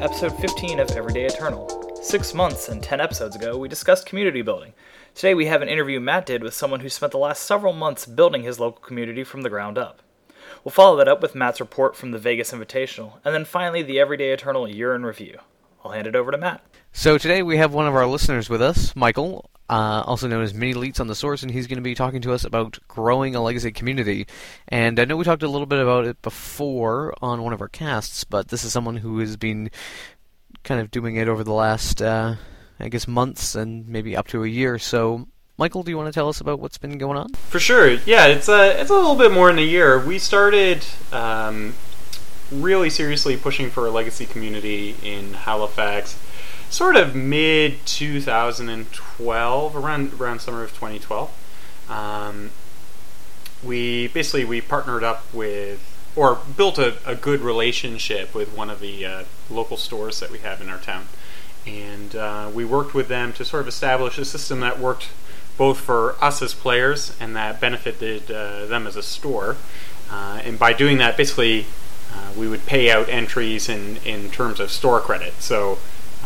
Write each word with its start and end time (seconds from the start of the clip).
episode 0.00 0.34
15 0.38 0.80
of 0.80 0.90
Everyday 0.92 1.26
Eternal. 1.26 1.68
Six 2.02 2.32
months 2.32 2.70
and 2.70 2.82
10 2.82 3.02
episodes 3.02 3.36
ago, 3.36 3.58
we 3.58 3.68
discussed 3.68 4.06
community 4.06 4.40
building. 4.40 4.72
Today, 5.14 5.34
we 5.34 5.44
have 5.44 5.60
an 5.60 5.68
interview 5.68 6.00
Matt 6.00 6.24
did 6.24 6.42
with 6.42 6.54
someone 6.54 6.80
who 6.80 6.88
spent 6.88 7.12
the 7.12 7.18
last 7.18 7.42
several 7.42 7.74
months 7.74 8.06
building 8.06 8.42
his 8.42 8.58
local 8.58 8.80
community 8.80 9.24
from 9.24 9.42
the 9.42 9.50
ground 9.50 9.76
up. 9.76 10.00
We'll 10.64 10.72
follow 10.72 10.96
that 10.96 11.08
up 11.08 11.20
with 11.20 11.34
Matt's 11.34 11.60
report 11.60 11.96
from 11.96 12.12
the 12.12 12.18
Vegas 12.18 12.50
Invitational, 12.50 13.18
and 13.26 13.34
then 13.34 13.44
finally 13.44 13.82
the 13.82 14.00
Everyday 14.00 14.32
Eternal 14.32 14.66
year 14.66 14.94
in 14.94 15.04
review. 15.04 15.38
I'll 15.84 15.92
hand 15.92 16.06
it 16.06 16.16
over 16.16 16.30
to 16.30 16.38
Matt. 16.38 16.62
So 16.92 17.18
today 17.18 17.42
we 17.42 17.58
have 17.58 17.74
one 17.74 17.86
of 17.86 17.94
our 17.94 18.06
listeners 18.06 18.48
with 18.48 18.62
us, 18.62 18.96
Michael, 18.96 19.50
uh, 19.70 20.02
also 20.04 20.26
known 20.26 20.42
as 20.42 20.52
Minileets 20.52 20.98
on 20.98 21.06
the 21.06 21.14
Source, 21.14 21.44
and 21.44 21.50
he's 21.50 21.68
going 21.68 21.76
to 21.76 21.82
be 21.82 21.94
talking 21.94 22.20
to 22.22 22.32
us 22.32 22.42
about 22.42 22.76
growing 22.88 23.36
a 23.36 23.40
legacy 23.40 23.70
community. 23.70 24.26
And 24.66 24.98
I 24.98 25.04
know 25.04 25.16
we 25.16 25.24
talked 25.24 25.44
a 25.44 25.48
little 25.48 25.66
bit 25.66 25.78
about 25.78 26.06
it 26.06 26.20
before 26.22 27.14
on 27.22 27.44
one 27.44 27.52
of 27.52 27.60
our 27.60 27.68
casts, 27.68 28.24
but 28.24 28.48
this 28.48 28.64
is 28.64 28.72
someone 28.72 28.96
who 28.96 29.20
has 29.20 29.36
been 29.36 29.70
kind 30.64 30.80
of 30.80 30.90
doing 30.90 31.14
it 31.14 31.28
over 31.28 31.44
the 31.44 31.52
last, 31.52 32.02
uh, 32.02 32.34
I 32.80 32.88
guess, 32.88 33.06
months 33.06 33.54
and 33.54 33.86
maybe 33.86 34.16
up 34.16 34.26
to 34.28 34.42
a 34.42 34.48
year. 34.48 34.76
So, 34.76 35.28
Michael, 35.56 35.84
do 35.84 35.92
you 35.92 35.96
want 35.96 36.08
to 36.08 36.12
tell 36.12 36.28
us 36.28 36.40
about 36.40 36.58
what's 36.58 36.78
been 36.78 36.98
going 36.98 37.16
on? 37.16 37.32
For 37.34 37.60
sure, 37.60 37.90
yeah, 38.06 38.26
it's 38.26 38.48
a 38.48 38.80
it's 38.80 38.90
a 38.90 38.94
little 38.94 39.14
bit 39.14 39.30
more 39.30 39.46
than 39.46 39.60
a 39.60 39.62
year. 39.62 40.04
We 40.04 40.18
started 40.18 40.84
um, 41.12 41.74
really 42.50 42.90
seriously 42.90 43.36
pushing 43.36 43.70
for 43.70 43.86
a 43.86 43.90
legacy 43.92 44.26
community 44.26 44.96
in 45.04 45.32
Halifax 45.32 46.18
sort 46.70 46.96
of 46.96 47.14
mid 47.14 47.84
2012, 47.84 49.76
around 49.76 50.14
around 50.14 50.40
summer 50.40 50.62
of 50.62 50.70
2012. 50.70 51.30
Um, 51.90 52.50
we 53.62 54.08
basically 54.08 54.44
we 54.44 54.60
partnered 54.60 55.04
up 55.04 55.26
with 55.34 55.86
or 56.16 56.38
built 56.56 56.78
a, 56.78 56.96
a 57.04 57.14
good 57.14 57.40
relationship 57.40 58.34
with 58.34 58.56
one 58.56 58.70
of 58.70 58.80
the 58.80 59.04
uh, 59.04 59.24
local 59.50 59.76
stores 59.76 60.20
that 60.20 60.30
we 60.30 60.38
have 60.38 60.60
in 60.60 60.68
our 60.68 60.78
town, 60.78 61.06
and 61.66 62.16
uh, 62.16 62.50
we 62.52 62.64
worked 62.64 62.94
with 62.94 63.08
them 63.08 63.32
to 63.34 63.44
sort 63.44 63.60
of 63.62 63.68
establish 63.68 64.16
a 64.18 64.24
system 64.24 64.60
that 64.60 64.78
worked 64.78 65.08
both 65.58 65.78
for 65.78 66.16
us 66.24 66.40
as 66.40 66.54
players 66.54 67.14
and 67.20 67.36
that 67.36 67.60
benefited 67.60 68.30
uh, 68.30 68.64
them 68.64 68.86
as 68.86 68.96
a 68.96 69.02
store. 69.02 69.56
Uh, 70.10 70.40
and 70.42 70.58
by 70.58 70.72
doing 70.72 70.96
that, 70.98 71.16
basically, 71.16 71.66
uh, 72.12 72.32
we 72.36 72.48
would 72.48 72.64
pay 72.66 72.90
out 72.90 73.08
entries 73.08 73.68
in, 73.68 73.98
in 73.98 74.30
terms 74.30 74.58
of 74.58 74.70
store 74.70 75.00
credit. 75.00 75.34
So 75.34 75.78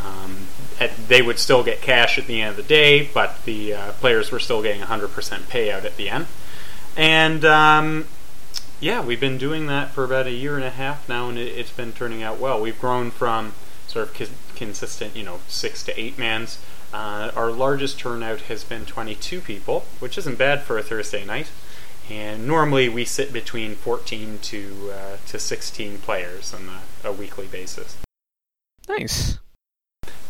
um, 0.05 0.37
they 1.09 1.23
would 1.23 1.39
still 1.39 1.63
get 1.63 1.81
cash 1.81 2.19
at 2.19 2.27
the 2.27 2.41
end 2.41 2.51
of 2.51 2.57
the 2.57 2.63
day, 2.63 3.09
but 3.13 3.45
the 3.45 3.75
uh, 3.75 3.93
players 3.93 4.31
were 4.31 4.39
still 4.39 4.63
getting 4.63 4.83
100% 4.83 5.09
payout 5.09 5.85
at 5.85 5.97
the 5.97 6.11
end. 6.11 6.27
And 6.97 7.45
um, 7.45 8.07
yeah, 8.81 9.03
we've 9.03 9.21
been 9.21 9.39
doing 9.39 9.67
that 9.67 9.91
for 9.91 10.05
about 10.05 10.27
a 10.27 10.33
year 10.33 10.57
and 10.57 10.65
a 10.65 10.71
half 10.71 11.09
now, 11.09 11.29
and 11.29 11.39
it, 11.39 11.57
has 11.57 11.71
been 11.71 11.93
turning 11.93 12.23
out 12.23 12.39
well. 12.39 12.61
We've 12.61 12.79
grown 12.79 13.11
from 13.11 13.55
sort 13.87 14.09
of 14.09 14.31
consistent, 14.55 15.17
you 15.17 15.25
know, 15.25 15.41
six 15.49 15.83
to 15.85 16.01
eight 16.01 16.19
mans. 16.19 16.59
Uh, 16.93 17.33
our 17.35 17.51
largest 17.51 17.99
turnout 17.99 18.43
has 18.43 18.63
been 18.63 18.85
22 18.85 19.41
people, 19.41 19.85
which 19.99 20.17
isn't 20.19 20.39
bad 20.39 20.63
for 20.63 20.79
a 20.79 20.83
Thursday 20.83 21.25
night. 21.25 21.51
And 22.11 22.47
normally 22.47 22.89
we 22.89 23.05
sit 23.05 23.33
between 23.33 23.75
14 23.75 24.39
to 24.43 24.93
uh, 24.93 25.17
to 25.29 25.39
16 25.39 25.99
players 25.99 26.53
on 26.53 26.69
a 27.03 27.11
weekly 27.11 27.47
basis. 27.47 27.97
Nice 28.87 29.39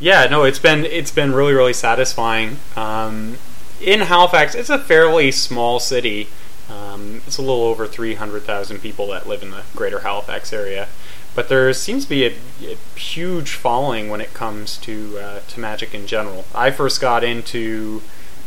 yeah, 0.01 0.27
no, 0.27 0.45
it's 0.45 0.59
been 0.59 0.85
it's 0.85 1.11
been 1.11 1.33
really 1.33 1.53
really 1.53 1.73
satisfying. 1.73 2.59
Um, 2.77 3.39
in 3.81 4.01
Halifax, 4.01 4.55
it's 4.55 4.71
a 4.71 4.79
fairly 4.79 5.31
small 5.31 5.79
city. 5.79 6.29
Um, 6.69 7.21
it's 7.27 7.39
a 7.39 7.43
little 7.43 7.63
over 7.63 7.87
three 7.87 8.15
hundred 8.15 8.43
thousand 8.43 8.81
people 8.81 9.07
that 9.09 9.27
live 9.27 9.43
in 9.43 9.51
the 9.51 9.63
Greater 9.77 10.01
Halifax 10.01 10.53
area, 10.53 10.89
but 11.35 11.49
there 11.49 11.73
seems 11.73 12.05
to 12.05 12.11
be 12.11 12.27
a, 12.27 12.35
a 12.63 12.99
huge 12.99 13.53
following 13.53 14.09
when 14.09 14.21
it 14.21 14.35
comes 14.35 14.79
to 14.79 15.19
uh, 15.19 15.41
to 15.49 15.61
Magic 15.61 15.95
in 15.95 16.07
general. 16.07 16.45
I 16.55 16.71
first 16.71 17.01
got 17.01 17.23
into 17.23 18.03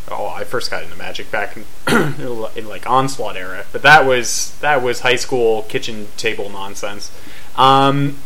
oh, 0.09 0.27
I 0.27 0.43
first 0.43 0.71
got 0.71 0.83
into 0.83 0.95
Magic 0.95 1.31
back 1.31 1.57
in, 1.57 1.65
in 2.55 2.67
like 2.67 2.87
Onslaught 2.89 3.37
era, 3.37 3.65
but 3.71 3.81
that 3.83 4.05
was 4.05 4.57
that 4.61 4.81
was 4.81 5.01
high 5.01 5.15
school 5.15 5.63
kitchen 5.63 6.07
table 6.17 6.49
nonsense. 6.49 7.11
Um, 7.55 8.17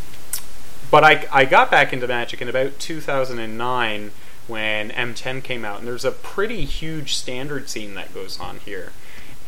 but 0.91 1.03
I, 1.03 1.25
I 1.31 1.46
got 1.46 1.72
back 1.72 1.94
into 1.94 2.07
Magic 2.07 2.41
in 2.41 2.50
about 2.50 2.78
2009 2.78 4.12
when 4.47 4.90
M10 4.90 5.44
came 5.44 5.63
out, 5.63 5.79
and 5.79 5.88
there's 5.88 6.06
a 6.06 6.12
pretty 6.12 6.66
huge 6.66 7.16
standard 7.16 7.69
scene 7.69 7.96
that 7.96 8.13
goes 8.13 8.40
on 8.40 8.59
here. 8.59 8.91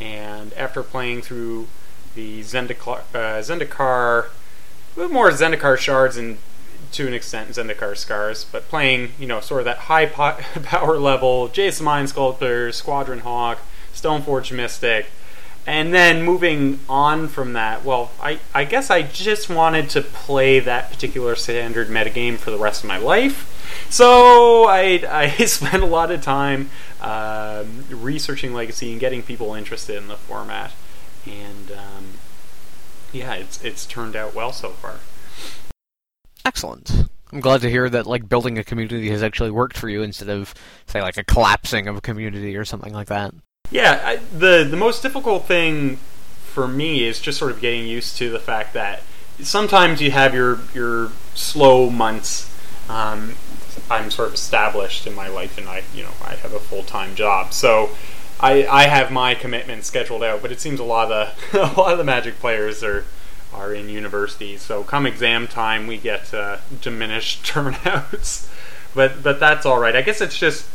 And 0.00 0.52
after 0.54 0.82
playing 0.82 1.22
through 1.22 1.68
the 2.14 2.40
Zendikar, 2.40 3.00
uh, 3.14 3.40
Zendikar 3.42 4.28
more 4.96 5.30
Zendikar 5.30 5.76
shards 5.76 6.16
and 6.16 6.38
to 6.92 7.06
an 7.06 7.14
extent 7.14 7.50
Zendikar 7.50 7.96
scars, 7.96 8.44
but 8.44 8.68
playing, 8.68 9.12
you 9.18 9.26
know, 9.26 9.40
sort 9.40 9.60
of 9.60 9.64
that 9.64 9.78
high 9.78 10.06
po- 10.06 10.38
power 10.62 10.96
level, 10.96 11.48
Jace 11.48 11.82
Mind 11.82 12.08
Sculptor, 12.08 12.70
Squadron 12.72 13.20
Hawk, 13.20 13.58
Stoneforge 13.92 14.52
Mystic, 14.52 15.06
and 15.66 15.94
then 15.94 16.22
moving 16.22 16.80
on 16.88 17.28
from 17.28 17.54
that, 17.54 17.84
well, 17.84 18.10
I, 18.20 18.40
I 18.54 18.64
guess 18.64 18.90
I 18.90 19.02
just 19.02 19.48
wanted 19.48 19.88
to 19.90 20.02
play 20.02 20.60
that 20.60 20.90
particular 20.90 21.34
standard 21.36 21.88
metagame 21.88 22.36
for 22.36 22.50
the 22.50 22.58
rest 22.58 22.82
of 22.84 22.88
my 22.88 22.98
life. 22.98 23.86
So 23.88 24.64
I, 24.68 25.04
I 25.10 25.44
spent 25.46 25.82
a 25.82 25.86
lot 25.86 26.10
of 26.10 26.22
time 26.22 26.70
um, 27.00 27.84
researching 27.90 28.52
Legacy 28.52 28.92
and 28.92 29.00
getting 29.00 29.22
people 29.22 29.54
interested 29.54 29.96
in 29.96 30.08
the 30.08 30.16
format. 30.16 30.72
And 31.26 31.70
um, 31.72 32.04
yeah, 33.12 33.34
it's, 33.34 33.64
it's 33.64 33.86
turned 33.86 34.16
out 34.16 34.34
well 34.34 34.52
so 34.52 34.70
far. 34.70 34.96
Excellent. 36.44 37.08
I'm 37.32 37.40
glad 37.40 37.62
to 37.62 37.70
hear 37.70 37.88
that 37.88 38.06
like 38.06 38.28
building 38.28 38.58
a 38.58 38.64
community 38.64 39.08
has 39.10 39.22
actually 39.22 39.50
worked 39.50 39.78
for 39.78 39.88
you 39.88 40.02
instead 40.02 40.28
of 40.28 40.54
say 40.86 41.00
like 41.00 41.16
a 41.16 41.24
collapsing 41.24 41.88
of 41.88 41.96
a 41.96 42.00
community 42.02 42.54
or 42.54 42.64
something 42.66 42.92
like 42.92 43.08
that. 43.08 43.34
Yeah, 43.70 44.00
I, 44.04 44.16
the 44.16 44.64
the 44.64 44.76
most 44.76 45.02
difficult 45.02 45.46
thing 45.46 45.96
for 46.44 46.68
me 46.68 47.04
is 47.04 47.18
just 47.18 47.38
sort 47.38 47.50
of 47.50 47.60
getting 47.60 47.86
used 47.86 48.16
to 48.18 48.30
the 48.30 48.38
fact 48.38 48.74
that 48.74 49.02
sometimes 49.40 50.00
you 50.00 50.10
have 50.10 50.34
your 50.34 50.60
your 50.74 51.12
slow 51.34 51.90
months. 51.90 52.50
Um, 52.88 53.34
I'm 53.90 54.10
sort 54.10 54.28
of 54.28 54.34
established 54.34 55.06
in 55.06 55.14
my 55.14 55.28
life, 55.28 55.58
and 55.58 55.68
I 55.68 55.82
you 55.94 56.02
know 56.02 56.12
I 56.22 56.34
have 56.36 56.52
a 56.52 56.60
full 56.60 56.82
time 56.82 57.14
job, 57.14 57.52
so 57.52 57.90
I 58.38 58.66
I 58.66 58.84
have 58.84 59.10
my 59.10 59.34
commitments 59.34 59.88
scheduled 59.88 60.22
out. 60.22 60.42
But 60.42 60.52
it 60.52 60.60
seems 60.60 60.78
a 60.78 60.84
lot 60.84 61.10
of 61.10 61.34
the 61.52 61.62
a 61.62 61.74
lot 61.80 61.92
of 61.92 61.98
the 61.98 62.04
Magic 62.04 62.38
players 62.38 62.84
are 62.84 63.04
are 63.52 63.72
in 63.74 63.88
universities, 63.88 64.62
so 64.62 64.84
come 64.84 65.06
exam 65.06 65.48
time 65.48 65.86
we 65.86 65.96
get 65.96 66.32
uh, 66.34 66.58
diminished 66.80 67.44
turnouts. 67.46 68.48
but 68.94 69.22
but 69.22 69.40
that's 69.40 69.64
all 69.64 69.78
right. 69.80 69.96
I 69.96 70.02
guess 70.02 70.20
it's 70.20 70.38
just 70.38 70.66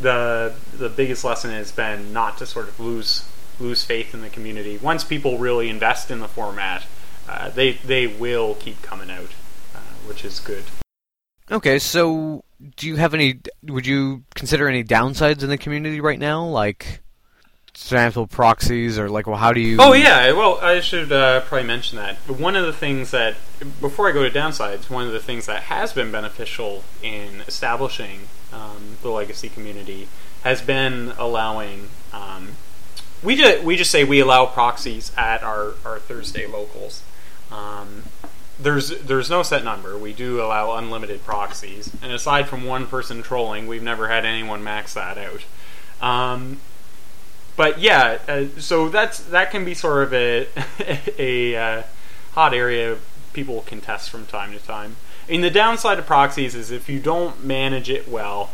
the 0.00 0.54
the 0.76 0.88
biggest 0.88 1.24
lesson 1.24 1.50
has 1.50 1.72
been 1.72 2.12
not 2.12 2.38
to 2.38 2.46
sort 2.46 2.68
of 2.68 2.78
lose 2.78 3.24
lose 3.58 3.84
faith 3.84 4.14
in 4.14 4.20
the 4.20 4.28
community. 4.28 4.78
Once 4.78 5.04
people 5.04 5.38
really 5.38 5.68
invest 5.68 6.10
in 6.10 6.20
the 6.20 6.28
format, 6.28 6.84
uh, 7.28 7.50
they 7.50 7.72
they 7.72 8.06
will 8.06 8.54
keep 8.54 8.82
coming 8.82 9.10
out, 9.10 9.30
uh, 9.74 9.78
which 10.06 10.24
is 10.24 10.40
good. 10.40 10.64
Okay, 11.50 11.78
so 11.78 12.44
do 12.76 12.86
you 12.86 12.96
have 12.96 13.14
any? 13.14 13.40
Would 13.62 13.86
you 13.86 14.24
consider 14.34 14.68
any 14.68 14.84
downsides 14.84 15.42
in 15.42 15.48
the 15.48 15.58
community 15.58 16.00
right 16.00 16.18
now, 16.18 16.44
like 16.44 17.00
sample 17.74 18.26
proxies, 18.26 18.98
or 18.98 19.08
like, 19.08 19.26
well, 19.26 19.36
how 19.36 19.52
do 19.52 19.60
you? 19.60 19.76
Oh 19.80 19.92
yeah, 19.92 20.32
well, 20.32 20.58
I 20.60 20.80
should 20.80 21.12
uh, 21.12 21.40
probably 21.42 21.66
mention 21.66 21.98
that 21.98 22.16
one 22.28 22.56
of 22.56 22.66
the 22.66 22.72
things 22.72 23.12
that 23.12 23.36
before 23.80 24.08
I 24.08 24.12
go 24.12 24.28
to 24.28 24.30
downsides, 24.30 24.90
one 24.90 25.06
of 25.06 25.12
the 25.12 25.20
things 25.20 25.46
that 25.46 25.64
has 25.64 25.92
been 25.92 26.10
beneficial 26.10 26.84
in 27.02 27.42
establishing 27.46 28.28
um, 28.56 28.96
the 29.02 29.10
legacy 29.10 29.48
community 29.48 30.08
has 30.42 30.62
been 30.62 31.12
allowing. 31.18 31.88
Um, 32.12 32.52
we 33.22 33.36
just 33.36 33.62
we 33.64 33.76
just 33.76 33.90
say 33.90 34.04
we 34.04 34.20
allow 34.20 34.46
proxies 34.46 35.12
at 35.16 35.42
our, 35.42 35.74
our 35.84 35.98
Thursday 35.98 36.46
locals. 36.46 37.02
Um, 37.50 38.04
there's 38.58 38.88
there's 39.00 39.28
no 39.28 39.42
set 39.42 39.64
number. 39.64 39.98
We 39.98 40.12
do 40.12 40.40
allow 40.40 40.76
unlimited 40.76 41.24
proxies, 41.24 41.92
and 42.02 42.12
aside 42.12 42.48
from 42.48 42.64
one 42.64 42.86
person 42.86 43.22
trolling, 43.22 43.66
we've 43.66 43.82
never 43.82 44.08
had 44.08 44.24
anyone 44.24 44.64
max 44.64 44.94
that 44.94 45.18
out. 45.18 45.44
Um, 46.00 46.60
but 47.56 47.78
yeah, 47.78 48.18
uh, 48.28 48.44
so 48.58 48.88
that's 48.88 49.20
that 49.20 49.50
can 49.50 49.64
be 49.64 49.74
sort 49.74 50.04
of 50.04 50.14
a 50.14 50.48
a 51.18 51.56
uh, 51.56 51.82
hot 52.32 52.54
area 52.54 52.96
people 53.32 53.60
can 53.62 53.80
test 53.80 54.08
from 54.08 54.26
time 54.26 54.52
to 54.52 54.58
time. 54.58 54.96
And 55.28 55.42
the 55.42 55.50
downside 55.50 55.98
of 55.98 56.06
proxies 56.06 56.54
is 56.54 56.70
if 56.70 56.88
you 56.88 57.00
don't 57.00 57.44
manage 57.44 57.90
it 57.90 58.08
well, 58.08 58.50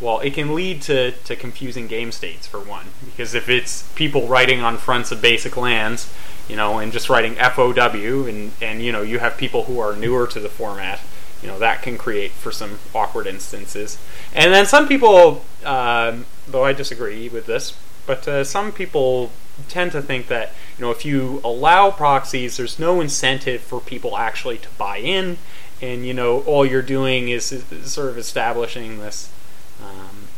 well, 0.00 0.20
it 0.20 0.34
can 0.34 0.54
lead 0.54 0.82
to, 0.82 1.12
to 1.12 1.36
confusing 1.36 1.86
game 1.86 2.10
states 2.10 2.46
for 2.46 2.58
one. 2.58 2.86
Because 3.04 3.34
if 3.34 3.48
it's 3.48 3.82
people 3.94 4.26
writing 4.26 4.60
on 4.60 4.76
fronts 4.76 5.12
of 5.12 5.22
basic 5.22 5.56
lands, 5.56 6.12
you 6.48 6.56
know, 6.56 6.78
and 6.78 6.92
just 6.92 7.08
writing 7.08 7.34
FOW, 7.36 8.26
and, 8.26 8.52
and 8.60 8.82
you 8.82 8.90
know, 8.90 9.02
you 9.02 9.18
have 9.20 9.36
people 9.36 9.64
who 9.64 9.78
are 9.78 9.94
newer 9.94 10.26
to 10.26 10.40
the 10.40 10.48
format, 10.48 11.00
you 11.42 11.48
know, 11.48 11.58
that 11.58 11.82
can 11.82 11.96
create 11.96 12.32
for 12.32 12.50
some 12.50 12.78
awkward 12.94 13.26
instances. 13.26 13.98
And 14.34 14.52
then 14.52 14.66
some 14.66 14.88
people, 14.88 15.44
um, 15.64 16.26
though 16.48 16.64
I 16.64 16.72
disagree 16.72 17.28
with 17.28 17.46
this, 17.46 17.76
but 18.06 18.26
uh, 18.26 18.44
some 18.44 18.72
people 18.72 19.30
tend 19.68 19.92
to 19.92 20.02
think 20.02 20.26
that 20.28 20.52
you 20.76 20.84
know 20.84 20.90
if 20.90 21.04
you 21.04 21.40
allow 21.44 21.90
proxies, 21.90 22.56
there's 22.56 22.78
no 22.78 23.00
incentive 23.00 23.60
for 23.60 23.80
people 23.80 24.16
actually 24.16 24.58
to 24.58 24.68
buy 24.76 24.98
in 24.98 25.38
and 25.84 26.06
you 26.06 26.14
know 26.14 26.40
all 26.42 26.64
you're 26.64 26.82
doing 26.82 27.28
is, 27.28 27.52
is 27.52 27.92
sort 27.92 28.08
of 28.08 28.18
establishing 28.18 28.98
this 28.98 29.30
um, 29.82 30.28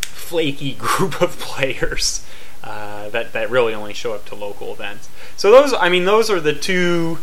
flaky 0.00 0.74
group 0.78 1.20
of 1.20 1.38
players 1.38 2.24
uh, 2.62 3.08
that 3.10 3.32
that 3.32 3.50
really 3.50 3.74
only 3.74 3.92
show 3.92 4.12
up 4.12 4.24
to 4.26 4.34
local 4.34 4.72
events. 4.72 5.08
So 5.36 5.50
those, 5.50 5.72
I 5.72 5.88
mean, 5.88 6.04
those 6.04 6.30
are 6.30 6.40
the 6.40 6.54
two 6.54 7.18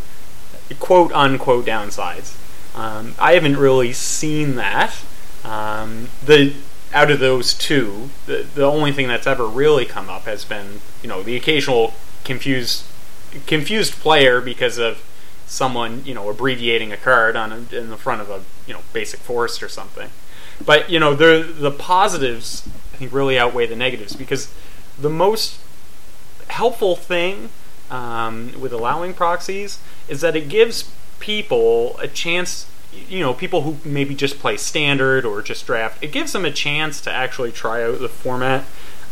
quote 0.80 1.12
unquote 1.14 1.66
downsides. 1.66 2.36
Um, 2.76 3.16
I 3.20 3.34
haven't 3.34 3.58
really 3.58 3.94
seen 3.94 4.56
that. 4.56 4.94
Um, 5.44 6.10
the 6.26 6.54
out 6.94 7.12
of 7.12 7.20
those 7.20 7.54
two, 7.54 8.10
the 8.26 8.46
the 8.56 8.66
only 8.66 8.92
thing 8.92 9.08
that's 9.08 9.28
ever 9.28 9.46
really 9.46 9.86
come 9.86 10.10
up 10.10 10.24
has 10.24 10.44
been 10.44 10.82
you 11.02 11.10
know 11.10 11.24
the 11.24 11.36
occasional 11.36 11.94
confused 12.24 12.84
confused 13.46 13.94
player 13.94 14.42
because 14.42 14.78
of 14.78 15.04
someone 15.46 16.04
you 16.06 16.14
know 16.14 16.30
abbreviating 16.30 16.92
a 16.92 16.98
card 16.98 17.36
on 17.36 17.52
a, 17.52 17.76
in 17.76 17.90
the 17.90 17.98
front 17.98 18.22
of 18.22 18.30
a 18.30 18.44
you 18.68 18.74
know 18.74 18.82
basic 18.94 19.20
forest 19.20 19.62
or 19.62 19.70
something. 19.70 20.10
But 20.64 20.90
you 20.90 21.00
know 21.00 21.14
the 21.14 21.44
the 21.44 21.72
positives 21.72 22.68
I 22.94 22.98
think 22.98 23.14
really 23.14 23.38
outweigh 23.38 23.68
the 23.68 23.76
negatives 23.76 24.16
because 24.16 24.54
the 25.00 25.10
most 25.10 25.60
helpful 26.48 26.96
thing 26.96 27.50
um, 27.90 28.60
with 28.60 28.72
allowing 28.72 29.14
proxies 29.14 29.80
is 30.08 30.22
that 30.22 30.36
it 30.36 30.50
gives 30.50 30.90
people 31.20 31.98
a 32.00 32.08
chance 32.08 32.68
you 33.10 33.20
know 33.20 33.34
people 33.34 33.62
who 33.62 33.78
maybe 33.88 34.16
just 34.16 34.40
play 34.40 34.56
standard 34.58 35.26
or 35.26 35.42
just 35.42 35.66
draft 35.66 36.02
it 36.04 36.12
gives 36.12 36.32
them 36.32 36.46
a 36.46 36.52
chance 36.52 37.02
to 37.02 37.12
actually 37.12 37.52
try 37.52 37.84
out 37.84 38.00
the 38.00 38.10
format 38.10 38.64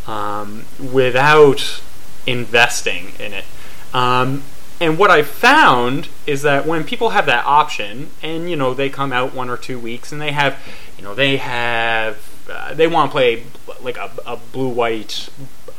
um, 0.07 0.65
without 0.80 1.81
investing 2.25 3.12
in 3.19 3.33
it 3.33 3.45
um, 3.94 4.44
and 4.83 5.00
what 5.00 5.09
I 5.09 5.24
found 5.24 6.09
is 6.27 6.41
that 6.41 6.65
when 6.65 6.83
people 6.83 7.12
have 7.12 7.25
that 7.27 7.45
option, 7.45 8.09
and 8.21 8.50
you 8.50 8.57
know 8.57 8.74
they 8.74 8.89
come 8.89 9.13
out 9.13 9.33
one 9.33 9.50
or 9.50 9.56
two 9.56 9.80
weeks, 9.80 10.12
and 10.12 10.19
they 10.19 10.33
have, 10.33 10.59
you 10.97 11.03
know, 11.06 11.15
they 11.15 11.38
have, 11.38 12.18
uh, 12.51 12.74
they 12.74 12.85
want 12.85 13.09
to 13.09 13.13
play 13.13 13.44
like 13.80 13.95
a, 13.95 14.12
a 14.25 14.35
blue 14.35 14.68
white 14.68 15.30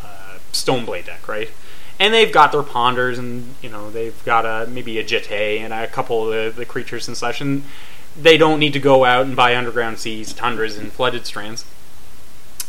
uh, 0.02 0.38
Stoneblade 0.52 1.04
deck, 1.04 1.28
right? 1.28 1.50
And 2.00 2.14
they've 2.14 2.32
got 2.32 2.50
their 2.50 2.62
ponders, 2.62 3.18
and 3.18 3.54
you 3.60 3.68
know 3.68 3.90
they've 3.90 4.24
got 4.24 4.46
a 4.46 4.66
maybe 4.70 4.98
a 4.98 5.04
Jitte 5.04 5.60
and 5.60 5.74
a 5.74 5.86
couple 5.86 6.26
of 6.26 6.54
the, 6.54 6.60
the 6.60 6.64
creatures 6.64 7.06
and 7.06 7.14
such, 7.14 7.42
and 7.42 7.62
they 8.18 8.38
don't 8.38 8.58
need 8.58 8.72
to 8.72 8.80
go 8.80 9.04
out 9.04 9.26
and 9.26 9.36
buy 9.36 9.54
underground 9.54 9.98
seas, 9.98 10.32
tundras, 10.32 10.78
and 10.78 10.90
flooded 10.90 11.26
strands 11.26 11.66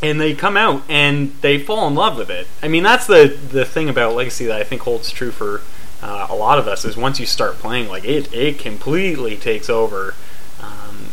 and 0.02 0.20
they 0.20 0.34
come 0.34 0.58
out 0.58 0.84
and 0.90 1.34
they 1.40 1.58
fall 1.58 1.88
in 1.88 1.96
love 1.96 2.18
with 2.18 2.30
it. 2.30 2.46
I 2.62 2.68
mean, 2.68 2.84
that's 2.84 3.08
the 3.08 3.34
the 3.52 3.64
thing 3.64 3.88
about 3.88 4.14
Legacy 4.14 4.46
that 4.48 4.60
I 4.60 4.66
think 4.66 4.82
holds 4.82 5.10
true 5.10 5.32
for 5.32 5.62
uh, 6.06 6.28
a 6.30 6.36
lot 6.36 6.60
of 6.60 6.68
us 6.68 6.86
is 6.86 6.96
once 6.96 7.19
you 7.19 7.25
start 7.25 7.56
playing, 7.56 7.90
like 7.90 8.06
it 8.06 8.31
it 8.31 8.60
completely 8.60 9.36
takes 9.36 9.72
over 9.72 10.13
um, 10.62 11.07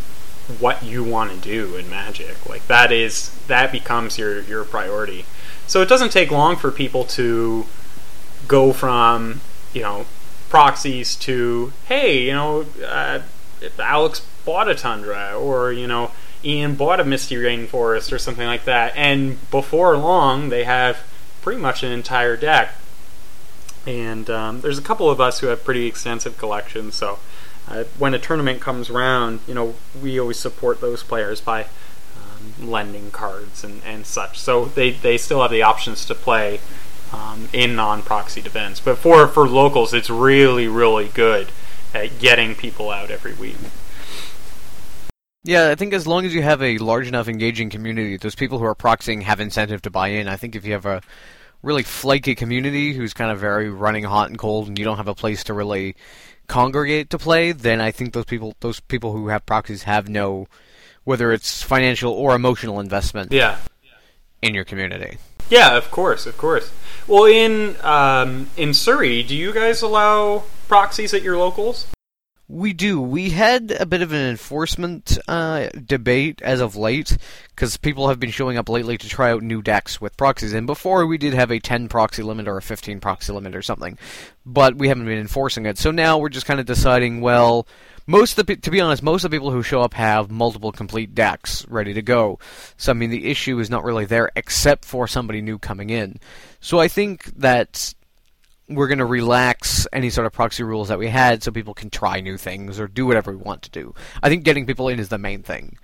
what 0.60 0.82
you 0.82 1.02
want 1.02 1.30
to 1.32 1.38
do 1.38 1.76
in 1.76 1.88
Magic. 1.88 2.46
Like 2.46 2.66
that 2.66 2.92
is 2.92 3.30
that 3.46 3.72
becomes 3.72 4.18
your 4.18 4.42
your 4.42 4.64
priority. 4.64 5.24
So 5.66 5.80
it 5.80 5.88
doesn't 5.88 6.12
take 6.12 6.30
long 6.30 6.56
for 6.56 6.70
people 6.70 7.04
to 7.04 7.64
go 8.46 8.74
from 8.74 9.40
you 9.72 9.80
know 9.80 10.04
proxies 10.50 11.16
to 11.16 11.72
hey 11.86 12.24
you 12.26 12.32
know 12.32 12.66
uh, 12.86 13.20
Alex 13.78 14.26
bought 14.44 14.68
a 14.68 14.74
Tundra 14.74 15.32
or 15.34 15.72
you 15.72 15.86
know 15.86 16.10
Ian 16.44 16.74
bought 16.74 17.00
a 17.00 17.04
Misty 17.04 17.36
Rainforest 17.36 18.12
or 18.12 18.18
something 18.18 18.46
like 18.46 18.66
that, 18.66 18.92
and 18.94 19.38
before 19.50 19.96
long 19.96 20.50
they 20.50 20.64
have 20.64 20.98
pretty 21.40 21.62
much 21.62 21.82
an 21.82 21.92
entire 21.92 22.36
deck 22.36 22.74
and 23.86 24.28
um, 24.30 24.60
there's 24.60 24.78
a 24.78 24.82
couple 24.82 25.10
of 25.10 25.20
us 25.20 25.40
who 25.40 25.48
have 25.48 25.64
pretty 25.64 25.86
extensive 25.86 26.38
collections. 26.38 26.94
So 26.94 27.18
uh, 27.68 27.84
when 27.98 28.14
a 28.14 28.18
tournament 28.18 28.60
comes 28.60 28.90
around, 28.90 29.40
you 29.46 29.54
know, 29.54 29.74
we 30.00 30.18
always 30.18 30.38
support 30.38 30.80
those 30.80 31.02
players 31.02 31.40
by 31.40 31.64
um, 32.16 32.70
lending 32.70 33.10
cards 33.10 33.64
and, 33.64 33.82
and 33.84 34.06
such. 34.06 34.38
So 34.38 34.66
they, 34.66 34.90
they 34.90 35.18
still 35.18 35.42
have 35.42 35.50
the 35.50 35.62
options 35.62 36.04
to 36.06 36.14
play 36.14 36.60
um, 37.12 37.48
in 37.52 37.76
non-proxied 37.76 38.46
events. 38.46 38.80
But 38.80 38.98
for 38.98 39.28
for 39.28 39.48
locals, 39.48 39.92
it's 39.94 40.10
really 40.10 40.66
really 40.68 41.08
good 41.08 41.48
at 41.94 42.18
getting 42.18 42.54
people 42.54 42.90
out 42.90 43.10
every 43.10 43.34
week. 43.34 43.56
Yeah, 45.44 45.70
I 45.70 45.74
think 45.74 45.92
as 45.92 46.06
long 46.06 46.24
as 46.24 46.34
you 46.34 46.42
have 46.42 46.62
a 46.62 46.78
large 46.78 47.08
enough 47.08 47.28
engaging 47.28 47.68
community, 47.68 48.16
those 48.16 48.36
people 48.36 48.58
who 48.58 48.64
are 48.64 48.76
proxying 48.76 49.22
have 49.22 49.40
incentive 49.40 49.82
to 49.82 49.90
buy 49.90 50.08
in. 50.08 50.28
I 50.28 50.36
think 50.36 50.54
if 50.54 50.64
you 50.64 50.72
have 50.72 50.86
a 50.86 51.02
really 51.62 51.82
flaky 51.82 52.34
community 52.34 52.92
who's 52.92 53.14
kind 53.14 53.30
of 53.30 53.38
very 53.38 53.70
running 53.70 54.04
hot 54.04 54.28
and 54.28 54.38
cold, 54.38 54.68
and 54.68 54.78
you 54.78 54.84
don't 54.84 54.96
have 54.96 55.08
a 55.08 55.14
place 55.14 55.44
to 55.44 55.54
really 55.54 55.96
congregate 56.48 57.10
to 57.10 57.18
play, 57.18 57.52
then 57.52 57.80
I 57.80 57.90
think 57.90 58.12
those 58.12 58.24
people 58.24 58.54
those 58.60 58.80
people 58.80 59.12
who 59.12 59.28
have 59.28 59.46
proxies 59.46 59.84
have 59.84 60.08
no 60.08 60.48
whether 61.04 61.32
it's 61.32 61.62
financial 61.62 62.12
or 62.12 62.34
emotional 62.34 62.78
investment. 62.78 63.32
Yeah. 63.32 63.58
In 64.40 64.54
your 64.54 64.64
community. 64.64 65.18
Yeah, 65.50 65.76
of 65.76 65.90
course, 65.90 66.26
of 66.26 66.36
course. 66.36 66.72
Well, 67.06 67.24
in 67.24 67.76
um, 67.82 68.50
in 68.56 68.74
Surrey, 68.74 69.22
do 69.22 69.36
you 69.36 69.52
guys 69.52 69.82
allow 69.82 70.44
proxies 70.66 71.14
at 71.14 71.22
your 71.22 71.38
locals? 71.38 71.86
We 72.52 72.74
do. 72.74 73.00
We 73.00 73.30
had 73.30 73.70
a 73.80 73.86
bit 73.86 74.02
of 74.02 74.12
an 74.12 74.28
enforcement 74.28 75.16
uh, 75.26 75.70
debate 75.86 76.42
as 76.42 76.60
of 76.60 76.76
late 76.76 77.16
because 77.48 77.78
people 77.78 78.08
have 78.08 78.20
been 78.20 78.30
showing 78.30 78.58
up 78.58 78.68
lately 78.68 78.98
to 78.98 79.08
try 79.08 79.30
out 79.30 79.42
new 79.42 79.62
decks 79.62 80.02
with 80.02 80.18
proxies. 80.18 80.52
And 80.52 80.66
before 80.66 81.06
we 81.06 81.16
did 81.16 81.32
have 81.32 81.50
a 81.50 81.58
10 81.58 81.88
proxy 81.88 82.22
limit 82.22 82.46
or 82.46 82.58
a 82.58 82.62
15 82.62 83.00
proxy 83.00 83.32
limit 83.32 83.56
or 83.56 83.62
something, 83.62 83.96
but 84.44 84.76
we 84.76 84.88
haven't 84.88 85.06
been 85.06 85.16
enforcing 85.16 85.64
it. 85.64 85.78
So 85.78 85.90
now 85.90 86.18
we're 86.18 86.28
just 86.28 86.44
kind 86.44 86.60
of 86.60 86.66
deciding. 86.66 87.22
Well, 87.22 87.66
most 88.06 88.38
of 88.38 88.44
the 88.44 88.56
to 88.56 88.70
be 88.70 88.82
honest, 88.82 89.02
most 89.02 89.24
of 89.24 89.30
the 89.30 89.34
people 89.34 89.50
who 89.50 89.62
show 89.62 89.80
up 89.80 89.94
have 89.94 90.30
multiple 90.30 90.72
complete 90.72 91.14
decks 91.14 91.66
ready 91.68 91.94
to 91.94 92.02
go. 92.02 92.38
So 92.76 92.92
I 92.92 92.94
mean, 92.94 93.08
the 93.08 93.30
issue 93.30 93.60
is 93.60 93.70
not 93.70 93.82
really 93.82 94.04
there 94.04 94.30
except 94.36 94.84
for 94.84 95.08
somebody 95.08 95.40
new 95.40 95.58
coming 95.58 95.88
in. 95.88 96.20
So 96.60 96.78
I 96.78 96.88
think 96.88 97.24
that 97.38 97.94
we're 98.74 98.88
going 98.88 98.98
to 98.98 99.06
relax 99.06 99.86
any 99.92 100.10
sort 100.10 100.26
of 100.26 100.32
proxy 100.32 100.62
rules 100.62 100.88
that 100.88 100.98
we 100.98 101.08
had 101.08 101.42
so 101.42 101.50
people 101.50 101.74
can 101.74 101.90
try 101.90 102.20
new 102.20 102.36
things 102.36 102.78
or 102.78 102.88
do 102.88 103.06
whatever 103.06 103.32
we 103.32 103.36
want 103.36 103.62
to 103.62 103.70
do. 103.70 103.94
I 104.22 104.28
think 104.28 104.44
getting 104.44 104.66
people 104.66 104.88
in 104.88 104.98
is 104.98 105.08
the 105.08 105.18
main 105.18 105.42
thing. 105.42 105.78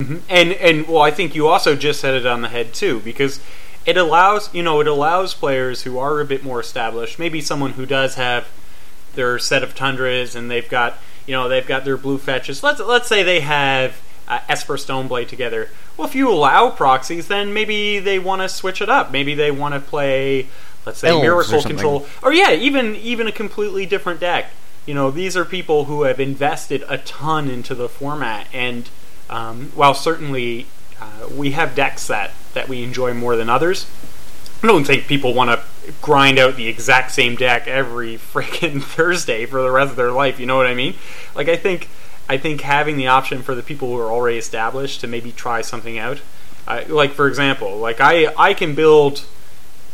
Mm-hmm. 0.00 0.16
And 0.28 0.52
and 0.52 0.88
well, 0.88 1.02
I 1.02 1.10
think 1.10 1.34
you 1.34 1.48
also 1.48 1.76
just 1.76 2.00
set 2.00 2.14
it 2.14 2.26
on 2.26 2.42
the 2.42 2.48
head 2.48 2.74
too 2.74 3.00
because 3.00 3.40
it 3.86 3.96
allows 3.96 4.52
you 4.54 4.62
know 4.62 4.80
it 4.80 4.86
allows 4.86 5.34
players 5.34 5.82
who 5.82 5.98
are 5.98 6.20
a 6.20 6.24
bit 6.24 6.42
more 6.42 6.60
established, 6.60 7.18
maybe 7.18 7.40
someone 7.40 7.72
who 7.72 7.86
does 7.86 8.16
have 8.16 8.48
their 9.14 9.38
set 9.38 9.62
of 9.62 9.74
tundras 9.74 10.34
and 10.34 10.50
they've 10.50 10.68
got 10.68 10.98
you 11.26 11.34
know 11.34 11.48
they've 11.48 11.66
got 11.66 11.84
their 11.84 11.96
blue 11.96 12.18
fetches. 12.18 12.62
Let's 12.62 12.80
let's 12.80 13.08
say 13.08 13.22
they 13.22 13.40
have 13.40 14.00
uh, 14.26 14.40
Esper 14.48 14.76
Stoneblade 14.76 15.28
together. 15.28 15.68
Well, 15.96 16.08
if 16.08 16.14
you 16.14 16.30
allow 16.30 16.70
proxies, 16.70 17.28
then 17.28 17.52
maybe 17.52 17.98
they 17.98 18.18
want 18.18 18.42
to 18.42 18.48
switch 18.48 18.80
it 18.80 18.88
up. 18.88 19.12
Maybe 19.12 19.34
they 19.34 19.50
want 19.50 19.74
to 19.74 19.80
play 19.80 20.48
let's 20.86 20.98
say 20.98 21.08
Elves 21.08 21.22
miracle 21.22 21.58
or 21.58 21.62
control 21.62 22.06
or 22.22 22.32
yeah 22.32 22.52
even 22.52 22.94
even 22.96 23.26
a 23.26 23.32
completely 23.32 23.86
different 23.86 24.20
deck 24.20 24.50
you 24.86 24.94
know 24.94 25.10
these 25.10 25.36
are 25.36 25.44
people 25.44 25.84
who 25.84 26.02
have 26.02 26.20
invested 26.20 26.84
a 26.88 26.98
ton 26.98 27.48
into 27.48 27.74
the 27.74 27.88
format 27.88 28.46
and 28.52 28.88
um, 29.30 29.70
while 29.74 29.94
certainly 29.94 30.66
uh, 31.00 31.28
we 31.34 31.52
have 31.52 31.74
decks 31.74 32.06
that 32.06 32.32
that 32.54 32.68
we 32.68 32.82
enjoy 32.82 33.14
more 33.14 33.36
than 33.36 33.48
others 33.48 33.86
I 34.62 34.68
don't 34.68 34.84
think 34.84 35.08
people 35.08 35.34
want 35.34 35.50
to 35.50 35.92
grind 36.00 36.38
out 36.38 36.54
the 36.54 36.68
exact 36.68 37.10
same 37.10 37.34
deck 37.34 37.66
every 37.66 38.16
freaking 38.32 38.82
Thursday 38.82 39.44
for 39.44 39.60
the 39.60 39.70
rest 39.70 39.90
of 39.90 39.96
their 39.96 40.12
life. 40.12 40.38
You 40.38 40.46
know 40.46 40.56
what 40.56 40.66
I 40.66 40.74
mean? 40.74 40.94
Like 41.34 41.48
I 41.48 41.56
think 41.56 41.88
I 42.28 42.38
think 42.38 42.60
having 42.60 42.96
the 42.96 43.08
option 43.08 43.42
for 43.42 43.54
the 43.54 43.62
people 43.62 43.88
who 43.88 43.98
are 43.98 44.10
already 44.10 44.38
established 44.38 45.00
to 45.00 45.08
maybe 45.08 45.32
try 45.32 45.62
something 45.62 45.98
out. 45.98 46.20
Uh, 46.66 46.84
like 46.88 47.10
for 47.12 47.26
example, 47.26 47.76
like 47.78 48.00
I 48.00 48.32
I 48.38 48.54
can 48.54 48.74
build 48.76 49.24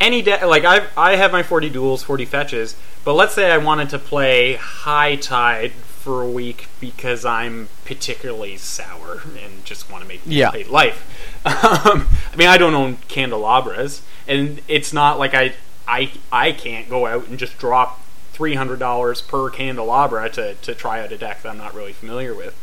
any 0.01 0.23
deck 0.23 0.43
like 0.43 0.65
I 0.65 0.87
I 0.97 1.17
have 1.17 1.33
my 1.33 1.43
40 1.43 1.71
duels, 1.71 2.03
40 2.03 2.25
fetches, 2.25 2.77
but 3.05 3.15
let's 3.15 3.35
say 3.35 3.51
I 3.51 3.59
wanted 3.59 3.89
to 3.91 3.99
play 3.99 4.55
High 4.55 5.17
Tide 5.17 5.73
for 5.73 6.23
a 6.23 6.29
week 6.31 6.69
because 6.81 7.25
I'm 7.25 7.69
particularly 7.85 8.57
sour 8.57 9.23
and 9.43 9.65
just 9.65 9.91
want 9.91 10.03
to 10.03 10.09
make 10.09 10.21
Yeah. 10.25 10.53
hate 10.53 10.71
life. 10.71 11.05
Um, 11.45 12.09
I 12.33 12.37
mean, 12.37 12.49
I 12.49 12.59
don't 12.59 12.75
own 12.75 12.99
candelabras, 13.09 14.03
and 14.27 14.61
it's 14.69 14.93
not 14.93 15.19
like 15.19 15.35
I 15.35 15.55
I 15.87 16.11
I 16.33 16.53
can't 16.53 16.89
go 16.89 17.07
out 17.07 17.29
and 17.29 17.39
just 17.39 17.59
drop 17.59 18.01
three 18.33 18.55
hundred 18.55 18.79
dollars 18.79 19.21
per 19.23 19.51
candelabra 19.51 20.29
to 20.31 20.55
to 20.55 20.75
try 20.75 21.01
out 21.03 21.13
a 21.13 21.19
deck 21.19 21.43
that 21.43 21.49
I'm 21.49 21.59
not 21.59 21.75
really 21.75 21.93
familiar 21.93 22.35
with. 22.35 22.55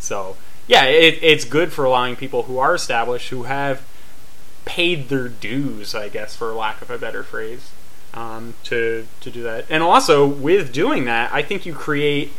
So 0.00 0.36
yeah, 0.66 0.84
it, 0.84 1.18
it's 1.22 1.44
good 1.44 1.72
for 1.72 1.84
allowing 1.84 2.16
people 2.16 2.44
who 2.44 2.58
are 2.58 2.74
established 2.74 3.28
who 3.30 3.44
have 3.44 3.82
paid 4.64 5.08
their 5.08 5.28
dues, 5.28 5.94
I 5.94 6.08
guess, 6.08 6.34
for 6.36 6.52
lack 6.52 6.82
of 6.82 6.90
a 6.90 6.98
better 6.98 7.22
phrase, 7.22 7.70
um, 8.14 8.54
to 8.64 9.06
to 9.20 9.30
do 9.30 9.42
that. 9.42 9.66
And 9.68 9.82
also 9.82 10.26
with 10.26 10.72
doing 10.72 11.04
that, 11.04 11.32
I 11.32 11.42
think 11.42 11.66
you 11.66 11.74
create 11.74 12.32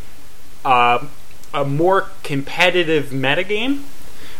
uh, 0.63 1.07
a 1.53 1.65
more 1.65 2.09
competitive 2.23 3.07
metagame, 3.07 3.83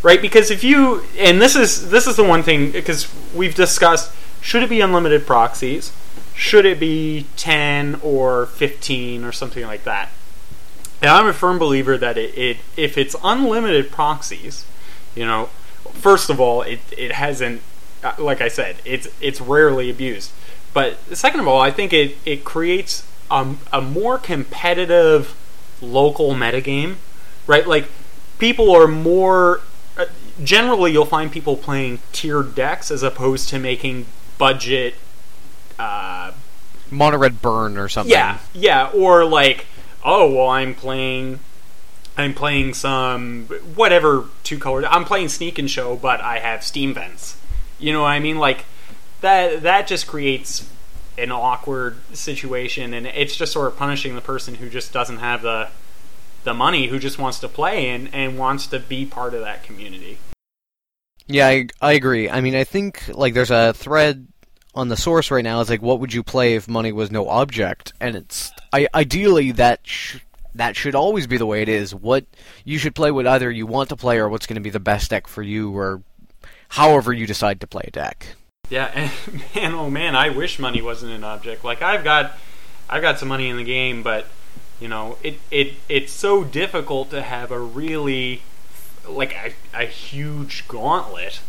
right? 0.01 0.22
Because 0.22 0.51
if 0.51 0.63
you 0.63 1.04
and 1.18 1.42
this 1.42 1.56
is 1.56 1.89
this 1.89 2.08
is 2.08 2.15
the 2.15 2.24
one 2.24 2.44
thing 2.44 2.72
because 2.72 3.08
we've 3.34 3.56
discussed 3.56 4.12
should 4.42 4.63
it 4.63 4.70
be 4.70 4.82
unlimited 4.82 5.25
proxies, 5.25 5.92
should 6.36 6.65
it 6.65 6.80
be 6.80 7.25
ten 7.36 8.00
or 8.04 8.46
fifteen 8.46 9.24
or 9.24 9.32
something 9.32 9.65
like 9.65 9.84
that. 9.84 10.10
And 11.01 11.10
I'm 11.10 11.27
a 11.27 11.34
firm 11.34 11.60
believer 11.60 11.98
that 11.98 12.18
it, 12.18 12.38
it 12.38 12.58
if 12.77 12.98
it's 12.98 13.15
unlimited 13.24 13.92
proxies, 13.92 14.65
you 15.15 15.25
know, 15.25 15.50
first 15.94 16.30
of 16.30 16.39
all, 16.39 16.62
it 16.62 16.80
it 16.98 17.13
hasn't 17.13 17.62
uh, 17.62 17.75
like 18.17 18.41
I 18.41 18.47
said, 18.47 18.77
it's 18.85 19.07
it's 19.21 19.41
rarely 19.41 19.89
abused. 19.89 20.31
But 20.74 20.97
second 21.15 21.39
of 21.39 21.47
all, 21.47 21.62
I 21.62 21.71
think 21.71 21.93
it 21.93 22.17
it 22.25 22.43
creates 22.43 23.07
a, 23.31 23.55
a 23.71 23.81
more 23.81 24.17
competitive 24.17 25.35
local 25.81 26.33
metagame, 26.33 26.95
right? 27.47 27.67
Like 27.67 27.88
people 28.38 28.71
are 28.75 28.88
more 28.88 29.62
uh, 29.97 30.05
generally 30.43 30.91
you'll 30.91 31.05
find 31.05 31.31
people 31.31 31.57
playing 31.57 32.00
tiered 32.12 32.55
decks 32.55 32.91
as 32.91 33.03
opposed 33.03 33.50
to 33.50 33.59
making 33.59 34.05
budget 34.38 34.95
uh, 35.79 36.31
Mono 36.91 37.17
red 37.17 37.41
burn 37.41 37.77
or 37.77 37.89
something. 37.89 38.12
yeah, 38.12 38.39
yeah, 38.53 38.89
or 38.93 39.25
like, 39.25 39.65
oh 40.03 40.31
well, 40.31 40.50
I'm 40.50 40.75
playing, 40.75 41.39
I'm 42.17 42.33
playing 42.33 42.74
some 42.74 43.45
whatever 43.75 44.25
two 44.43 44.57
color. 44.59 44.85
I'm 44.85 45.05
playing 45.05 45.29
Sneak 45.29 45.57
and 45.57 45.69
Show, 45.69 45.95
but 45.95 46.21
I 46.21 46.39
have 46.39 46.63
Steam 46.63 46.93
vents. 46.93 47.38
You 47.86 47.94
know 47.94 48.01
what 48.01 48.08
I 48.08 48.20
mean? 48.20 48.39
Like 48.39 48.65
that. 49.22 49.62
That 49.62 49.86
just 49.86 50.08
creates 50.08 50.68
an 51.20 51.32
awkward 51.32 51.98
situation, 52.13 52.96
and 52.96 53.06
it's 53.06 53.36
just 53.36 53.54
sort 53.54 53.68
of 53.68 53.77
punishing 53.77 54.15
the 54.15 54.22
person 54.22 54.56
who 54.56 54.70
just 54.70 54.92
doesn't 54.92 55.20
have 55.20 55.44
the 55.44 55.70
the 56.46 56.56
money, 56.56 56.88
who 56.88 56.98
just 56.98 57.20
wants 57.20 57.38
to 57.42 57.48
play 57.48 57.89
and 57.89 58.10
and 58.12 58.39
wants 58.39 58.65
to 58.65 58.80
be 58.80 59.06
part 59.06 59.36
of 59.36 59.42
that 59.42 59.63
community. 59.63 60.18
Yeah, 61.27 61.48
I, 61.48 61.68
I 61.80 61.94
agree. 61.94 62.27
I 62.27 62.42
mean, 62.42 62.56
I 62.56 62.63
think 62.63 63.04
like 63.10 63.36
there's 63.36 63.51
a 63.51 63.74
thread 63.74 64.27
on 64.74 64.88
the 64.88 64.98
source 64.98 65.30
right 65.30 65.44
now. 65.44 65.62
It's 65.62 65.70
like, 65.70 65.84
what 65.84 66.00
would 66.00 66.12
you 66.12 66.24
play 66.24 66.56
if 66.56 66.68
money 66.68 66.92
was 66.92 67.12
no 67.12 67.30
object? 67.30 67.94
And 68.00 68.15
it's 68.15 68.51
I, 68.74 68.88
ideally 68.96 69.51
that 69.51 69.82
sh- 69.84 70.18
that 70.56 70.75
should 70.75 70.96
always 70.96 71.27
be 71.27 71.38
the 71.38 71.46
way 71.46 71.62
it 71.62 71.70
is. 71.70 71.94
What 71.94 72.25
you 72.63 72.80
should 72.80 72.96
play 72.96 73.12
what 73.12 73.27
either 73.27 73.51
you 73.51 73.68
want 73.68 73.89
to 73.89 73.96
play 73.96 74.18
or 74.18 74.27
what's 74.27 74.48
going 74.48 74.56
to 74.56 74.62
be 74.62 74.72
the 74.72 74.80
best 74.80 75.12
deck 75.12 75.27
for 75.27 75.44
you, 75.44 75.77
or 75.77 76.01
however 76.69 77.13
you 77.13 77.27
decide 77.27 77.62
to 77.62 77.67
play 77.67 77.86
a 77.88 77.91
deck. 77.91 78.36
Yeah, 78.69 78.91
and 78.93 79.12
man, 79.55 79.74
oh 79.74 79.89
man, 79.89 80.15
I 80.15 80.29
wish 80.29 80.60
money 80.60 80.81
wasn't 80.81 81.13
an 81.13 81.24
object. 81.24 81.63
Like 81.63 81.81
I've 81.81 82.03
got, 82.03 82.34
I've 82.89 83.01
got 83.01 83.19
some 83.19 83.27
money 83.27 83.50
in 83.50 83.57
the 83.57 83.63
game, 83.63 84.03
but 84.03 84.27
you 84.79 84.88
know, 84.88 85.17
it 85.24 85.39
it 85.51 85.74
it's 85.88 86.12
so 86.12 86.43
difficult 86.43 87.10
to 87.12 87.22
have 87.22 87.51
a 87.51 87.60
really 87.60 88.41
like 89.07 89.36
a, 89.36 89.53
a 89.74 89.86
huge 89.86 90.67
gauntlet. 90.67 91.41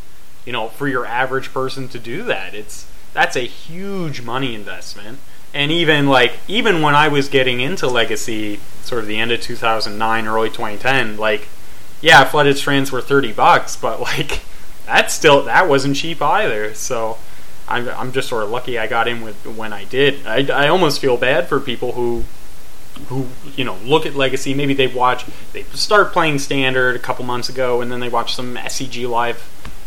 You 0.45 0.53
know, 0.53 0.69
for 0.69 0.87
your 0.87 1.05
average 1.05 1.53
person 1.53 1.89
to 1.89 1.99
do 1.99 2.23
that, 2.25 2.55
it's 2.55 2.87
that's 3.13 3.35
a 3.37 3.47
huge 3.47 4.23
money 4.23 4.55
investment. 4.55 5.19
And 5.53 5.73
even 5.73 6.07
like 6.07 6.35
even 6.47 6.83
when 6.83 6.95
I 6.95 7.09
was 7.09 7.29
getting 7.29 7.61
into 7.61 7.89
Legacy, 7.89 8.61
sort 8.83 9.01
of 9.01 9.09
the 9.09 9.19
end 9.19 9.33
of 9.33 9.41
2009, 9.41 10.27
early 10.27 10.51
2010, 10.51 11.17
like 11.17 11.49
yeah, 12.01 12.25
flooded 12.25 12.59
strands 12.59 12.93
were 12.93 13.01
30 13.01 13.33
bucks, 13.33 13.75
but 13.75 14.01
like 14.13 14.43
that's 14.87 15.13
still 15.13 15.43
that 15.45 15.69
wasn't 15.69 15.97
cheap 15.97 16.23
either. 16.23 16.73
So 16.75 17.19
I'm 17.69 17.89
I'm 17.89 18.13
just 18.13 18.29
sort 18.29 18.45
of 18.45 18.51
lucky 18.51 18.79
I 18.79 18.87
got 18.87 19.09
in 19.09 19.21
with 19.21 19.47
when 19.47 19.73
I 19.73 19.85
did. 19.85 20.27
I, 20.27 20.47
I 20.65 20.69
almost 20.69 21.01
feel 21.01 21.17
bad 21.17 21.49
for 21.49 21.61
people 21.61 21.93
who 21.93 22.25
who 23.09 23.27
you 23.57 23.65
know 23.65 23.77
look 23.85 24.07
at 24.07 24.15
Legacy. 24.15 24.55
Maybe 24.55 24.75
they 24.75 24.87
watch 24.87 25.27
they 25.53 25.65
start 25.65 26.13
playing 26.13 26.39
Standard 26.39 26.97
a 26.97 27.01
couple 27.01 27.25
months 27.25 27.49
ago, 27.49 27.81
and 27.81 27.91
then 27.91 28.01
they 28.01 28.09
watch 28.09 28.35
some 28.35 28.57
SCG 28.57 29.09
live 29.09 29.37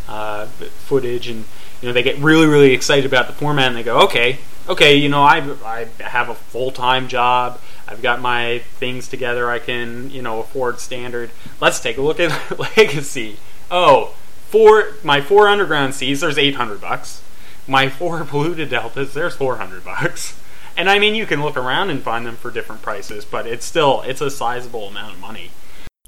uh, 0.07 0.45
footage, 0.45 1.27
and 1.27 1.45
you 1.81 1.87
know 1.87 1.93
they 1.93 2.03
get 2.03 2.17
really 2.17 2.47
really 2.47 2.73
excited 2.73 3.05
about 3.05 3.27
the 3.27 3.33
format, 3.33 3.67
and 3.67 3.75
they 3.75 3.83
go, 3.83 4.01
okay, 4.01 4.39
okay, 4.67 4.95
you 4.95 5.09
know 5.09 5.23
I 5.23 5.37
I 5.65 5.87
have 6.01 6.29
a 6.29 6.35
full 6.35 6.71
time 6.71 7.07
job. 7.07 7.59
I've 7.87 8.01
got 8.03 8.21
my 8.21 8.59
things 8.77 9.07
together. 9.07 9.49
I 9.49 9.59
can 9.59 10.09
you 10.11 10.21
know 10.21 10.39
afford 10.39 10.79
Standard. 10.79 11.31
Let's 11.61 11.79
take 11.79 11.97
a 11.97 12.01
look 12.01 12.19
at 12.19 12.59
Legacy. 12.77 13.37
Oh, 13.71 14.13
four 14.49 14.95
my 15.03 15.21
four 15.21 15.47
underground 15.47 15.95
seas. 15.95 16.21
There's 16.21 16.37
eight 16.37 16.55
hundred 16.55 16.81
bucks. 16.81 17.21
My 17.67 17.89
four 17.89 18.23
polluted 18.25 18.69
deltas. 18.69 19.13
There's 19.13 19.35
four 19.35 19.57
hundred 19.57 19.83
bucks. 19.85 20.39
And 20.77 20.89
I 20.89 20.97
mean, 20.97 21.13
you 21.13 21.25
can 21.25 21.41
look 21.41 21.57
around 21.57 21.89
and 21.89 22.01
find 22.01 22.25
them 22.25 22.37
for 22.37 22.51
different 22.51 22.81
prices, 22.81 23.25
but 23.25 23.45
it's 23.45 23.65
still 23.65 24.01
it's 24.01 24.21
a 24.21 24.31
sizable 24.31 24.87
amount 24.87 25.13
of 25.13 25.19
money. 25.19 25.51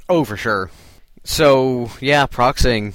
Oh, 0.07 0.23
for 0.23 0.37
sure. 0.37 0.71
So 1.23 1.91
yeah, 1.99 2.25
proxying. 2.25 2.93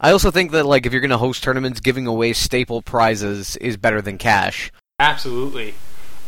I 0.00 0.10
also 0.10 0.30
think 0.30 0.50
that 0.50 0.66
like 0.66 0.84
if 0.84 0.92
you're 0.92 1.00
going 1.00 1.10
to 1.10 1.18
host 1.18 1.42
tournaments, 1.44 1.80
giving 1.80 2.06
away 2.06 2.32
staple 2.32 2.82
prizes 2.82 3.56
is 3.56 3.76
better 3.76 4.02
than 4.02 4.18
cash. 4.18 4.72
Absolutely, 4.98 5.74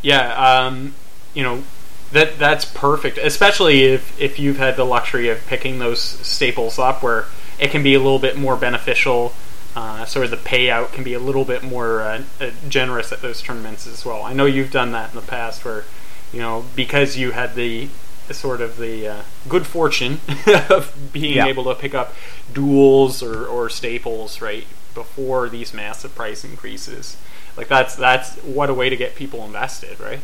yeah. 0.03 0.35
Um, 0.67 0.95
you 1.35 1.43
know 1.43 1.65
that 2.13 2.39
that's 2.39 2.65
perfect, 2.65 3.19
especially 3.19 3.85
if 3.85 4.21
if 4.21 4.39
you've 4.39 4.59
had 4.59 4.77
the 4.77 4.85
luxury 4.85 5.29
of 5.29 5.45
picking 5.47 5.81
those 5.81 6.01
staples 6.01 6.79
up, 6.79 7.03
where 7.03 7.25
it 7.59 7.71
can 7.71 7.83
be 7.83 7.95
a 7.95 7.99
little 7.99 8.19
bit 8.19 8.37
more 8.37 8.57
beneficial. 8.57 9.33
Uh, 9.77 10.05
sort 10.05 10.25
of 10.27 10.31
the 10.31 10.37
payout 10.37 10.93
can 10.93 11.03
be 11.03 11.15
a 11.15 11.19
little 11.19 11.45
bit 11.45 11.63
more 11.63 12.01
uh, 12.03 12.23
uh, 12.41 12.51
generous 12.69 13.11
at 13.11 13.21
those 13.23 13.43
tournaments 13.43 13.87
as 13.89 14.05
well. 14.05 14.23
I 14.23 14.33
know 14.33 14.45
you've 14.47 14.71
done 14.71 14.93
that 14.93 15.11
in 15.11 15.17
the 15.17 15.27
past, 15.27 15.65
where 15.65 15.85
you 16.33 16.39
know 16.41 16.65
because 16.77 17.17
you 17.17 17.33
had 17.33 17.55
the 17.57 17.89
sort 18.31 18.61
of 18.61 18.79
the 18.79 19.07
uh, 19.09 19.23
good 19.49 19.67
fortune 19.67 20.21
of 20.71 20.95
being 21.13 21.35
Yeah. 21.37 21.47
able 21.47 21.65
to 21.65 21.75
pick 21.75 21.93
up 21.95 22.15
duels 22.53 23.23
or, 23.23 23.45
or 23.47 23.69
staples 23.69 24.41
right 24.41 24.65
before 24.95 25.49
these 25.49 25.75
massive 25.75 26.15
price 26.15 26.45
increases. 26.45 27.17
Like 27.57 27.69
that's 27.69 27.97
that's 27.97 28.37
what 28.39 28.71
a 28.71 28.75
way 28.75 28.89
to 28.89 28.97
get 28.97 29.15
people 29.17 29.45
invested, 29.45 29.99
right? 30.01 30.21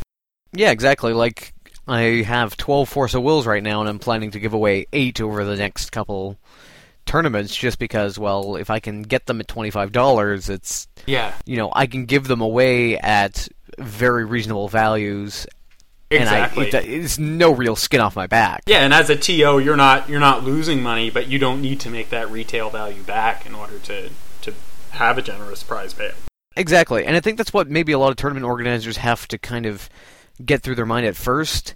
Yeah, 0.52 0.70
exactly. 0.70 1.12
Like 1.12 1.52
I 1.88 2.22
have 2.22 2.56
12 2.56 2.88
Force 2.88 3.14
of 3.14 3.22
Wills 3.24 3.46
right 3.46 3.62
now, 3.62 3.80
and 3.80 3.88
I'm 3.88 3.98
planning 3.98 4.30
to 4.30 4.38
give 4.40 4.52
away 4.52 4.86
eight 4.92 5.20
over 5.20 5.44
the 5.44 5.56
next 5.56 5.90
couple 5.90 6.36
tournaments, 7.06 7.54
just 7.54 7.78
because, 7.78 8.18
well, 8.18 8.56
if 8.56 8.70
I 8.70 8.80
can 8.80 9.02
get 9.02 9.26
them 9.26 9.40
at 9.40 9.48
$25, 9.48 10.50
it's 10.50 10.88
Yeah, 11.06 11.32
you 11.46 11.56
know 11.56 11.70
I 11.74 11.86
can 11.86 12.04
give 12.06 12.26
them 12.28 12.40
away 12.40 12.98
at 12.98 13.48
very 13.78 14.24
reasonable 14.24 14.68
values, 14.68 15.46
exactly. 16.10 16.66
and 16.66 16.74
I, 16.74 16.78
it, 16.78 16.88
it's 16.88 17.18
no 17.18 17.52
real 17.52 17.76
skin 17.76 18.00
off 18.00 18.16
my 18.16 18.26
back. 18.26 18.62
yeah, 18.66 18.78
and 18.80 18.92
as 18.94 19.10
a 19.10 19.16
TO, 19.16 19.58
you're 19.60 19.76
not 19.76 20.08
you're 20.08 20.20
not 20.20 20.44
losing 20.44 20.82
money, 20.82 21.10
but 21.10 21.28
you 21.28 21.38
don't 21.38 21.60
need 21.62 21.80
to 21.80 21.90
make 21.90 22.10
that 22.10 22.30
retail 22.30 22.70
value 22.70 23.02
back 23.02 23.46
in 23.46 23.54
order 23.54 23.78
to 23.80 24.10
to 24.42 24.54
have 24.90 25.18
a 25.18 25.22
generous 25.22 25.62
prize 25.62 25.94
payout. 25.94 26.14
Exactly, 26.56 27.04
and 27.06 27.16
I 27.16 27.20
think 27.20 27.38
that's 27.38 27.52
what 27.52 27.68
maybe 27.70 27.92
a 27.92 27.98
lot 27.98 28.10
of 28.10 28.16
tournament 28.16 28.44
organizers 28.44 28.96
have 28.98 29.26
to 29.28 29.38
kind 29.38 29.66
of 29.66 29.88
get 30.44 30.62
through 30.62 30.74
their 30.74 30.86
mind 30.86 31.06
at 31.06 31.16
first. 31.16 31.74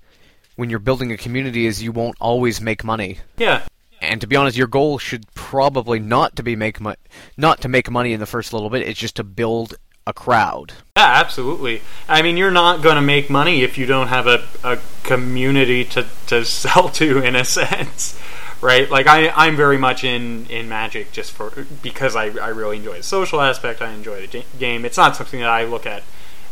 When 0.56 0.70
you're 0.70 0.78
building 0.78 1.10
a 1.10 1.16
community, 1.16 1.66
is 1.66 1.82
you 1.82 1.90
won't 1.90 2.16
always 2.20 2.60
make 2.60 2.84
money. 2.84 3.18
Yeah, 3.38 3.62
And 4.04 4.20
to 4.20 4.26
be 4.26 4.36
honest, 4.36 4.56
your 4.56 4.66
goal 4.66 4.98
should 4.98 5.32
probably 5.34 5.98
not 5.98 6.36
to 6.36 6.42
be 6.42 6.56
make 6.56 6.80
mo- 6.80 6.94
not 7.36 7.60
to 7.62 7.68
make 7.68 7.90
money 7.90 8.12
in 8.12 8.20
the 8.20 8.26
first 8.26 8.52
little 8.52 8.70
bit. 8.70 8.86
It's 8.86 8.98
just 8.98 9.16
to 9.16 9.24
build 9.24 9.76
a 10.06 10.12
crowd. 10.12 10.74
Yeah, 10.96 11.06
absolutely. 11.06 11.82
I 12.08 12.22
mean, 12.22 12.36
you're 12.36 12.50
not 12.50 12.82
going 12.82 12.96
to 12.96 13.02
make 13.02 13.30
money 13.30 13.62
if 13.62 13.78
you 13.78 13.86
don't 13.86 14.08
have 14.08 14.26
a, 14.26 14.44
a 14.62 14.78
community 15.02 15.84
to, 15.86 16.06
to 16.26 16.44
sell 16.44 16.90
to, 16.90 17.22
in 17.22 17.36
a 17.36 17.44
sense, 17.44 18.18
right? 18.60 18.90
Like, 18.90 19.06
I, 19.06 19.30
I'm 19.30 19.56
very 19.56 19.78
much 19.78 20.04
in, 20.04 20.46
in 20.46 20.68
Magic 20.68 21.12
just 21.12 21.32
for 21.32 21.66
because 21.82 22.16
I, 22.16 22.26
I 22.38 22.48
really 22.48 22.76
enjoy 22.76 22.98
the 22.98 23.02
social 23.02 23.40
aspect. 23.40 23.80
I 23.80 23.92
enjoy 23.92 24.26
the 24.26 24.44
game. 24.58 24.84
It's 24.84 24.96
not 24.96 25.16
something 25.16 25.40
that 25.40 25.50
I 25.50 25.64
look 25.64 25.86
at 25.86 26.02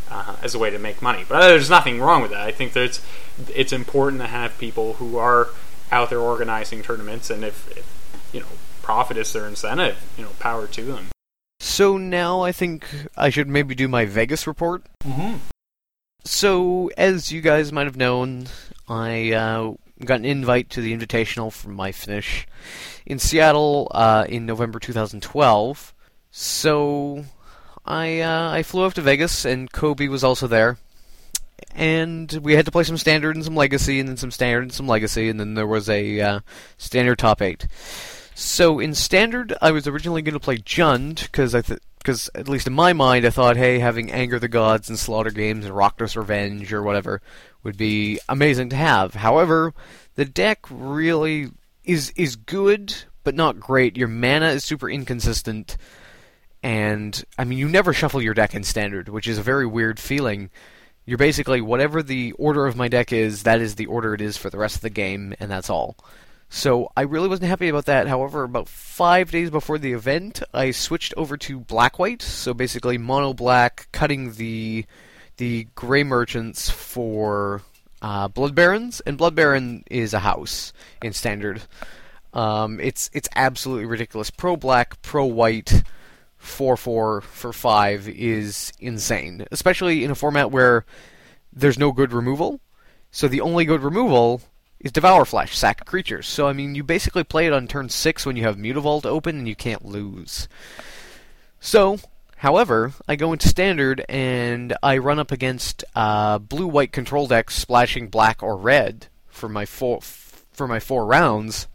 uh, 0.09 0.35
as 0.41 0.55
a 0.55 0.59
way 0.59 0.69
to 0.69 0.79
make 0.79 1.01
money, 1.01 1.25
but 1.27 1.47
there's 1.47 1.69
nothing 1.69 1.99
wrong 1.99 2.21
with 2.21 2.31
that. 2.31 2.41
I 2.41 2.51
think 2.51 2.73
there's 2.73 3.01
it's 3.53 3.73
important 3.73 4.21
to 4.21 4.27
have 4.27 4.57
people 4.57 4.93
who 4.93 5.17
are 5.17 5.49
out 5.93 6.09
there 6.09 6.19
organizing 6.19 6.81
tournaments, 6.81 7.29
and 7.29 7.45
if, 7.45 7.69
if 7.77 8.29
you 8.33 8.39
know 8.39 8.47
profit 8.81 9.15
is 9.15 9.31
their 9.31 9.47
incentive, 9.47 10.03
you 10.17 10.23
know, 10.23 10.31
power 10.39 10.67
to 10.67 10.81
them. 10.81 11.07
So 11.59 11.97
now 11.97 12.41
I 12.41 12.51
think 12.51 12.85
I 13.15 13.29
should 13.29 13.47
maybe 13.47 13.75
do 13.75 13.87
my 13.87 14.05
Vegas 14.05 14.45
report. 14.47 14.83
Mm-hmm. 15.03 15.37
So, 16.25 16.89
as 16.97 17.31
you 17.31 17.41
guys 17.41 17.71
might 17.73 17.85
have 17.85 17.97
known, 17.97 18.47
I 18.87 19.33
uh, 19.33 19.73
got 20.03 20.19
an 20.19 20.25
invite 20.25 20.69
to 20.71 20.81
the 20.81 20.95
Invitational 20.95 21.51
from 21.51 21.73
my 21.73 21.91
finish 21.91 22.47
in 23.05 23.19
Seattle 23.19 23.91
uh, 23.91 24.25
in 24.29 24.45
November 24.45 24.79
2012. 24.79 25.93
So, 26.31 27.25
I 27.85 28.21
uh, 28.21 28.51
I 28.51 28.63
flew 28.63 28.83
up 28.83 28.93
to 28.93 29.01
Vegas, 29.01 29.43
and 29.43 29.71
Kobe 29.71 30.07
was 30.07 30.23
also 30.23 30.47
there. 30.47 30.77
And 31.75 32.31
we 32.41 32.53
had 32.53 32.65
to 32.65 32.71
play 32.71 32.83
some 32.83 32.97
standard 32.97 33.35
and 33.35 33.43
some 33.43 33.55
legacy, 33.55 33.99
and 33.99 34.07
then 34.07 34.17
some 34.17 34.31
standard 34.31 34.63
and 34.63 34.73
some 34.73 34.87
legacy, 34.87 35.29
and 35.29 35.39
then 35.39 35.53
there 35.53 35.67
was 35.67 35.89
a 35.89 36.21
uh, 36.21 36.39
standard 36.77 37.19
top 37.19 37.41
eight. 37.41 37.67
So 38.35 38.79
in 38.79 38.95
standard, 38.95 39.53
I 39.61 39.71
was 39.71 39.87
originally 39.87 40.21
going 40.21 40.33
to 40.33 40.39
play 40.39 40.57
Jund 40.57 41.21
because 41.23 41.53
I 41.53 41.61
because 41.99 42.29
at 42.35 42.49
least 42.49 42.67
in 42.67 42.73
my 42.73 42.91
mind, 42.91 43.25
I 43.25 43.29
thought, 43.29 43.55
hey, 43.55 43.79
having 43.79 44.11
Anger 44.11 44.37
the 44.37 44.49
Gods 44.49 44.89
and 44.89 44.99
Slaughter 44.99 45.31
Games 45.31 45.65
and 45.65 45.75
Rockdust 45.75 46.17
Revenge 46.17 46.73
or 46.73 46.83
whatever 46.83 47.21
would 47.63 47.77
be 47.77 48.19
amazing 48.27 48.69
to 48.69 48.75
have. 48.75 49.13
However, 49.13 49.73
the 50.15 50.25
deck 50.25 50.59
really 50.69 51.51
is 51.83 52.11
is 52.15 52.35
good, 52.35 52.93
but 53.23 53.35
not 53.35 53.59
great. 53.59 53.97
Your 53.97 54.07
mana 54.07 54.49
is 54.49 54.65
super 54.65 54.89
inconsistent, 54.89 55.77
and 56.61 57.23
I 57.37 57.45
mean, 57.45 57.57
you 57.57 57.69
never 57.69 57.93
shuffle 57.93 58.21
your 58.21 58.33
deck 58.33 58.53
in 58.53 58.63
standard, 58.63 59.09
which 59.09 59.27
is 59.27 59.37
a 59.37 59.43
very 59.43 59.65
weird 59.65 59.99
feeling 59.99 60.49
You're 61.05 61.17
basically 61.17 61.61
whatever 61.61 62.01
the 62.01 62.31
order 62.33 62.65
of 62.65 62.75
my 62.75 62.87
deck 62.87 63.11
is, 63.11 63.43
that 63.43 63.59
is 63.59 63.75
the 63.75 63.87
order 63.87 64.13
it 64.13 64.21
is 64.21 64.37
for 64.37 64.49
the 64.49 64.57
rest 64.57 64.75
of 64.75 64.81
the 64.81 64.89
game, 64.89 65.33
and 65.39 65.51
that's 65.51 65.69
all. 65.69 65.97
So 66.49 66.91
I 66.95 67.01
really 67.01 67.27
wasn't 67.27 67.49
happy 67.49 67.67
about 67.67 67.85
that. 67.85 68.07
However, 68.07 68.43
about 68.43 68.69
five 68.69 69.31
days 69.31 69.49
before 69.49 69.79
the 69.79 69.93
event, 69.93 70.43
I 70.53 70.69
switched 70.69 71.13
over 71.17 71.35
to 71.37 71.59
black 71.59 71.97
white. 71.97 72.21
So 72.21 72.53
basically 72.53 72.97
mono 72.99 73.33
black, 73.33 73.87
cutting 73.91 74.33
the 74.33 74.85
the 75.37 75.67
gray 75.73 76.03
merchants 76.03 76.69
for 76.69 77.63
uh, 78.03 78.27
blood 78.27 78.53
barons, 78.53 79.01
and 79.01 79.17
blood 79.17 79.33
baron 79.33 79.83
is 79.89 80.13
a 80.13 80.19
house 80.19 80.73
in 81.01 81.13
standard. 81.13 81.63
Um, 82.33 82.79
it's 82.79 83.09
it's 83.13 83.29
absolutely 83.35 83.85
ridiculous. 83.85 84.29
Pro 84.29 84.55
black, 84.55 85.01
pro 85.01 85.25
white, 85.25 85.83
four 86.43 86.75
four 86.75 87.21
for 87.21 87.53
five 87.53 88.07
is 88.09 88.73
insane, 88.79 89.45
especially 89.51 90.03
in 90.03 90.11
a 90.11 90.15
format 90.15 90.51
where 90.51 90.85
there's 91.51 91.79
no 91.79 91.91
good 91.91 92.11
removal. 92.11 92.59
So 93.11 93.27
the 93.27 93.41
only 93.41 93.65
good 93.65 93.81
removal 93.81 94.41
is 94.79 94.91
Devour 94.91 95.23
Flesh, 95.23 95.57
sack 95.57 95.85
creatures. 95.85 96.27
So 96.27 96.47
I 96.47 96.53
mean, 96.53 96.75
you 96.75 96.83
basically 96.83 97.23
play 97.23 97.47
it 97.47 97.53
on 97.53 97.67
turn 97.67 97.89
six 97.89 98.25
when 98.25 98.35
you 98.35 98.43
have 98.43 98.57
Mutavault 98.57 99.05
open 99.05 99.37
and 99.37 99.47
you 99.47 99.55
can't 99.55 99.85
lose. 99.85 100.49
So, 101.59 101.99
however, 102.37 102.91
I 103.07 103.15
go 103.15 103.31
into 103.31 103.47
standard 103.47 104.03
and 104.09 104.75
I 104.83 104.97
run 104.97 105.19
up 105.19 105.31
against 105.31 105.85
uh, 105.95 106.39
blue-white 106.39 106.91
control 106.91 107.25
decks 107.27 107.55
splashing 107.55 108.09
black 108.09 108.43
or 108.43 108.57
red 108.57 109.07
for 109.27 109.47
my 109.47 109.65
four 109.65 110.01
for 110.01 110.67
my 110.67 110.81
four 110.81 111.05
rounds. 111.05 111.67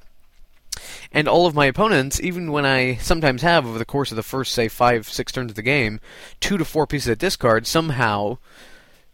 And 1.12 1.28
all 1.28 1.46
of 1.46 1.54
my 1.54 1.66
opponents, 1.66 2.20
even 2.20 2.52
when 2.52 2.66
I 2.66 2.96
sometimes 2.96 3.42
have 3.42 3.66
over 3.66 3.78
the 3.78 3.84
course 3.84 4.10
of 4.10 4.16
the 4.16 4.22
first, 4.22 4.52
say, 4.52 4.68
five, 4.68 5.08
six 5.08 5.32
turns 5.32 5.50
of 5.50 5.56
the 5.56 5.62
game, 5.62 6.00
two 6.40 6.58
to 6.58 6.64
four 6.64 6.86
pieces 6.86 7.08
of 7.08 7.18
discard, 7.18 7.66
somehow 7.66 8.38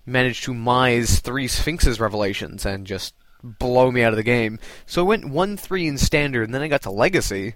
manage 0.07 0.43
to 0.43 0.55
mise 0.55 1.21
three 1.21 1.49
Sphinx's 1.49 2.01
revelations 2.01 2.67
and 2.67 2.87
just 2.87 3.15
blow 3.43 3.91
me 3.91 4.03
out 4.03 4.13
of 4.13 4.17
the 4.17 4.23
game. 4.23 4.59
So 4.87 5.03
I 5.03 5.09
went 5.09 5.29
1 5.29 5.57
3 5.57 5.87
in 5.87 5.99
standard, 5.99 6.45
and 6.45 6.55
then 6.55 6.63
I 6.63 6.69
got 6.69 6.83
to 6.83 6.91
Legacy, 6.91 7.55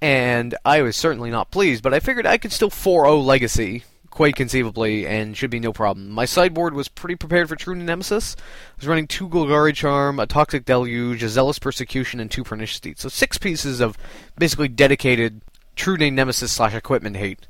and 0.00 0.54
I 0.64 0.82
was 0.82 0.96
certainly 0.96 1.30
not 1.30 1.50
pleased, 1.50 1.82
but 1.82 1.94
I 1.94 2.00
figured 2.00 2.26
I 2.26 2.38
could 2.38 2.52
still 2.52 2.70
4 2.70 3.04
0 3.04 3.16
Legacy 3.18 3.84
quite 4.10 4.36
conceivably 4.36 5.06
and 5.06 5.36
should 5.36 5.50
be 5.50 5.60
no 5.60 5.72
problem. 5.72 6.10
My 6.10 6.24
sideboard 6.24 6.74
was 6.74 6.88
pretty 6.88 7.16
prepared 7.16 7.48
for 7.48 7.56
True 7.56 7.74
Nemesis. 7.74 8.36
I 8.38 8.42
was 8.76 8.86
running 8.86 9.06
two 9.06 9.28
Golgari 9.28 9.74
Charm, 9.74 10.18
a 10.18 10.26
Toxic 10.26 10.64
Deluge, 10.64 11.22
a 11.22 11.28
Zealous 11.28 11.58
Persecution, 11.58 12.20
and 12.20 12.30
two 12.30 12.44
Pernicious 12.44 12.80
Deeds. 12.80 13.02
So 13.02 13.08
six 13.08 13.38
pieces 13.38 13.80
of 13.80 13.96
basically 14.36 14.68
dedicated 14.68 15.40
True 15.76 15.96
Name 15.96 16.14
Nemesis 16.14 16.52
slash 16.52 16.74
equipment 16.74 17.16
hate. 17.16 17.46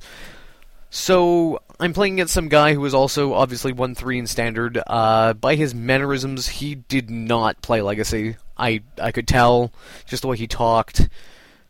So 0.90 1.62
I'm 1.78 1.92
playing 1.92 2.14
against 2.14 2.34
some 2.34 2.48
guy 2.48 2.74
who 2.74 2.80
was 2.80 2.94
also 2.94 3.32
obviously 3.32 3.72
1 3.72 3.94
3 3.94 4.18
in 4.18 4.26
standard. 4.26 4.82
Uh, 4.86 5.34
by 5.34 5.54
his 5.54 5.74
mannerisms, 5.74 6.48
he 6.48 6.74
did 6.74 7.10
not 7.10 7.62
play 7.62 7.80
Legacy. 7.80 8.36
I, 8.58 8.82
I 9.00 9.12
could 9.12 9.28
tell 9.28 9.72
just 10.06 10.22
the 10.22 10.28
way 10.28 10.36
he 10.36 10.46
talked. 10.46 11.08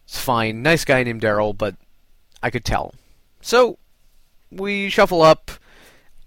It's 0.04 0.18
fine. 0.18 0.62
Nice 0.62 0.84
guy 0.84 1.02
named 1.04 1.22
Daryl, 1.22 1.56
but 1.56 1.76
I 2.42 2.50
could 2.50 2.64
tell. 2.64 2.94
So 3.42 3.78
we 4.50 4.88
shuffle 4.88 5.22
up. 5.22 5.50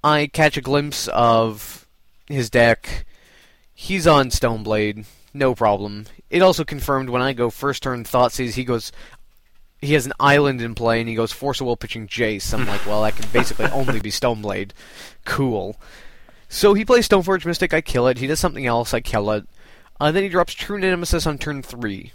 I 0.04 0.28
catch 0.28 0.58
a 0.58 0.62
glimpse 0.62 1.08
of 1.10 1.88
his 2.28 2.50
deck. 2.50 3.06
He's 3.74 4.06
on 4.08 4.30
Stoneblade, 4.30 5.06
no 5.34 5.56
problem. 5.56 6.06
It 6.30 6.42
also 6.42 6.64
confirmed 6.64 7.10
when 7.10 7.22
I 7.22 7.34
go 7.34 7.50
first 7.50 7.84
turn 7.84 8.04
Thoughtseize, 8.04 8.54
he 8.54 8.64
goes, 8.64 8.92
he 9.82 9.94
has 9.94 10.06
an 10.06 10.14
island 10.20 10.62
in 10.62 10.76
play, 10.76 11.00
and 11.00 11.10
he 11.10 11.16
goes 11.16 11.32
Force 11.32 11.60
of 11.60 11.68
Will 11.68 11.78
pitching 11.78 12.08
Jace. 12.08 12.54
I'm 12.54 12.66
like, 12.68 12.86
well, 12.86 13.04
that 13.04 13.16
can 13.16 13.30
basically 13.32 13.66
only 13.68 14.00
be 14.00 14.12
Stoneblade. 14.12 14.72
Cool. 15.26 15.80
So 16.50 16.74
he 16.74 16.86
plays 16.86 17.08
Stoneforge 17.08 17.46
Mystic, 17.46 17.74
I 17.74 17.82
kill 17.82 18.08
it. 18.08 18.20
He 18.20 18.28
does 18.28 18.40
something 18.40 18.66
else, 18.66 18.94
I 18.94 19.02
kill 19.02 19.32
it. 19.32 19.48
Uh, 20.00 20.12
then 20.12 20.24
he 20.24 20.30
drops 20.30 20.54
True 20.54 20.78
Nemesis 20.78 21.26
on 21.26 21.38
turn 21.38 21.62
3. 21.62 22.12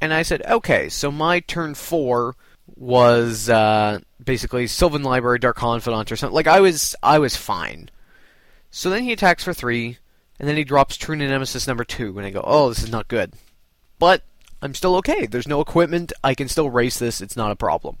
And 0.00 0.12
I 0.12 0.22
said, 0.22 0.42
okay, 0.46 0.88
so 0.88 1.10
my 1.10 1.40
turn 1.40 1.74
4 1.74 2.34
was 2.80 3.50
uh, 3.50 4.00
basically 4.24 4.66
Sylvan 4.66 5.02
Library, 5.02 5.38
Dark 5.38 5.56
Confidant, 5.56 6.10
or 6.10 6.16
something. 6.16 6.34
Like 6.34 6.46
I 6.46 6.60
was, 6.60 6.96
I 7.02 7.18
was 7.18 7.36
fine. 7.36 7.90
So 8.70 8.88
then 8.88 9.02
he 9.02 9.12
attacks 9.12 9.44
for 9.44 9.52
three, 9.52 9.98
and 10.38 10.48
then 10.48 10.56
he 10.56 10.64
drops 10.64 10.96
True 10.96 11.14
Nemesis 11.14 11.66
number 11.66 11.84
two, 11.84 12.16
and 12.16 12.26
I 12.26 12.30
go, 12.30 12.42
oh, 12.42 12.70
this 12.70 12.82
is 12.82 12.90
not 12.90 13.06
good. 13.06 13.34
But 13.98 14.22
I'm 14.62 14.74
still 14.74 14.96
okay. 14.96 15.26
There's 15.26 15.46
no 15.46 15.60
equipment. 15.60 16.12
I 16.24 16.34
can 16.34 16.48
still 16.48 16.70
race 16.70 16.98
this. 16.98 17.20
It's 17.20 17.36
not 17.36 17.50
a 17.50 17.56
problem. 17.56 17.98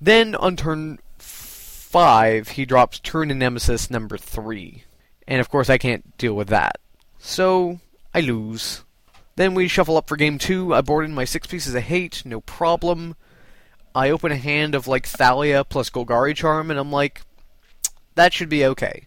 Then 0.00 0.34
on 0.36 0.56
turn 0.56 0.98
five, 1.18 2.48
he 2.48 2.64
drops 2.64 2.98
True 2.98 3.26
Nemesis 3.26 3.90
number 3.90 4.16
three, 4.16 4.84
and 5.28 5.38
of 5.38 5.50
course 5.50 5.68
I 5.68 5.76
can't 5.76 6.16
deal 6.16 6.34
with 6.34 6.48
that. 6.48 6.78
So 7.18 7.80
I 8.14 8.20
lose. 8.20 8.84
Then 9.36 9.54
we 9.54 9.68
shuffle 9.68 9.98
up 9.98 10.08
for 10.08 10.16
game 10.16 10.38
two. 10.38 10.74
I 10.74 10.80
board 10.80 11.04
in 11.04 11.14
my 11.14 11.26
six 11.26 11.46
pieces 11.46 11.74
of 11.74 11.82
hate, 11.82 12.22
no 12.24 12.40
problem. 12.40 13.16
I 13.94 14.10
open 14.10 14.32
a 14.32 14.36
hand 14.36 14.74
of 14.74 14.86
like 14.86 15.06
Thalia 15.06 15.64
plus 15.64 15.90
Golgari 15.90 16.34
Charm, 16.34 16.70
and 16.70 16.78
I'm 16.78 16.90
like, 16.90 17.22
that 18.14 18.32
should 18.32 18.48
be 18.48 18.64
okay. 18.64 19.06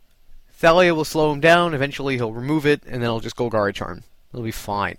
Thalia 0.52 0.96
will 0.96 1.06
slow 1.06 1.32
him 1.32 1.40
down. 1.40 1.74
Eventually, 1.74 2.16
he'll 2.16 2.34
remove 2.34 2.66
it, 2.66 2.84
and 2.86 3.02
then 3.02 3.10
I'll 3.10 3.20
just 3.20 3.36
Golgari 3.36 3.74
Charm. 3.74 4.04
It'll 4.32 4.44
be 4.44 4.52
fine. 4.52 4.98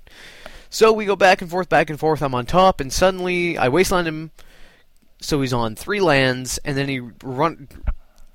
So 0.71 0.93
we 0.93 1.05
go 1.05 1.17
back 1.17 1.41
and 1.41 1.51
forth, 1.51 1.69
back 1.69 1.89
and 1.89 1.99
forth. 1.99 2.23
I'm 2.23 2.35
on 2.35 2.47
top, 2.47 2.81
and 2.81 2.93
suddenly 2.93 3.57
I 3.57 3.69
wasteland 3.69 4.09
him. 4.09 4.31
So 5.21 5.41
he's 5.41 5.53
on 5.53 5.77
three 5.77 6.01
lands, 6.01 6.59
and 6.65 6.77
then 6.77 6.89
he 6.89 7.01
run, 7.23 7.69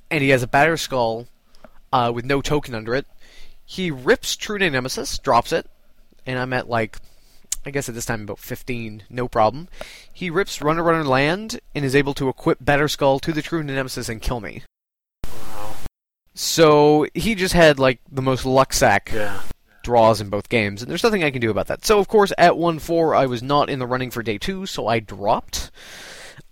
and 0.09 0.23
he 0.23 0.29
has 0.29 0.41
a 0.41 0.47
Batterskull 0.47 1.27
uh, 1.93 2.11
with 2.13 2.25
no 2.25 2.41
token 2.41 2.73
under 2.73 2.95
it. 2.95 3.05
He 3.65 3.91
rips 3.91 4.35
True 4.35 4.57
Nemesis, 4.57 5.19
drops 5.19 5.51
it, 5.51 5.69
and 6.25 6.39
I'm 6.39 6.53
at 6.53 6.69
like 6.69 6.97
I 7.65 7.69
guess 7.69 7.87
at 7.87 7.95
this 7.95 8.05
time 8.05 8.23
about 8.23 8.39
15, 8.39 9.03
no 9.09 9.27
problem. 9.27 9.67
He 10.21 10.29
rips 10.29 10.61
Runner 10.61 10.83
Runner 10.83 11.03
Land 11.03 11.59
and 11.73 11.83
is 11.83 11.95
able 11.95 12.13
to 12.13 12.29
equip 12.29 12.59
Batterskull 12.63 13.19
to 13.21 13.33
the 13.33 13.41
True 13.41 13.63
Nemesis 13.63 14.07
and 14.07 14.21
kill 14.21 14.39
me. 14.39 14.61
Wow. 15.25 15.73
So 16.35 17.07
he 17.15 17.33
just 17.33 17.55
had 17.55 17.79
like 17.79 18.01
the 18.11 18.21
most 18.21 18.45
luck 18.45 18.71
sack 18.71 19.09
Yeah. 19.11 19.41
draws 19.81 20.21
in 20.21 20.29
both 20.29 20.47
games, 20.47 20.83
and 20.83 20.91
there's 20.91 21.01
nothing 21.03 21.23
I 21.23 21.31
can 21.31 21.41
do 21.41 21.49
about 21.49 21.65
that. 21.69 21.83
So 21.83 21.97
of 21.97 22.07
course 22.07 22.31
at 22.37 22.53
1-4 22.53 23.17
I 23.17 23.25
was 23.25 23.41
not 23.41 23.67
in 23.67 23.79
the 23.79 23.87
running 23.87 24.11
for 24.11 24.21
day 24.21 24.37
2, 24.37 24.67
so 24.67 24.85
I 24.85 24.99
dropped. 24.99 25.71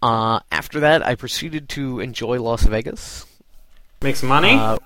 Uh, 0.01 0.39
after 0.51 0.79
that 0.79 1.05
I 1.05 1.13
proceeded 1.13 1.69
to 1.69 1.99
enjoy 1.99 2.41
Las 2.41 2.63
Vegas. 2.63 3.27
Make 4.01 4.15
some 4.15 4.29
money? 4.29 4.55
Uh, 4.55 4.79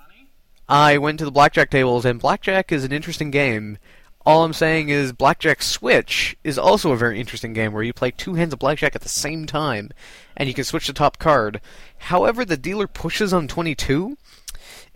I 0.68 0.98
went 0.98 1.20
to 1.20 1.24
the 1.24 1.30
blackjack 1.32 1.70
tables, 1.70 2.04
and 2.04 2.20
blackjack 2.20 2.70
is 2.70 2.84
an 2.84 2.92
interesting 2.92 3.30
game. 3.30 3.78
All 4.26 4.42
I'm 4.42 4.54
saying 4.54 4.88
is 4.88 5.12
Blackjack 5.12 5.62
Switch 5.62 6.36
is 6.42 6.58
also 6.58 6.92
a 6.92 6.96
very 6.96 7.20
interesting 7.20 7.52
game 7.52 7.72
where 7.72 7.82
you 7.82 7.92
play 7.92 8.10
two 8.10 8.34
hands 8.34 8.54
of 8.54 8.58
blackjack 8.58 8.96
at 8.96 9.02
the 9.02 9.08
same 9.08 9.44
time, 9.44 9.90
and 10.34 10.48
you 10.48 10.54
can 10.54 10.64
switch 10.64 10.86
the 10.86 10.94
top 10.94 11.18
card. 11.18 11.60
However, 11.98 12.44
the 12.44 12.56
dealer 12.56 12.86
pushes 12.86 13.34
on 13.34 13.48
22, 13.48 14.16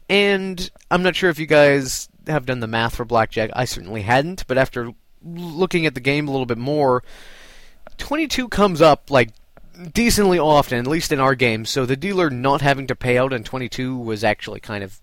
and 0.08 0.70
I'm 0.90 1.02
not 1.02 1.14
sure 1.14 1.28
if 1.28 1.38
you 1.38 1.46
guys 1.46 2.08
have 2.26 2.46
done 2.46 2.60
the 2.60 2.66
math 2.66 2.96
for 2.96 3.04
blackjack. 3.04 3.50
I 3.52 3.66
certainly 3.66 4.02
hadn't, 4.02 4.46
but 4.46 4.56
after 4.56 4.92
looking 5.22 5.84
at 5.84 5.94
the 5.94 6.00
game 6.00 6.26
a 6.26 6.30
little 6.30 6.46
bit 6.46 6.58
more, 6.58 7.02
22 7.98 8.48
comes 8.48 8.80
up 8.80 9.10
like 9.10 9.30
decently 9.92 10.38
often, 10.38 10.78
at 10.78 10.86
least 10.86 11.12
in 11.12 11.20
our 11.20 11.34
game. 11.34 11.66
So 11.66 11.84
the 11.84 11.96
dealer 11.96 12.30
not 12.30 12.62
having 12.62 12.86
to 12.86 12.96
pay 12.96 13.18
out 13.18 13.34
on 13.34 13.42
22 13.42 13.96
was 13.96 14.24
actually 14.24 14.60
kind 14.60 14.82
of 14.82 15.00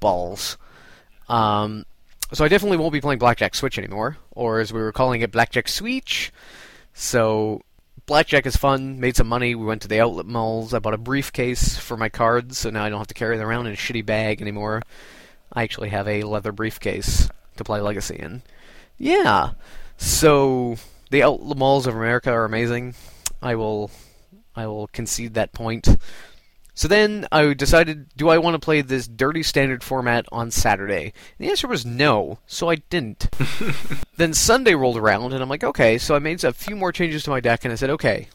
balls. 0.00 0.58
Um, 1.28 1.84
so 2.32 2.44
I 2.44 2.48
definitely 2.48 2.78
won't 2.78 2.92
be 2.92 3.00
playing 3.00 3.18
Blackjack 3.18 3.54
Switch 3.54 3.78
anymore, 3.78 4.16
or 4.30 4.60
as 4.60 4.72
we 4.72 4.80
were 4.80 4.92
calling 4.92 5.20
it, 5.20 5.32
Blackjack 5.32 5.68
Switch. 5.68 6.32
So 6.94 7.62
Blackjack 8.06 8.46
is 8.46 8.56
fun. 8.56 9.00
Made 9.00 9.16
some 9.16 9.28
money. 9.28 9.54
We 9.54 9.64
went 9.64 9.82
to 9.82 9.88
the 9.88 10.00
outlet 10.00 10.26
malls. 10.26 10.74
I 10.74 10.78
bought 10.78 10.94
a 10.94 10.98
briefcase 10.98 11.76
for 11.78 11.96
my 11.96 12.08
cards, 12.08 12.58
so 12.58 12.70
now 12.70 12.84
I 12.84 12.88
don't 12.88 12.98
have 12.98 13.06
to 13.08 13.14
carry 13.14 13.36
them 13.36 13.46
around 13.46 13.66
in 13.66 13.74
a 13.74 13.76
shitty 13.76 14.04
bag 14.04 14.40
anymore. 14.40 14.82
I 15.52 15.62
actually 15.62 15.90
have 15.90 16.08
a 16.08 16.24
leather 16.24 16.52
briefcase 16.52 17.28
to 17.56 17.64
play 17.64 17.80
Legacy 17.80 18.16
in. 18.16 18.42
Yeah. 18.98 19.52
So 19.96 20.76
the 21.10 21.22
outlet 21.22 21.58
malls 21.58 21.86
of 21.86 21.94
America 21.94 22.30
are 22.30 22.44
amazing. 22.44 22.94
I 23.40 23.54
will, 23.54 23.90
I 24.56 24.66
will 24.66 24.88
concede 24.88 25.34
that 25.34 25.52
point. 25.52 25.88
So 26.82 26.88
then 26.88 27.28
I 27.30 27.54
decided, 27.54 28.08
do 28.16 28.28
I 28.28 28.38
want 28.38 28.54
to 28.54 28.58
play 28.58 28.80
this 28.80 29.06
dirty 29.06 29.44
standard 29.44 29.84
format 29.84 30.26
on 30.32 30.50
Saturday? 30.50 31.04
And 31.38 31.46
the 31.46 31.48
answer 31.48 31.68
was 31.68 31.86
no, 31.86 32.40
so 32.48 32.68
I 32.68 32.74
didn't. 32.74 33.28
then 34.16 34.34
Sunday 34.34 34.74
rolled 34.74 34.96
around, 34.96 35.32
and 35.32 35.40
I'm 35.40 35.48
like, 35.48 35.62
okay. 35.62 35.96
So 35.96 36.16
I 36.16 36.18
made 36.18 36.42
a 36.42 36.52
few 36.52 36.74
more 36.74 36.90
changes 36.90 37.22
to 37.22 37.30
my 37.30 37.38
deck, 37.38 37.64
and 37.64 37.70
I 37.70 37.76
said, 37.76 37.90
okay. 37.90 38.26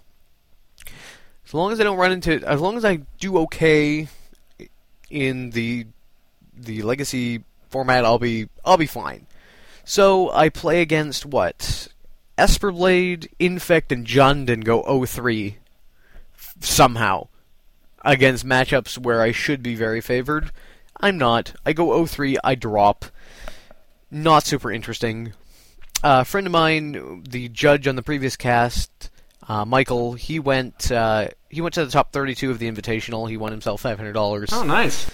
As 1.46 1.54
long 1.54 1.74
as 1.74 1.82
I 1.82 1.84
don't 1.84 1.98
run 1.98 2.14
into, 2.14 2.42
as 2.48 2.62
long 2.62 2.78
as 2.78 2.86
I 2.86 3.02
do 3.20 3.38
okay 3.40 4.08
in 5.10 5.50
the 5.50 5.86
the 6.56 6.84
legacy 6.84 7.44
format, 7.68 8.06
I'll 8.06 8.18
be 8.18 8.48
I'll 8.64 8.78
be 8.78 8.86
fine. 8.86 9.28
So 9.84 10.32
I 10.32 10.48
play 10.48 10.82
against 10.82 11.26
what 11.26 11.90
Esperblade, 12.38 13.28
Infect, 13.40 13.92
and 13.92 14.08
Jund, 14.08 14.50
and 14.50 14.64
go 14.64 14.84
0-3 14.84 15.56
somehow 16.62 17.28
against 18.08 18.46
matchups 18.46 18.98
where 18.98 19.22
I 19.22 19.32
should 19.32 19.62
be 19.62 19.76
very 19.76 20.02
favored. 20.02 20.52
I'm 21.00 21.18
not. 21.18 21.54
I 21.66 21.74
go 21.74 22.06
03, 22.06 22.38
I 22.44 22.56
drop. 22.56 23.06
Not 24.10 24.46
super 24.46 24.72
interesting. 24.72 25.34
Uh, 26.04 26.20
a 26.22 26.26
friend 26.26 26.48
of 26.48 26.54
mine, 26.54 27.24
the 27.30 27.50
judge 27.50 27.88
on 27.88 27.96
the 27.96 28.02
previous 28.02 28.36
cast, 28.36 29.10
uh, 29.48 29.66
Michael, 29.66 30.14
he 30.14 30.40
went 30.40 30.92
uh, 30.92 31.28
he 31.50 31.62
went 31.62 31.74
to 31.76 31.86
the 31.86 31.92
top 31.92 32.14
32 32.14 32.50
of 32.50 32.60
the 32.60 32.72
Invitational. 32.72 33.30
He 33.30 33.38
won 33.38 33.52
himself 33.52 33.84
$500. 33.84 34.50
Oh, 34.52 34.64
nice. 34.64 35.10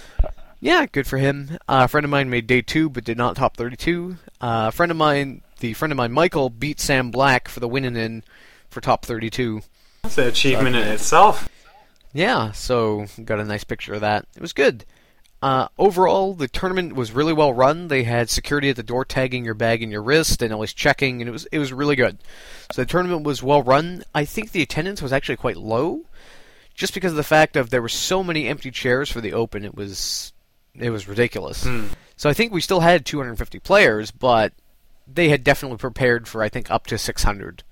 Yeah, 0.60 0.86
good 0.86 1.06
for 1.06 1.18
him. 1.18 1.58
Uh, 1.68 1.82
a 1.84 1.88
friend 1.88 2.04
of 2.04 2.10
mine 2.10 2.30
made 2.30 2.46
day 2.46 2.62
two, 2.62 2.88
but 2.88 3.04
did 3.04 3.18
not 3.18 3.36
top 3.36 3.56
32. 3.56 4.16
Uh, 4.40 4.66
a 4.68 4.72
friend 4.72 4.90
of 4.90 4.96
mine, 4.96 5.42
the 5.60 5.74
friend 5.74 5.92
of 5.92 5.96
mine, 5.96 6.12
Michael, 6.12 6.48
beat 6.48 6.80
Sam 6.80 7.10
Black 7.10 7.48
for 7.48 7.60
the 7.60 7.68
winning 7.68 7.96
in 7.96 8.22
for 8.70 8.80
top 8.80 9.04
32. 9.04 9.62
That's 10.02 10.18
an 10.18 10.28
achievement 10.28 10.76
in 10.76 10.88
itself. 10.88 11.48
Yeah, 12.14 12.52
so 12.52 13.06
got 13.24 13.40
a 13.40 13.44
nice 13.44 13.64
picture 13.64 13.94
of 13.94 14.00
that. 14.00 14.26
It 14.34 14.40
was 14.40 14.52
good. 14.52 14.84
Uh, 15.42 15.68
overall, 15.76 16.32
the 16.32 16.48
tournament 16.48 16.94
was 16.94 17.12
really 17.12 17.34
well 17.34 17.52
run. 17.52 17.88
They 17.88 18.04
had 18.04 18.30
security 18.30 18.70
at 18.70 18.76
the 18.76 18.82
door 18.82 19.04
tagging 19.04 19.44
your 19.44 19.52
bag 19.52 19.82
and 19.82 19.92
your 19.92 20.02
wrist, 20.02 20.40
and 20.40 20.54
always 20.54 20.72
checking, 20.72 21.20
and 21.20 21.28
it 21.28 21.32
was 21.32 21.44
it 21.52 21.58
was 21.58 21.70
really 21.70 21.96
good. 21.96 22.18
So 22.72 22.80
the 22.80 22.86
tournament 22.86 23.24
was 23.24 23.42
well 23.42 23.62
run. 23.62 24.04
I 24.14 24.24
think 24.24 24.52
the 24.52 24.62
attendance 24.62 25.02
was 25.02 25.12
actually 25.12 25.36
quite 25.36 25.58
low, 25.58 26.06
just 26.74 26.94
because 26.94 27.12
of 27.12 27.16
the 27.16 27.22
fact 27.22 27.56
of 27.56 27.68
there 27.68 27.82
were 27.82 27.90
so 27.90 28.24
many 28.24 28.48
empty 28.48 28.70
chairs 28.70 29.10
for 29.10 29.20
the 29.20 29.34
open. 29.34 29.66
It 29.66 29.74
was 29.74 30.32
it 30.74 30.88
was 30.88 31.08
ridiculous. 31.08 31.64
Hmm. 31.64 31.88
So 32.16 32.30
I 32.30 32.32
think 32.32 32.52
we 32.52 32.60
still 32.60 32.80
had 32.80 33.04
250 33.04 33.58
players, 33.58 34.10
but 34.10 34.52
they 35.06 35.28
had 35.28 35.44
definitely 35.44 35.78
prepared 35.78 36.26
for 36.26 36.42
I 36.42 36.48
think 36.48 36.70
up 36.70 36.86
to 36.86 36.96
600, 36.96 37.64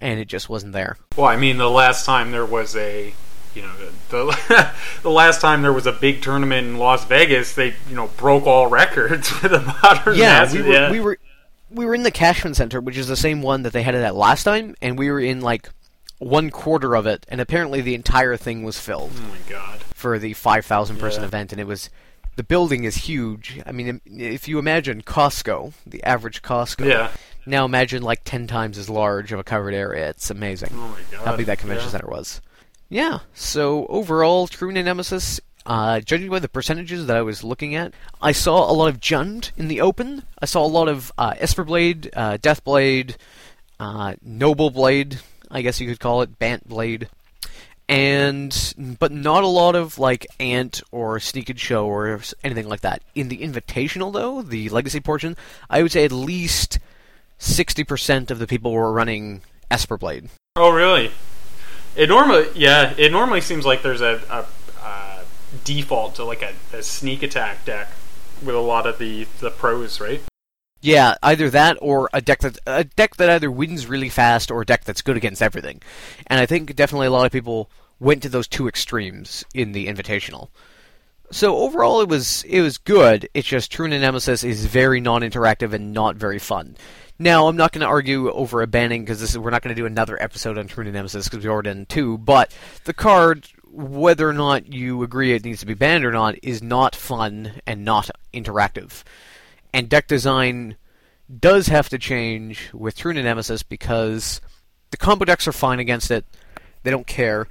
and 0.00 0.18
it 0.18 0.28
just 0.28 0.48
wasn't 0.48 0.72
there. 0.72 0.96
Well, 1.16 1.26
I 1.26 1.36
mean, 1.36 1.58
the 1.58 1.68
last 1.68 2.06
time 2.06 2.30
there 2.30 2.46
was 2.46 2.74
a, 2.74 3.12
you 3.54 3.62
know, 3.62 3.72
the 4.08 4.70
the 5.02 5.10
last 5.10 5.40
time 5.40 5.62
there 5.62 5.72
was 5.72 5.86
a 5.86 5.92
big 5.92 6.22
tournament 6.22 6.66
in 6.66 6.78
Las 6.78 7.04
Vegas, 7.04 7.54
they 7.54 7.74
you 7.88 7.94
know 7.96 8.08
broke 8.16 8.46
all 8.46 8.66
records 8.68 9.30
with 9.42 9.52
a 9.52 9.60
modern 9.82 10.16
Yeah, 10.16 10.50
we 10.52 10.62
were, 10.62 10.90
we 10.90 11.00
were 11.00 11.18
we 11.70 11.84
were 11.86 11.94
in 11.94 12.02
the 12.02 12.10
Cashman 12.10 12.54
Center, 12.54 12.80
which 12.80 12.96
is 12.96 13.08
the 13.08 13.16
same 13.16 13.42
one 13.42 13.62
that 13.62 13.72
they 13.72 13.82
had 13.82 13.94
it 13.94 14.02
at 14.02 14.14
last 14.14 14.44
time, 14.44 14.74
and 14.82 14.98
we 14.98 15.10
were 15.10 15.20
in 15.20 15.40
like 15.40 15.68
one 16.18 16.50
quarter 16.50 16.94
of 16.94 17.06
it, 17.06 17.26
and 17.28 17.40
apparently 17.40 17.80
the 17.80 17.94
entire 17.94 18.36
thing 18.36 18.62
was 18.62 18.78
filled 18.78 19.10
Oh 19.16 19.22
my 19.28 19.38
god. 19.48 19.80
for 19.94 20.18
the 20.20 20.34
5,000 20.34 20.98
person 20.98 21.22
Yeah. 21.22 21.26
event, 21.28 21.50
and 21.52 21.60
it 21.60 21.66
was 21.66 21.90
the 22.36 22.42
building 22.44 22.84
is 22.84 22.96
huge. 22.96 23.60
I 23.66 23.72
mean, 23.72 24.00
if 24.06 24.46
you 24.48 24.58
imagine 24.58 25.02
Costco, 25.02 25.72
the 25.86 26.02
average 26.04 26.40
Costco, 26.40 26.86
Yeah. 26.86 27.10
now 27.44 27.64
imagine 27.64 28.02
like 28.02 28.20
10 28.24 28.46
times 28.46 28.78
as 28.78 28.88
large 28.88 29.32
of 29.32 29.40
a 29.40 29.44
covered 29.44 29.74
area. 29.74 30.08
It's 30.10 30.30
amazing 30.30 30.70
Oh 30.72 30.88
my 30.88 31.00
god. 31.10 31.26
how 31.26 31.36
big 31.36 31.46
that 31.46 31.58
convention 31.58 31.86
Yeah. 31.88 31.90
center 31.92 32.06
was. 32.08 32.40
Yeah, 32.92 33.20
so 33.32 33.86
overall, 33.86 34.46
True 34.46 34.70
Nemesis, 34.70 35.40
uh, 35.64 36.00
judging 36.00 36.28
by 36.28 36.40
the 36.40 36.48
percentages 36.48 37.06
that 37.06 37.16
I 37.16 37.22
was 37.22 37.42
looking 37.42 37.74
at, 37.74 37.94
I 38.20 38.32
saw 38.32 38.70
a 38.70 38.74
lot 38.74 38.88
of 38.88 39.00
Jund 39.00 39.50
in 39.56 39.68
the 39.68 39.80
open. 39.80 40.24
I 40.42 40.44
saw 40.44 40.62
a 40.62 40.68
lot 40.68 40.88
of 40.88 41.10
uh, 41.16 41.32
Esperblade, 41.40 42.10
uh, 42.14 42.36
Deathblade, 42.36 43.16
uh, 43.80 44.16
Noble 44.20 44.68
Blade, 44.68 45.20
I 45.50 45.62
guess 45.62 45.80
you 45.80 45.88
could 45.88 46.00
call 46.00 46.20
it, 46.20 46.38
Bant 46.38 46.68
Blade, 46.68 47.08
and 47.88 48.74
but 49.00 49.10
not 49.10 49.42
a 49.42 49.46
lot 49.46 49.74
of 49.74 49.98
like 49.98 50.26
Ant 50.38 50.82
or 50.90 51.18
Sneak 51.18 51.48
and 51.48 51.58
Show 51.58 51.86
or 51.86 52.20
anything 52.44 52.68
like 52.68 52.82
that. 52.82 53.00
In 53.14 53.28
the 53.28 53.38
Invitational, 53.38 54.12
though, 54.12 54.42
the 54.42 54.68
Legacy 54.68 55.00
portion, 55.00 55.38
I 55.70 55.80
would 55.80 55.92
say 55.92 56.04
at 56.04 56.12
least 56.12 56.78
sixty 57.38 57.84
percent 57.84 58.30
of 58.30 58.38
the 58.38 58.46
people 58.46 58.72
were 58.72 58.92
running 58.92 59.40
Esperblade. 59.70 60.28
Oh 60.56 60.68
really? 60.68 61.10
It 61.96 62.08
normally 62.08 62.48
yeah. 62.54 62.94
It 62.96 63.12
normally 63.12 63.40
seems 63.40 63.66
like 63.66 63.82
there's 63.82 64.00
a, 64.00 64.20
a, 64.30 64.46
uh 64.80 65.24
default 65.64 66.14
to 66.16 66.24
like 66.24 66.42
a, 66.42 66.52
a 66.76 66.82
sneak 66.82 67.22
attack 67.22 67.64
deck 67.64 67.90
with 68.42 68.54
a 68.54 68.60
lot 68.60 68.86
of 68.86 68.98
the 68.98 69.26
the 69.40 69.50
pros, 69.50 70.00
right? 70.00 70.20
Yeah, 70.80 71.14
either 71.22 71.48
that 71.50 71.78
or 71.80 72.10
a 72.12 72.20
deck 72.20 72.40
that 72.40 72.58
a 72.66 72.84
deck 72.84 73.16
that 73.16 73.30
either 73.30 73.50
wins 73.50 73.86
really 73.86 74.08
fast 74.08 74.50
or 74.50 74.62
a 74.62 74.66
deck 74.66 74.84
that's 74.84 75.02
good 75.02 75.16
against 75.16 75.40
everything. 75.40 75.80
And 76.26 76.40
I 76.40 76.46
think 76.46 76.74
definitely 76.74 77.06
a 77.06 77.12
lot 77.12 77.26
of 77.26 77.32
people 77.32 77.70
went 78.00 78.22
to 78.24 78.28
those 78.28 78.48
two 78.48 78.66
extremes 78.66 79.44
in 79.54 79.72
the 79.72 79.86
Invitational. 79.86 80.48
So 81.32 81.56
overall, 81.56 82.00
it 82.00 82.08
was 82.08 82.44
it 82.44 82.60
was 82.60 82.78
good. 82.78 83.28
It's 83.34 83.48
just 83.48 83.72
True 83.72 83.88
Nemesis 83.88 84.44
is 84.44 84.66
very 84.66 85.00
non-interactive 85.00 85.72
and 85.72 85.92
not 85.92 86.16
very 86.16 86.38
fun. 86.38 86.76
Now, 87.18 87.46
I'm 87.46 87.56
not 87.56 87.72
going 87.72 87.82
to 87.82 87.86
argue 87.86 88.30
over 88.30 88.62
a 88.62 88.66
banning 88.66 89.04
because 89.04 89.38
we're 89.38 89.50
not 89.50 89.62
going 89.62 89.74
to 89.74 89.80
do 89.80 89.86
another 89.86 90.20
episode 90.20 90.58
on 90.58 90.66
True 90.66 90.84
Nemesis 90.84 91.28
because 91.28 91.44
we 91.44 91.50
already 91.50 91.70
done 91.70 91.86
two. 91.86 92.18
But 92.18 92.56
the 92.84 92.94
card, 92.94 93.46
whether 93.70 94.28
or 94.28 94.32
not 94.32 94.72
you 94.72 95.02
agree 95.02 95.32
it 95.32 95.44
needs 95.44 95.60
to 95.60 95.66
be 95.66 95.74
banned 95.74 96.04
or 96.04 96.12
not, 96.12 96.36
is 96.42 96.62
not 96.62 96.96
fun 96.96 97.60
and 97.66 97.84
not 97.84 98.10
interactive 98.34 99.02
and 99.72 99.88
deck 99.88 100.06
design 100.06 100.76
does 101.40 101.68
have 101.68 101.88
to 101.88 101.98
change 101.98 102.70
with 102.72 102.96
True 102.96 103.14
Nemesis 103.14 103.62
because 103.62 104.40
the 104.90 104.96
combo 104.96 105.24
decks 105.24 105.48
are 105.48 105.52
fine 105.52 105.78
against 105.78 106.10
it. 106.10 106.26
They 106.82 106.90
don't 106.90 107.06
care. 107.06 107.46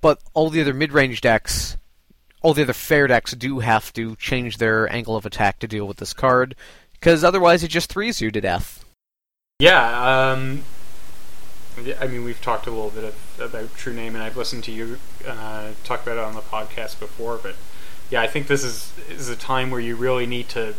But 0.00 0.20
all 0.34 0.50
the 0.50 0.60
other 0.60 0.74
mid 0.74 0.92
range 0.92 1.20
decks, 1.20 1.76
all 2.46 2.54
the 2.54 2.62
other 2.62 2.72
fair 2.72 3.08
decks 3.08 3.32
do 3.32 3.58
have 3.58 3.92
to 3.92 4.14
change 4.14 4.58
their 4.58 4.88
angle 4.92 5.16
of 5.16 5.26
attack 5.26 5.58
to 5.58 5.66
deal 5.66 5.84
with 5.84 5.96
this 5.96 6.12
card. 6.12 6.54
Because 6.92 7.24
otherwise 7.24 7.64
it 7.64 7.68
just 7.68 7.90
threes 7.90 8.20
you 8.20 8.30
to 8.30 8.40
death. 8.40 8.84
Yeah, 9.58 10.30
um, 10.30 10.62
I 12.00 12.06
mean, 12.06 12.22
we've 12.22 12.40
talked 12.40 12.68
a 12.68 12.70
little 12.70 12.90
bit 12.90 13.02
of, 13.02 13.40
about 13.40 13.74
True 13.74 13.92
Name, 13.92 14.14
and 14.14 14.22
I've 14.22 14.36
listened 14.36 14.62
to 14.62 14.70
you 14.70 15.00
uh, 15.26 15.72
talk 15.82 16.04
about 16.04 16.18
it 16.18 16.22
on 16.22 16.34
the 16.36 16.40
podcast 16.40 17.00
before. 17.00 17.36
But 17.36 17.56
yeah, 18.10 18.22
I 18.22 18.28
think 18.28 18.46
this 18.46 18.62
is 18.62 18.92
is 19.10 19.28
a 19.28 19.34
time 19.34 19.72
where 19.72 19.80
you 19.80 19.96
really 19.96 20.26
need 20.26 20.48
to 20.50 20.74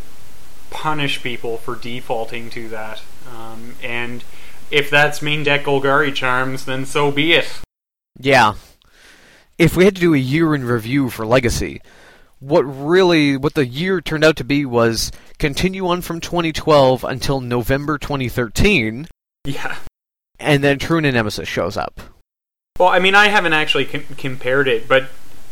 punish 0.69 1.21
people 1.21 1.57
for 1.57 1.75
defaulting 1.75 2.49
to 2.51 2.69
that. 2.69 3.01
Um, 3.29 3.75
and 3.83 4.23
if 4.71 4.89
that's 4.89 5.21
main 5.21 5.43
deck 5.43 5.65
Golgari 5.65 6.15
charms, 6.15 6.63
then 6.63 6.85
so 6.85 7.11
be 7.11 7.33
it. 7.33 7.59
Yeah. 8.17 8.53
If 9.57 9.75
we 9.75 9.85
had 9.85 9.95
to 9.95 10.01
do 10.01 10.13
a 10.13 10.17
year 10.19 10.53
in 10.53 10.63
review 10.65 11.09
for 11.09 11.25
Legacy, 11.25 11.81
what 12.39 12.61
really 12.61 13.35
what 13.37 13.55
the 13.55 13.65
year 13.65 14.01
turned 14.01 14.23
out 14.23 14.35
to 14.37 14.43
be 14.43 14.65
was 14.65 15.11
continue 15.39 15.87
on 15.87 16.01
from 16.01 16.19
2012 16.19 17.03
until 17.03 17.41
November 17.41 17.97
2013 17.97 19.07
Yeah. 19.45 19.75
and 20.39 20.63
then 20.63 20.77
True 20.77 21.01
Nemesis 21.01 21.47
shows 21.47 21.75
up. 21.77 21.99
Well, 22.77 22.89
I 22.89 22.99
mean, 22.99 23.15
I 23.15 23.29
haven't 23.29 23.53
actually 23.53 23.85
com- 23.85 24.05
compared 24.17 24.67
it, 24.67 24.87
but 24.87 25.05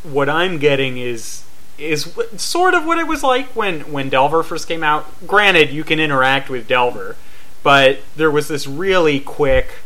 what 0.03 0.29
I'm 0.29 0.59
getting 0.59 0.97
is 0.97 1.43
is 1.79 2.03
w- 2.05 2.37
sort 2.37 2.73
of 2.75 2.85
what 2.85 2.99
it 2.99 3.07
was 3.07 3.23
like 3.23 3.47
when 3.55 3.91
when 3.91 4.09
Delver 4.09 4.43
first 4.43 4.67
came 4.67 4.83
out. 4.83 5.25
Granted, 5.25 5.71
you 5.71 5.83
can 5.83 5.99
interact 5.99 6.47
with 6.49 6.67
Delver, 6.67 7.15
but 7.63 7.99
there 8.15 8.29
was 8.29 8.47
this 8.47 8.67
really 8.67 9.19
quick 9.19 9.79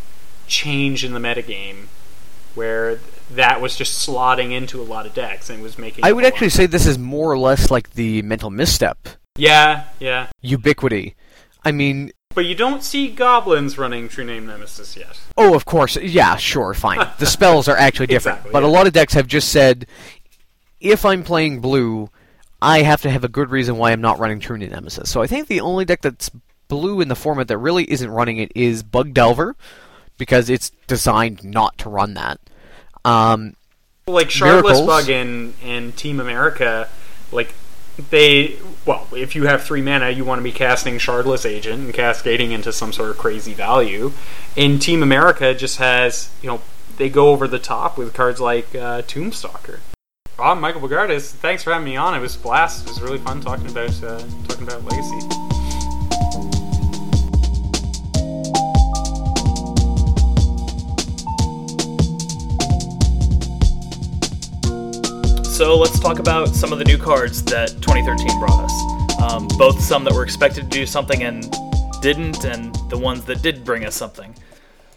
change 0.47 1.05
in 1.05 1.13
the 1.13 1.19
metagame 1.19 1.85
where 2.55 2.99
that 3.31 3.61
was 3.61 3.75
just 3.75 4.07
slotting 4.07 4.51
into 4.51 4.81
a 4.81 4.83
lot 4.83 5.05
of 5.05 5.13
decks 5.13 5.49
and 5.49 5.61
was 5.61 5.77
making. 5.77 6.03
I 6.03 6.11
would 6.11 6.23
lot- 6.23 6.33
actually 6.33 6.49
say 6.49 6.65
this 6.65 6.85
is 6.85 6.97
more 6.97 7.31
or 7.31 7.37
less 7.37 7.69
like 7.71 7.91
the 7.93 8.21
mental 8.23 8.49
misstep 8.49 9.07
yeah, 9.39 9.85
yeah, 9.99 10.27
ubiquity. 10.41 11.15
I 11.63 11.71
mean, 11.71 12.11
but 12.35 12.45
you 12.45 12.55
don't 12.55 12.83
see 12.83 13.09
goblins 13.09 13.77
running 13.77 14.07
True 14.09 14.23
Name 14.25 14.45
Nemesis 14.45 14.95
yet. 14.95 15.19
oh, 15.37 15.55
of 15.55 15.65
course, 15.65 15.95
yeah, 15.97 16.35
sure, 16.35 16.73
fine. 16.73 17.05
The 17.17 17.25
spells 17.27 17.67
are 17.67 17.77
actually 17.77 18.07
different, 18.07 18.37
Exactly, 18.39 18.53
but 18.53 18.63
a 18.63 18.67
lot 18.67 18.87
of 18.87 18.93
decks 18.93 19.13
have 19.13 19.27
just 19.27 19.49
said, 19.49 19.87
if 20.79 21.05
I'm 21.05 21.23
playing 21.23 21.59
blue, 21.59 22.09
I 22.61 22.81
have 22.81 23.01
to 23.01 23.09
have 23.09 23.23
a 23.23 23.29
good 23.29 23.49
reason 23.49 23.77
why 23.77 23.91
I'm 23.91 24.01
not 24.01 24.19
running 24.19 24.39
True 24.39 24.57
Name 24.57 24.71
Nemesis. 24.71 25.09
So 25.09 25.21
I 25.21 25.27
think 25.27 25.47
the 25.47 25.61
only 25.61 25.85
deck 25.85 26.01
that's 26.01 26.29
blue 26.67 27.01
in 27.01 27.07
the 27.07 27.15
format 27.15 27.47
that 27.47 27.57
really 27.57 27.89
isn't 27.91 28.11
running 28.11 28.37
it 28.37 28.51
is 28.55 28.83
Bug 28.83 29.13
Delver, 29.13 29.55
because 30.17 30.49
it's 30.49 30.71
designed 30.87 31.43
not 31.43 31.77
to 31.79 31.89
run 31.89 32.13
that. 32.13 32.39
Um, 33.09 33.55
like 34.07 34.29
Shardless 34.29 34.85
Bug 34.85 35.09
and 35.09 35.53
and 35.63 35.95
Team 35.95 36.19
America, 36.19 36.89
like 37.31 37.53
they 38.09 38.57
well, 38.85 39.07
if 39.11 39.35
you 39.35 39.45
have 39.45 39.63
three 39.63 39.81
mana, 39.81 40.09
you 40.09 40.25
want 40.25 40.39
to 40.39 40.43
be 40.43 40.51
casting 40.51 40.95
Shardless 40.95 41.45
Agent 41.45 41.83
and 41.83 41.93
cascading 41.93 42.51
into 42.51 42.71
some 42.71 42.93
sort 42.93 43.11
of 43.11 43.17
crazy 43.17 43.53
value. 43.53 44.11
And 44.57 44.81
Team 44.81 45.03
America 45.03 45.53
just 45.53 45.77
has 45.77 46.31
you 46.41 46.49
know 46.49 46.61
they 46.97 47.09
go 47.09 47.29
over 47.29 47.47
the 47.47 47.59
top 47.59 47.97
with 47.97 48.13
cards 48.13 48.39
like 48.39 48.75
uh, 48.75 49.01
Tombstalker. 49.03 49.79
I'm 50.37 50.61
Michael 50.61 50.81
Bogardis. 50.81 51.31
Thanks 51.31 51.63
for 51.63 51.73
having 51.73 51.85
me 51.85 51.97
on. 51.97 52.15
It 52.15 52.19
was 52.19 52.35
a 52.35 52.39
blast. 52.39 52.85
It 52.85 52.89
was 52.89 53.01
really 53.01 53.17
fun 53.17 53.41
talking 53.41 53.67
about 53.67 54.03
uh, 54.03 54.19
talking 54.47 54.63
about 54.63 54.83
Legacy. 54.85 55.48
So 65.59 65.77
let's 65.77 65.99
talk 65.99 66.19
about 66.19 66.55
some 66.55 66.71
of 66.71 66.79
the 66.79 66.85
new 66.85 66.97
cards 66.97 67.43
that 67.43 67.67
2013 67.81 68.39
brought 68.39 68.63
us. 68.63 69.21
Um, 69.21 69.45
both 69.57 69.77
some 69.81 70.05
that 70.05 70.13
were 70.13 70.23
expected 70.23 70.63
to 70.63 70.69
do 70.69 70.85
something 70.85 71.21
and 71.21 71.53
didn't, 72.01 72.45
and 72.45 72.73
the 72.89 72.97
ones 72.97 73.25
that 73.25 73.41
did 73.41 73.65
bring 73.65 73.83
us 73.83 73.93
something. 73.93 74.33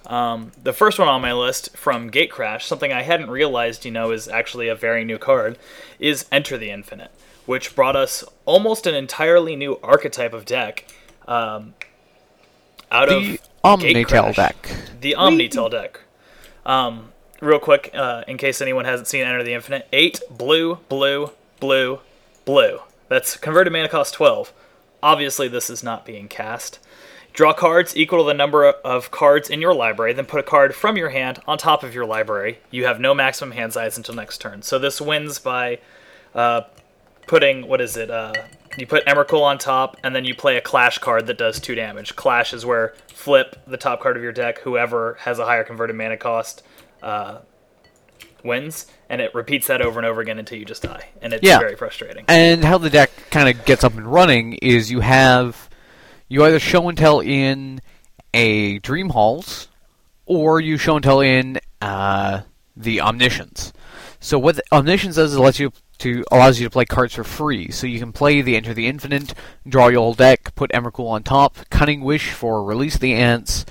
Um, 0.07 0.53
the 0.62 0.72
first 0.72 1.01
one 1.01 1.09
on 1.09 1.20
my 1.20 1.33
list 1.33 1.77
from 1.77 2.12
Gatecrash, 2.12 2.62
something 2.62 2.92
I 2.92 3.03
hadn't 3.03 3.29
realized, 3.29 3.85
you 3.85 3.90
know, 3.90 4.12
is 4.12 4.29
actually 4.29 4.68
a 4.68 4.77
very 4.77 5.05
new 5.05 5.18
card, 5.18 5.59
is 5.98 6.27
Enter 6.31 6.57
the 6.57 6.70
Infinite, 6.70 7.11
which 7.44 7.75
brought 7.75 7.96
us 7.96 8.22
almost 8.44 8.87
an 8.87 8.94
entirely 8.94 9.57
new 9.57 9.81
archetype 9.83 10.33
of 10.33 10.44
deck 10.44 10.87
um, 11.27 11.75
out 12.88 13.09
of 13.09 13.20
The 13.20 13.40
of 13.64 13.81
Omnitel 13.81 14.05
Gatecrash. 14.05 14.37
deck. 14.37 14.68
The 15.01 15.16
Omnitel 15.18 15.72
deck. 15.72 15.98
Um, 16.64 17.12
real 17.42 17.59
quick, 17.59 17.90
uh, 17.92 18.24
in 18.26 18.38
case 18.38 18.62
anyone 18.62 18.85
hasn't 18.85 19.09
seen 19.09 19.24
Enter 19.24 19.42
the 19.42 19.52
Infinite, 19.52 19.88
eight 19.92 20.20
blue, 20.31 20.76
blue, 20.88 21.33
blue, 21.61 22.00
blue. 22.44 22.81
That's 23.09 23.37
converted 23.37 23.72
mana 23.72 23.88
cost 23.88 24.14
twelve. 24.14 24.52
Obviously, 25.02 25.48
this 25.48 25.68
is 25.68 25.83
not 25.83 26.07
being 26.07 26.28
cast. 26.28 26.78
Draw 27.33 27.55
cards 27.55 27.96
equal 27.96 28.20
to 28.20 28.26
the 28.26 28.35
number 28.35 28.66
of 28.66 29.11
cards 29.11 29.50
in 29.50 29.61
your 29.61 29.74
library, 29.74 30.12
then 30.12 30.26
put 30.26 30.40
a 30.40 30.42
card 30.42 30.74
from 30.74 30.96
your 30.96 31.09
hand 31.09 31.40
on 31.46 31.59
top 31.59 31.83
of 31.83 31.94
your 31.94 32.05
library. 32.05 32.59
You 32.70 32.85
have 32.85 33.00
no 33.00 33.14
maximum 33.14 33.52
hand 33.52 33.72
size 33.72 33.96
until 33.96 34.14
next 34.14 34.38
turn. 34.38 34.62
So 34.62 34.78
this 34.78 35.00
wins 35.00 35.38
by 35.38 35.78
uh, 36.35 36.62
putting 37.26 37.66
what 37.66 37.81
is 37.81 37.96
it? 37.96 38.11
Uh, 38.11 38.35
you 38.78 38.87
put 38.87 39.05
Emrakul 39.05 39.42
on 39.42 39.59
top, 39.59 39.96
and 40.02 40.14
then 40.14 40.24
you 40.24 40.35
play 40.35 40.57
a 40.57 40.61
Clash 40.61 40.98
card 40.98 41.26
that 41.26 41.37
does 41.37 41.59
two 41.59 41.74
damage. 41.74 42.16
Clash 42.16 42.55
is 42.55 42.64
where 42.64 42.94
flip 43.09 43.57
the 43.66 43.76
top 43.76 44.00
card 44.00 44.16
of 44.16 44.22
your 44.22 44.33
deck. 44.33 44.61
Whoever 44.61 45.14
has 45.20 45.38
a 45.38 45.44
higher 45.44 45.64
converted 45.64 45.96
mana 45.96 46.16
cost 46.16 46.62
uh, 47.02 47.38
wins, 48.44 48.86
and 49.08 49.20
it 49.20 49.34
repeats 49.34 49.66
that 49.68 49.80
over 49.82 49.98
and 49.98 50.06
over 50.06 50.20
again 50.20 50.38
until 50.38 50.58
you 50.58 50.64
just 50.64 50.82
die, 50.82 51.08
and 51.20 51.32
it's 51.32 51.42
Yeah. 51.46 51.58
very 51.58 51.76
frustrating. 51.76 52.24
And 52.28 52.64
how 52.64 52.78
the 52.78 52.90
deck 52.90 53.10
kind 53.30 53.48
of 53.48 53.64
gets 53.64 53.84
up 53.84 53.94
and 53.94 54.06
running 54.06 54.54
is 54.54 54.90
you 54.90 55.00
have 55.00 55.68
you 56.28 56.44
either 56.44 56.58
show 56.58 56.88
and 56.88 56.96
tell 56.96 57.20
in 57.20 57.80
a 58.32 58.78
Dream 58.78 59.10
Halls, 59.10 59.68
or 60.24 60.60
you 60.60 60.78
show 60.78 60.96
and 60.96 61.04
tell 61.04 61.20
in 61.20 61.60
uh, 61.82 62.40
the 62.76 63.00
Omniscience. 63.02 63.72
So 64.18 64.38
what 64.38 64.56
the 64.56 64.62
Omniscience 64.72 65.16
does 65.16 65.32
is 65.32 65.36
it 65.36 65.40
lets 65.40 65.58
you 65.58 65.72
to 65.98 66.24
allows 66.32 66.58
you 66.58 66.66
to 66.66 66.70
play 66.70 66.84
cards 66.84 67.14
for 67.14 67.22
free. 67.24 67.70
So 67.70 67.86
you 67.86 67.98
can 67.98 68.12
play 68.12 68.40
the 68.40 68.56
Enter 68.56 68.72
the 68.72 68.86
Infinite, 68.86 69.34
draw 69.68 69.88
your 69.88 70.00
whole 70.00 70.14
deck, 70.14 70.54
put 70.54 70.70
Emrakul 70.72 71.08
on 71.10 71.22
top, 71.22 71.58
Cunning 71.70 72.00
Wish 72.00 72.30
for 72.30 72.64
release 72.64 72.96
the 72.96 73.12
ants, 73.14 73.66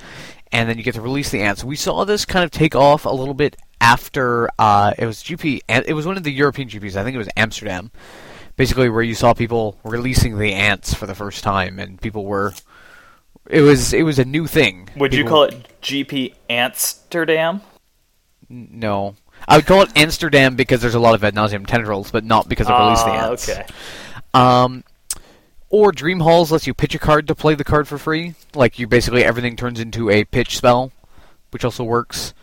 and 0.51 0.69
then 0.69 0.77
you 0.77 0.83
get 0.83 0.95
to 0.95 1.01
release 1.01 1.29
the 1.29 1.41
ants. 1.41 1.63
We 1.63 1.75
saw 1.75 2.03
this 2.05 2.25
kind 2.25 2.43
of 2.43 2.51
take 2.51 2.75
off 2.75 3.05
a 3.05 3.09
little 3.09 3.33
bit 3.33 3.55
after 3.79 4.49
uh, 4.59 4.93
it 4.97 5.05
was 5.05 5.23
GP. 5.23 5.61
It 5.67 5.93
was 5.93 6.05
one 6.05 6.17
of 6.17 6.23
the 6.23 6.31
European 6.31 6.67
GPs. 6.69 6.95
I 6.95 7.03
think 7.03 7.15
it 7.15 7.19
was 7.19 7.29
Amsterdam. 7.37 7.91
Basically, 8.57 8.89
where 8.89 9.01
you 9.01 9.15
saw 9.15 9.33
people 9.33 9.79
releasing 9.83 10.37
the 10.37 10.53
ants 10.53 10.93
for 10.93 11.05
the 11.07 11.15
first 11.15 11.43
time, 11.43 11.79
and 11.79 11.99
people 12.01 12.25
were. 12.25 12.53
It 13.49 13.61
was 13.61 13.91
it 13.93 14.03
was 14.03 14.19
a 14.19 14.25
new 14.25 14.45
thing. 14.45 14.89
Would 14.97 15.13
you 15.13 15.23
People- 15.23 15.29
call 15.37 15.43
it 15.45 15.67
GP 15.81 16.35
Amsterdam? 16.49 17.61
No, 18.49 19.15
I 19.47 19.55
would 19.57 19.65
call 19.65 19.81
it 19.81 19.89
Amsterdam 19.95 20.55
because 20.55 20.81
there's 20.81 20.93
a 20.95 20.99
lot 20.99 21.15
of 21.15 21.23
ad 21.23 21.33
nauseam 21.33 21.65
tendrils, 21.65 22.11
but 22.11 22.23
not 22.23 22.47
because 22.49 22.67
of 22.67 22.77
release 22.79 23.01
the 23.01 23.09
Ah, 23.09 23.29
ants. 23.29 23.49
okay. 23.49 23.65
Um, 24.33 24.83
or 25.71 25.91
Dream 25.91 26.19
Halls 26.19 26.51
lets 26.51 26.67
you 26.67 26.73
pitch 26.73 26.93
a 26.93 26.99
card 26.99 27.27
to 27.27 27.35
play 27.35 27.55
the 27.55 27.63
card 27.63 27.87
for 27.87 27.97
free. 27.97 28.35
Like 28.53 28.77
you 28.77 28.87
basically 28.87 29.23
everything 29.23 29.55
turns 29.55 29.79
into 29.79 30.09
a 30.09 30.25
pitch 30.25 30.57
spell, 30.57 30.91
which 31.51 31.65
also 31.65 31.83
works. 31.83 32.33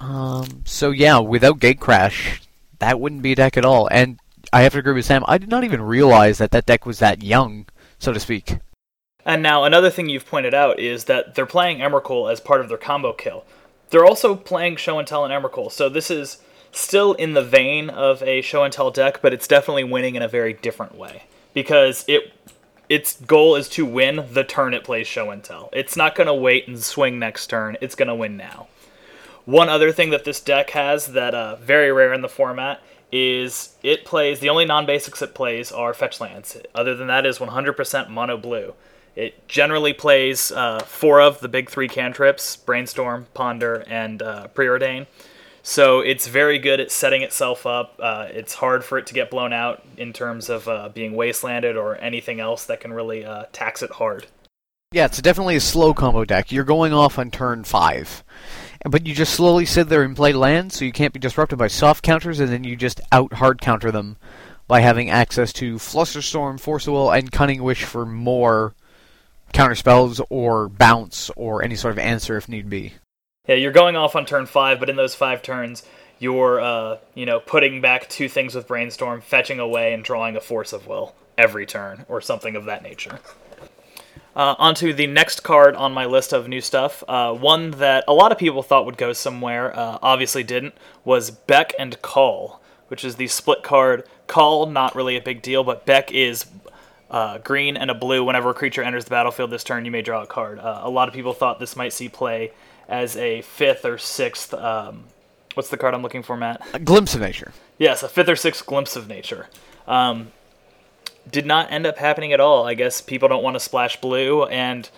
Um, 0.00 0.62
so 0.64 0.90
yeah, 0.90 1.18
without 1.18 1.60
Gatecrash, 1.60 2.40
that 2.80 3.00
wouldn't 3.00 3.22
be 3.22 3.32
a 3.32 3.36
deck 3.36 3.56
at 3.56 3.64
all. 3.64 3.88
And 3.90 4.18
I 4.52 4.62
have 4.62 4.72
to 4.72 4.78
agree 4.78 4.94
with 4.94 5.04
Sam. 5.04 5.24
I 5.26 5.38
did 5.38 5.48
not 5.48 5.64
even 5.64 5.80
realize 5.82 6.38
that 6.38 6.50
that 6.50 6.66
deck 6.66 6.84
was 6.84 6.98
that 6.98 7.22
young, 7.22 7.66
so 7.98 8.12
to 8.12 8.20
speak. 8.20 8.58
And 9.24 9.42
now 9.42 9.64
another 9.64 9.90
thing 9.90 10.08
you've 10.08 10.26
pointed 10.26 10.54
out 10.54 10.78
is 10.78 11.04
that 11.04 11.34
they're 11.34 11.46
playing 11.46 11.78
Emrakul 11.78 12.30
as 12.32 12.40
part 12.40 12.60
of 12.60 12.68
their 12.68 12.78
combo 12.78 13.12
kill. 13.12 13.44
They're 13.90 14.04
also 14.04 14.34
playing 14.34 14.76
Show 14.76 14.98
and 14.98 15.06
Tell 15.06 15.24
and 15.24 15.32
Emrakul, 15.32 15.70
so 15.70 15.88
this 15.88 16.10
is 16.10 16.38
still 16.72 17.14
in 17.14 17.34
the 17.34 17.42
vein 17.42 17.90
of 17.90 18.22
a 18.22 18.40
Show 18.42 18.64
and 18.64 18.72
Tell 18.72 18.90
deck, 18.90 19.20
but 19.22 19.32
it's 19.32 19.48
definitely 19.48 19.84
winning 19.84 20.14
in 20.14 20.22
a 20.22 20.28
very 20.28 20.52
different 20.52 20.94
way 20.94 21.24
because 21.54 22.04
it 22.06 22.32
its 22.88 23.20
goal 23.20 23.56
is 23.56 23.68
to 23.70 23.84
win 23.84 24.26
the 24.32 24.44
turn 24.44 24.74
it 24.74 24.84
plays 24.84 25.06
Show 25.06 25.30
and 25.30 25.42
Tell. 25.42 25.68
It's 25.72 25.96
not 25.96 26.14
going 26.14 26.26
to 26.26 26.34
wait 26.34 26.68
and 26.68 26.82
swing 26.82 27.18
next 27.18 27.48
turn. 27.48 27.76
It's 27.80 27.94
going 27.94 28.08
to 28.08 28.14
win 28.14 28.36
now. 28.36 28.68
One 29.44 29.68
other 29.68 29.92
thing 29.92 30.10
that 30.10 30.24
this 30.24 30.40
deck 30.40 30.70
has 30.70 31.08
that 31.08 31.34
uh, 31.34 31.56
very 31.56 31.90
rare 31.92 32.12
in 32.12 32.20
the 32.20 32.28
format 32.28 32.82
is 33.10 33.76
it 33.82 34.04
plays 34.04 34.40
the 34.40 34.50
only 34.50 34.66
non-basics 34.66 35.22
it 35.22 35.34
plays 35.34 35.72
are 35.72 35.94
fetch 35.94 36.20
lands. 36.20 36.58
Other 36.74 36.94
than 36.94 37.06
that, 37.06 37.24
is 37.24 37.38
100% 37.38 38.10
mono 38.10 38.36
blue. 38.36 38.74
It 39.16 39.48
generally 39.48 39.92
plays 39.92 40.52
uh, 40.52 40.80
four 40.80 41.20
of 41.20 41.40
the 41.40 41.48
big 41.48 41.70
three 41.70 41.88
cantrips: 41.88 42.56
brainstorm, 42.56 43.26
ponder, 43.34 43.84
and 43.88 44.22
uh, 44.22 44.48
preordain. 44.54 45.06
So 45.68 46.00
it's 46.00 46.26
very 46.26 46.58
good 46.58 46.80
at 46.80 46.90
setting 46.90 47.20
itself 47.20 47.66
up. 47.66 48.00
Uh, 48.02 48.28
it's 48.30 48.54
hard 48.54 48.86
for 48.86 48.96
it 48.96 49.06
to 49.08 49.12
get 49.12 49.30
blown 49.30 49.52
out 49.52 49.82
in 49.98 50.14
terms 50.14 50.48
of 50.48 50.66
uh, 50.66 50.88
being 50.88 51.12
wastelanded 51.12 51.76
or 51.76 51.96
anything 51.96 52.40
else 52.40 52.64
that 52.64 52.80
can 52.80 52.90
really 52.90 53.22
uh, 53.22 53.44
tax 53.52 53.82
it 53.82 53.90
hard. 53.90 54.28
Yeah, 54.92 55.04
it's 55.04 55.20
definitely 55.20 55.56
a 55.56 55.60
slow 55.60 55.92
combo 55.92 56.24
deck. 56.24 56.50
You're 56.50 56.64
going 56.64 56.94
off 56.94 57.18
on 57.18 57.30
turn 57.30 57.64
five. 57.64 58.24
But 58.88 59.06
you 59.06 59.14
just 59.14 59.34
slowly 59.34 59.66
sit 59.66 59.90
there 59.90 60.04
and 60.04 60.16
play 60.16 60.32
lands, 60.32 60.78
so 60.78 60.86
you 60.86 60.92
can't 60.92 61.12
be 61.12 61.20
disrupted 61.20 61.58
by 61.58 61.68
soft 61.68 62.02
counters, 62.02 62.40
and 62.40 62.48
then 62.48 62.64
you 62.64 62.74
just 62.74 63.02
out 63.12 63.34
hard 63.34 63.60
counter 63.60 63.90
them 63.90 64.16
by 64.68 64.80
having 64.80 65.10
access 65.10 65.52
to 65.52 65.74
Flusterstorm, 65.74 66.58
Force 66.58 66.86
of 66.86 66.94
Will, 66.94 67.10
and 67.10 67.30
Cunning 67.30 67.62
Wish 67.62 67.84
for 67.84 68.06
more 68.06 68.74
counter 69.52 69.74
spells 69.74 70.18
or 70.30 70.70
bounce 70.70 71.30
or 71.36 71.62
any 71.62 71.76
sort 71.76 71.92
of 71.92 71.98
answer 71.98 72.38
if 72.38 72.48
need 72.48 72.70
be. 72.70 72.94
Yeah, 73.48 73.54
you're 73.54 73.72
going 73.72 73.96
off 73.96 74.14
on 74.14 74.26
turn 74.26 74.44
five, 74.44 74.78
but 74.78 74.90
in 74.90 74.96
those 74.96 75.14
five 75.14 75.42
turns, 75.42 75.82
you're 76.18 76.60
uh, 76.60 76.98
you 77.14 77.24
know 77.24 77.40
putting 77.40 77.80
back 77.80 78.08
two 78.08 78.28
things 78.28 78.54
with 78.54 78.68
brainstorm, 78.68 79.22
fetching 79.22 79.58
away, 79.58 79.94
and 79.94 80.04
drawing 80.04 80.36
a 80.36 80.40
force 80.40 80.74
of 80.74 80.86
will 80.86 81.14
every 81.38 81.64
turn, 81.64 82.04
or 82.08 82.20
something 82.20 82.54
of 82.54 82.66
that 82.66 82.82
nature. 82.82 83.20
Uh, 84.36 84.54
onto 84.58 84.92
the 84.92 85.06
next 85.06 85.42
card 85.42 85.74
on 85.74 85.92
my 85.92 86.04
list 86.04 86.32
of 86.32 86.46
new 86.46 86.60
stuff. 86.60 87.02
Uh, 87.08 87.32
one 87.32 87.72
that 87.72 88.04
a 88.06 88.12
lot 88.12 88.30
of 88.30 88.38
people 88.38 88.62
thought 88.62 88.84
would 88.84 88.98
go 88.98 89.12
somewhere, 89.12 89.76
uh, 89.76 89.98
obviously 90.02 90.44
didn't, 90.44 90.74
was 91.04 91.30
Beck 91.30 91.72
and 91.76 92.00
Call, 92.02 92.60
which 92.88 93.04
is 93.04 93.16
the 93.16 93.26
split 93.26 93.62
card. 93.62 94.04
Call, 94.26 94.66
not 94.66 94.94
really 94.94 95.16
a 95.16 95.22
big 95.22 95.42
deal, 95.42 95.64
but 95.64 95.86
Beck 95.86 96.12
is 96.12 96.46
uh, 97.10 97.38
green 97.38 97.76
and 97.76 97.90
a 97.90 97.94
blue. 97.94 98.22
Whenever 98.22 98.50
a 98.50 98.54
creature 98.54 98.82
enters 98.82 99.04
the 99.04 99.10
battlefield 99.10 99.50
this 99.50 99.64
turn, 99.64 99.84
you 99.84 99.90
may 99.90 100.02
draw 100.02 100.22
a 100.22 100.26
card. 100.26 100.58
Uh, 100.58 100.82
a 100.84 100.90
lot 100.90 101.08
of 101.08 101.14
people 101.14 101.32
thought 101.32 101.58
this 101.58 101.74
might 101.74 101.92
see 101.92 102.08
play 102.08 102.52
as 102.88 103.16
a 103.16 103.42
fifth 103.42 103.84
or 103.84 103.98
sixth. 103.98 104.54
Um, 104.54 105.04
what's 105.54 105.68
the 105.68 105.76
card 105.76 105.94
I'm 105.94 106.02
looking 106.02 106.22
for, 106.22 106.36
Matt? 106.36 106.66
A 106.72 106.78
glimpse 106.78 107.14
of 107.14 107.20
nature. 107.20 107.52
Yes, 107.78 108.02
a 108.02 108.08
fifth 108.08 108.28
or 108.28 108.36
sixth 108.36 108.64
glimpse 108.66 108.96
of 108.96 109.08
nature. 109.08 109.48
Um, 109.86 110.32
did 111.30 111.46
not 111.46 111.70
end 111.70 111.86
up 111.86 111.98
happening 111.98 112.32
at 112.32 112.40
all. 112.40 112.66
I 112.66 112.74
guess 112.74 113.00
people 113.00 113.28
don't 113.28 113.42
want 113.42 113.54
to 113.54 113.60
splash 113.60 114.00
blue, 114.00 114.44
and 114.44 114.88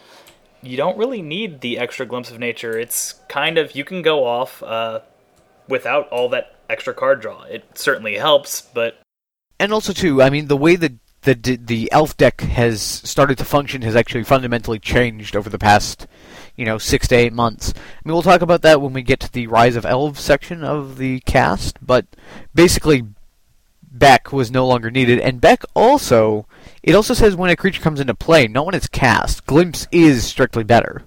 you 0.63 0.77
don't 0.77 0.97
really 0.97 1.23
need 1.23 1.61
the 1.61 1.79
extra 1.79 2.07
glimpse 2.07 2.31
of 2.31 2.39
nature. 2.39 2.79
It's 2.79 3.15
kind 3.29 3.59
of 3.59 3.75
you 3.75 3.85
can 3.85 4.03
go 4.03 4.25
off 4.25 4.63
uh, 4.63 5.01
without 5.69 6.09
all 6.11 6.29
that 6.31 6.57
extra 6.69 6.95
card 6.95 7.21
draw. 7.21 7.43
It 7.43 7.65
certainly 7.77 8.17
helps, 8.17 8.61
but 8.61 9.01
And 9.59 9.73
also, 9.73 9.93
too, 9.93 10.23
I 10.23 10.31
mean, 10.31 10.47
the 10.47 10.57
way 10.57 10.77
that 10.77 10.93
the 11.23 11.35
the 11.35 11.91
elf 11.93 12.17
deck 12.17 12.41
has 12.43 12.81
started 12.81 13.39
to 13.39 13.45
function 13.45 13.83
has 13.83 13.97
actually 13.97 14.25
fundamentally 14.25 14.79
changed 14.79 15.37
over 15.37 15.51
the 15.51 15.59
past, 15.59 16.07
you 16.57 16.65
know, 16.65 16.79
six 16.79 17.09
to 17.09 17.15
eight 17.17 17.33
months. 17.33 17.73
I 17.77 17.81
mean, 18.05 18.13
we'll 18.15 18.23
talk 18.23 18.43
about 18.43 18.63
that 18.63 18.81
when 18.81 18.93
we 18.93 19.03
get 19.03 19.21
to 19.21 19.33
the 19.33 19.47
Rise 19.47 19.77
of 19.77 19.85
Elves 19.87 20.21
section 20.21 20.63
of 20.65 20.99
the 20.99 21.21
cast, 21.21 21.79
but 21.85 22.07
basically, 22.55 23.05
Beck 23.93 24.33
was 24.33 24.51
no 24.51 24.67
longer 24.67 24.91
needed, 24.91 25.19
and 25.19 25.41
Beck 25.41 25.63
also 25.75 26.47
it 26.83 26.95
also 26.95 27.13
says 27.15 27.35
when 27.37 27.51
a 27.51 27.57
creature 27.57 27.83
comes 27.83 28.01
into 28.01 28.15
play, 28.15 28.47
not 28.47 28.67
when 28.67 28.75
it's 28.75 28.87
cast. 28.89 29.47
Glimpse 29.47 29.87
is 29.91 30.25
strictly 30.25 30.63
better. 30.65 31.03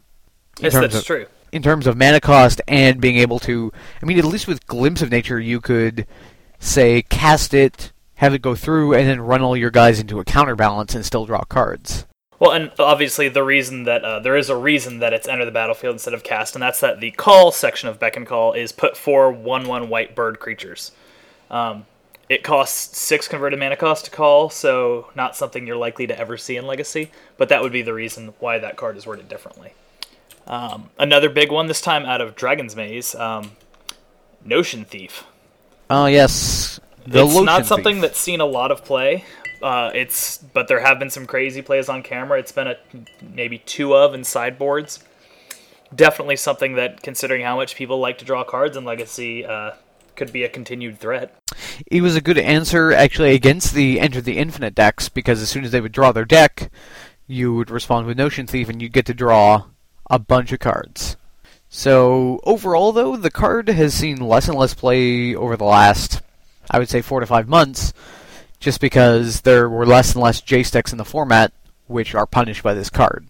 yes, 0.60 0.74
that's 0.74 0.96
of- 0.96 1.06
true. 1.06 1.26
in 1.52 1.62
terms 1.64 1.88
of 1.88 1.96
mana 1.98 2.20
cost 2.20 2.62
and 2.68 3.00
being 3.00 3.18
able 3.18 3.40
to 3.40 3.72
I 4.02 4.06
mean 4.06 4.20
at 4.20 4.26
least 4.26 4.48
with 4.48 4.66
glimpse 4.68 5.02
of 5.02 5.10
nature 5.12 5.40
you 5.40 5.62
could 5.62 6.06
say 6.60 7.02
cast 7.04 7.54
it 7.54 7.92
have 8.16 8.34
it 8.34 8.42
go 8.42 8.56
through 8.56 8.94
and 8.94 9.08
then 9.08 9.22
run 9.22 9.42
all 9.42 9.56
your 9.58 9.72
guys 9.72 10.00
into 10.00 10.20
a 10.20 10.24
counterbalance 10.26 10.94
and 10.96 11.06
still 11.06 11.26
draw 11.26 11.42
cards 11.44 12.06
Well, 12.44 12.52
and 12.52 12.72
obviously 12.78 13.30
the 13.30 13.42
reason 13.42 13.84
that 13.86 14.04
uh, 14.04 14.20
there 14.20 14.36
is 14.36 14.50
a 14.50 14.56
reason 14.58 15.00
that 15.00 15.14
it's 15.14 15.30
enter 15.30 15.46
the 15.46 15.52
battlefield 15.52 15.94
instead 15.94 16.14
of 16.14 16.24
cast, 16.24 16.58
and 16.58 16.62
that's 16.62 16.82
that 16.82 17.00
the 17.00 17.12
call 17.12 17.54
section 17.54 17.88
of 17.88 18.00
Beck 18.00 18.18
and 18.18 18.28
Call 18.28 18.52
is 18.52 18.74
put 18.74 18.98
four 18.98 19.32
one-one 19.32 19.88
white 19.88 20.14
bird 20.14 20.42
creatures. 20.42 20.92
Um, 21.50 21.86
it 22.28 22.44
costs 22.44 23.00
six 23.00 23.30
converted 23.30 23.60
mana 23.60 23.78
cost 23.78 24.04
to 24.06 24.12
call, 24.12 24.50
so 24.50 25.10
not 25.16 25.38
something 25.38 25.66
you're 25.66 25.78
likely 25.78 26.06
to 26.08 26.20
ever 26.20 26.36
see 26.36 26.58
in 26.58 26.68
Legacy. 26.68 27.12
But 27.38 27.48
that 27.48 27.62
would 27.62 27.72
be 27.72 27.82
the 27.82 27.94
reason 27.94 28.34
why 28.40 28.58
that 28.58 28.76
card 28.76 28.98
is 28.98 29.08
worded 29.08 29.30
differently. 29.30 29.72
Um, 30.46 30.90
another 31.00 31.30
big 31.30 31.50
one 31.50 31.68
this 31.68 31.80
time 31.80 32.06
out 32.06 32.20
of 32.20 32.36
Dragon's 32.36 32.76
Maze, 32.76 33.16
um, 33.16 33.52
Notion 34.44 34.84
Thief. 34.84 35.24
oh 35.90 36.08
yes 36.08 36.82
the 37.08 37.24
it's 37.24 37.34
Lotion 37.34 37.46
not 37.46 37.66
something 37.66 37.96
Thief. 37.96 38.02
that's 38.02 38.20
seen 38.20 38.42
a 38.42 38.46
lot 38.46 38.70
of 38.70 38.84
play. 38.84 39.24
Uh, 39.64 39.92
it's 39.96 40.40
but 40.40 40.68
there 40.68 40.82
have 40.82 41.00
been 41.00 41.10
some 41.10 41.26
crazy 41.26 41.62
plays 41.62 41.88
on 41.88 42.04
camera. 42.04 42.38
It's 42.38 42.52
been 42.52 42.68
a 42.68 42.76
maybe 43.22 43.60
two 43.60 43.96
of 43.96 44.14
in 44.14 44.26
sideboards. 44.26 45.00
definitely 45.96 46.36
something 46.36 46.76
that, 46.76 47.02
considering 47.02 47.44
how 47.44 47.56
much 47.56 47.76
people 47.76 48.00
like 48.00 48.18
to 48.20 48.26
draw 48.26 48.44
cards 48.44 48.78
in 48.78 48.86
Legacy, 48.86 49.46
uh, 49.46 49.72
could 50.16 50.32
be 50.32 50.44
a 50.44 50.50
continued 50.50 51.00
threat. 51.00 51.36
It 51.88 52.02
was 52.02 52.16
a 52.16 52.22
good 52.22 52.38
answer 52.38 52.92
actually 52.92 53.34
against 53.34 53.74
the 53.74 54.00
Enter 54.00 54.22
the 54.22 54.38
Infinite 54.38 54.76
decks 54.76 55.10
because 55.10 55.42
as 55.42 55.50
soon 55.50 55.66
as 55.66 55.72
they 55.72 55.82
would 55.82 55.92
draw 55.92 56.12
their 56.12 56.26
deck, 56.26 56.72
you 57.28 57.54
would 57.56 57.72
respond 57.72 58.06
with 58.06 58.18
Notion 58.18 58.46
Thief 58.46 58.70
and 58.70 58.82
you'd 58.82 58.94
get 58.94 59.06
to 59.08 59.14
draw 59.14 59.66
a 60.10 60.20
bunch 60.20 60.52
of 60.52 60.60
cards. 60.60 61.18
So 61.70 62.40
overall, 62.44 62.92
though, 62.92 63.16
the 63.16 63.32
card 63.32 63.68
has 63.70 63.96
seen 63.96 64.18
less 64.18 64.48
and 64.48 64.58
less 64.58 64.76
play 64.76 65.34
over 65.34 65.58
the 65.58 65.64
last, 65.64 66.22
I 66.70 66.78
would 66.78 66.90
say, 66.90 67.02
four 67.02 67.20
to 67.20 67.26
five 67.26 67.48
months, 67.48 67.94
just 68.64 68.80
because 68.80 69.42
there 69.42 69.70
were 69.70 69.86
less 69.86 70.16
and 70.16 70.24
less 70.24 70.42
decks 70.42 70.92
in 70.92 70.98
the 70.98 71.06
format, 71.06 71.52
which 71.88 72.16
are 72.16 72.26
punished 72.26 72.64
by 72.64 72.74
this 72.74 72.90
card. 72.90 73.28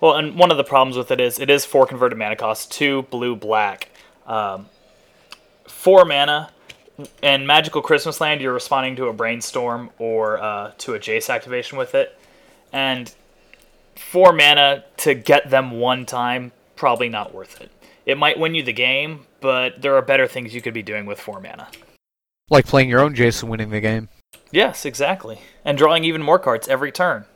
Well, 0.00 0.14
and 0.14 0.36
one 0.36 0.50
of 0.50 0.58
the 0.58 0.64
problems 0.64 0.98
with 0.98 1.10
it 1.10 1.20
is 1.20 1.40
it 1.40 1.48
is 1.48 1.64
four 1.64 1.86
converted 1.86 2.18
mana 2.18 2.36
cost, 2.36 2.70
two 2.70 3.02
blue, 3.02 3.34
black, 3.34 3.88
um, 4.26 4.66
four 5.66 6.04
mana. 6.04 6.50
And 7.22 7.46
Magical 7.46 7.82
Christmas 7.82 8.20
Land, 8.20 8.40
you're 8.40 8.54
responding 8.54 8.96
to 8.96 9.06
a 9.06 9.12
brainstorm 9.12 9.90
or 9.98 10.38
uh, 10.40 10.72
to 10.78 10.94
a 10.94 10.98
Jace 10.98 11.28
activation 11.28 11.76
with 11.76 11.94
it, 11.94 12.18
and 12.72 13.14
four 13.96 14.32
mana 14.32 14.84
to 14.98 15.14
get 15.14 15.50
them 15.50 15.72
one 15.72 16.06
time 16.06 16.52
probably 16.74 17.08
not 17.08 17.34
worth 17.34 17.60
it. 17.60 17.70
It 18.06 18.16
might 18.16 18.38
win 18.38 18.54
you 18.54 18.62
the 18.62 18.72
game, 18.72 19.26
but 19.40 19.82
there 19.82 19.94
are 19.96 20.02
better 20.02 20.26
things 20.26 20.54
you 20.54 20.62
could 20.62 20.74
be 20.74 20.82
doing 20.82 21.06
with 21.06 21.20
four 21.20 21.40
mana. 21.40 21.68
Like 22.48 22.66
playing 22.66 22.88
your 22.88 23.00
own 23.00 23.14
Jace 23.14 23.42
and 23.42 23.50
winning 23.50 23.70
the 23.70 23.80
game. 23.80 24.08
Yes, 24.50 24.86
exactly. 24.86 25.40
And 25.64 25.76
drawing 25.76 26.04
even 26.04 26.22
more 26.22 26.38
cards 26.38 26.68
every 26.68 26.92
turn. 26.92 27.26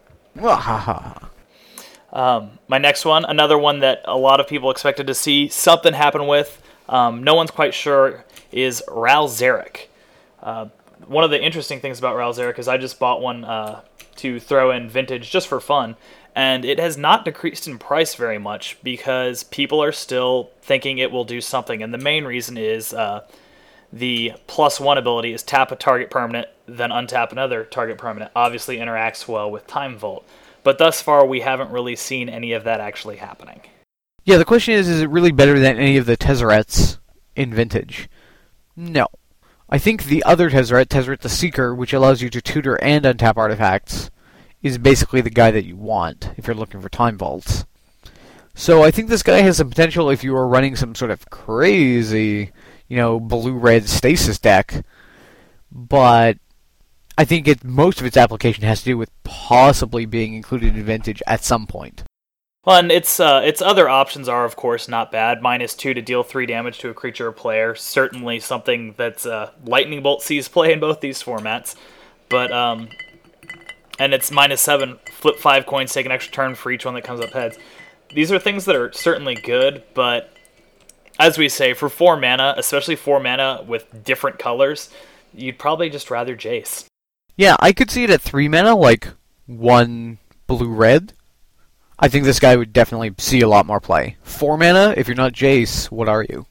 Um, 2.12 2.58
my 2.66 2.78
next 2.78 3.04
one, 3.04 3.24
another 3.24 3.56
one 3.56 3.80
that 3.80 4.02
a 4.04 4.16
lot 4.16 4.40
of 4.40 4.48
people 4.48 4.70
expected 4.70 5.06
to 5.06 5.14
see 5.14 5.48
something 5.48 5.92
happen 5.92 6.26
with, 6.26 6.60
um, 6.88 7.22
no 7.22 7.34
one's 7.34 7.52
quite 7.52 7.72
sure, 7.72 8.24
is 8.50 8.82
Ral 8.88 9.28
Zarek. 9.28 9.86
Uh, 10.42 10.66
one 11.06 11.22
of 11.22 11.30
the 11.30 11.40
interesting 11.40 11.78
things 11.80 11.98
about 11.98 12.16
Ral 12.16 12.32
Zarek 12.32 12.58
is 12.58 12.66
I 12.66 12.78
just 12.78 12.98
bought 12.98 13.20
one 13.20 13.44
uh, 13.44 13.82
to 14.16 14.40
throw 14.40 14.72
in 14.72 14.88
vintage 14.88 15.30
just 15.30 15.46
for 15.46 15.60
fun, 15.60 15.94
and 16.34 16.64
it 16.64 16.80
has 16.80 16.96
not 16.96 17.24
decreased 17.24 17.68
in 17.68 17.78
price 17.78 18.16
very 18.16 18.38
much 18.38 18.76
because 18.82 19.44
people 19.44 19.80
are 19.80 19.92
still 19.92 20.50
thinking 20.62 20.98
it 20.98 21.12
will 21.12 21.24
do 21.24 21.40
something. 21.40 21.80
And 21.80 21.94
the 21.94 21.98
main 21.98 22.24
reason 22.24 22.56
is 22.56 22.92
uh, 22.92 23.24
the 23.92 24.32
plus 24.48 24.80
one 24.80 24.98
ability 24.98 25.32
is 25.32 25.42
tap 25.44 25.70
a 25.70 25.76
target 25.76 26.10
permanent, 26.10 26.48
then 26.76 26.90
untap 26.90 27.32
another 27.32 27.64
target 27.64 27.98
permanent. 27.98 28.32
Obviously, 28.34 28.78
interacts 28.78 29.26
well 29.28 29.50
with 29.50 29.66
Time 29.66 29.96
Vault, 29.96 30.26
but 30.62 30.78
thus 30.78 31.02
far 31.02 31.26
we 31.26 31.40
haven't 31.40 31.70
really 31.70 31.96
seen 31.96 32.28
any 32.28 32.52
of 32.52 32.64
that 32.64 32.80
actually 32.80 33.16
happening. 33.16 33.60
Yeah, 34.24 34.36
the 34.36 34.44
question 34.44 34.74
is, 34.74 34.88
is 34.88 35.00
it 35.00 35.10
really 35.10 35.32
better 35.32 35.58
than 35.58 35.78
any 35.78 35.96
of 35.96 36.06
the 36.06 36.16
Tezzerets 36.16 36.98
in 37.34 37.54
Vintage? 37.54 38.08
No. 38.76 39.06
I 39.68 39.78
think 39.78 40.04
the 40.04 40.22
other 40.24 40.50
Tezzeret, 40.50 40.86
Tezzeret 40.86 41.20
the 41.20 41.28
Seeker, 41.28 41.74
which 41.74 41.92
allows 41.92 42.20
you 42.20 42.28
to 42.30 42.42
tutor 42.42 42.74
and 42.82 43.04
untap 43.04 43.36
artifacts, 43.36 44.10
is 44.62 44.78
basically 44.78 45.20
the 45.20 45.30
guy 45.30 45.50
that 45.50 45.64
you 45.64 45.76
want 45.76 46.30
if 46.36 46.46
you're 46.46 46.56
looking 46.56 46.80
for 46.80 46.88
time 46.88 47.16
vaults. 47.16 47.64
So 48.54 48.82
I 48.82 48.90
think 48.90 49.08
this 49.08 49.22
guy 49.22 49.40
has 49.40 49.56
some 49.56 49.70
potential 49.70 50.10
if 50.10 50.24
you 50.24 50.36
are 50.36 50.46
running 50.46 50.76
some 50.76 50.94
sort 50.94 51.10
of 51.10 51.30
crazy, 51.30 52.50
you 52.88 52.96
know, 52.96 53.20
blue-red 53.20 53.88
stasis 53.88 54.38
deck. 54.38 54.84
But 55.72 56.38
I 57.20 57.24
think 57.26 57.46
it, 57.46 57.62
most 57.62 58.00
of 58.00 58.06
its 58.06 58.16
application 58.16 58.64
has 58.64 58.78
to 58.78 58.86
do 58.86 58.96
with 58.96 59.10
possibly 59.24 60.06
being 60.06 60.32
included 60.32 60.74
in 60.74 60.82
Vintage 60.82 61.22
at 61.26 61.44
some 61.44 61.66
point. 61.66 62.02
Well, 62.64 62.78
and 62.78 62.90
its 62.90 63.20
uh, 63.20 63.42
its 63.44 63.60
other 63.60 63.90
options 63.90 64.26
are, 64.26 64.46
of 64.46 64.56
course, 64.56 64.88
not 64.88 65.12
bad. 65.12 65.42
Minus 65.42 65.74
two 65.74 65.92
to 65.92 66.00
deal 66.00 66.22
three 66.22 66.46
damage 66.46 66.78
to 66.78 66.88
a 66.88 66.94
creature 66.94 67.28
or 67.28 67.32
player. 67.32 67.74
Certainly 67.74 68.40
something 68.40 68.94
that's 68.96 69.26
uh, 69.26 69.50
Lightning 69.66 70.02
Bolt 70.02 70.22
sees 70.22 70.48
play 70.48 70.72
in 70.72 70.80
both 70.80 71.00
these 71.00 71.22
formats. 71.22 71.76
But 72.30 72.52
um, 72.52 72.88
and 73.98 74.14
it's 74.14 74.30
minus 74.30 74.62
seven. 74.62 74.98
Flip 75.12 75.36
five 75.36 75.66
coins, 75.66 75.92
take 75.92 76.06
an 76.06 76.12
extra 76.12 76.32
turn 76.32 76.54
for 76.54 76.72
each 76.72 76.86
one 76.86 76.94
that 76.94 77.04
comes 77.04 77.20
up 77.20 77.32
heads. 77.32 77.58
These 78.14 78.32
are 78.32 78.38
things 78.38 78.64
that 78.64 78.76
are 78.76 78.90
certainly 78.94 79.34
good, 79.34 79.84
but 79.92 80.34
as 81.18 81.36
we 81.36 81.50
say, 81.50 81.74
for 81.74 81.90
four 81.90 82.16
mana, 82.16 82.54
especially 82.56 82.96
four 82.96 83.20
mana 83.20 83.62
with 83.68 84.04
different 84.04 84.38
colors, 84.38 84.88
you'd 85.34 85.58
probably 85.58 85.90
just 85.90 86.10
rather 86.10 86.34
Jace. 86.34 86.86
Yeah, 87.36 87.56
I 87.60 87.72
could 87.72 87.90
see 87.90 88.04
it 88.04 88.10
at 88.10 88.20
three 88.20 88.48
mana, 88.48 88.76
like 88.76 89.08
one 89.46 90.18
blue 90.46 90.68
red. 90.68 91.12
I 91.98 92.08
think 92.08 92.24
this 92.24 92.40
guy 92.40 92.56
would 92.56 92.72
definitely 92.72 93.14
see 93.18 93.40
a 93.40 93.48
lot 93.48 93.66
more 93.66 93.80
play. 93.80 94.16
Four 94.22 94.56
mana, 94.56 94.94
if 94.96 95.06
you're 95.06 95.16
not 95.16 95.32
Jace, 95.32 95.90
what 95.90 96.08
are 96.08 96.24
you? 96.28 96.46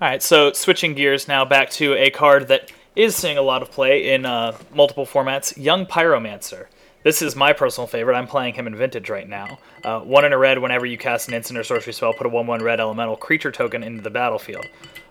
Alright, 0.00 0.22
so 0.22 0.52
switching 0.52 0.94
gears 0.94 1.28
now 1.28 1.44
back 1.44 1.70
to 1.70 1.94
a 1.94 2.10
card 2.10 2.48
that 2.48 2.70
is 2.94 3.14
seeing 3.14 3.38
a 3.38 3.42
lot 3.42 3.62
of 3.62 3.70
play 3.70 4.12
in 4.12 4.26
uh, 4.26 4.56
multiple 4.74 5.06
formats 5.06 5.56
Young 5.56 5.86
Pyromancer. 5.86 6.66
This 7.02 7.22
is 7.22 7.36
my 7.36 7.52
personal 7.52 7.86
favorite. 7.86 8.16
I'm 8.16 8.26
playing 8.26 8.54
him 8.54 8.66
in 8.66 8.74
Vintage 8.74 9.08
right 9.08 9.28
now. 9.28 9.58
Uh, 9.84 10.00
one 10.00 10.24
in 10.24 10.32
a 10.32 10.38
red 10.38 10.58
whenever 10.58 10.84
you 10.84 10.98
cast 10.98 11.28
an 11.28 11.34
instant 11.34 11.58
or 11.58 11.62
sorcery 11.62 11.92
spell, 11.92 12.12
put 12.12 12.26
a 12.26 12.28
1 12.28 12.46
1 12.46 12.62
red 12.62 12.80
elemental 12.80 13.16
creature 13.16 13.52
token 13.52 13.84
into 13.84 14.02
the 14.02 14.10
battlefield. 14.10 14.66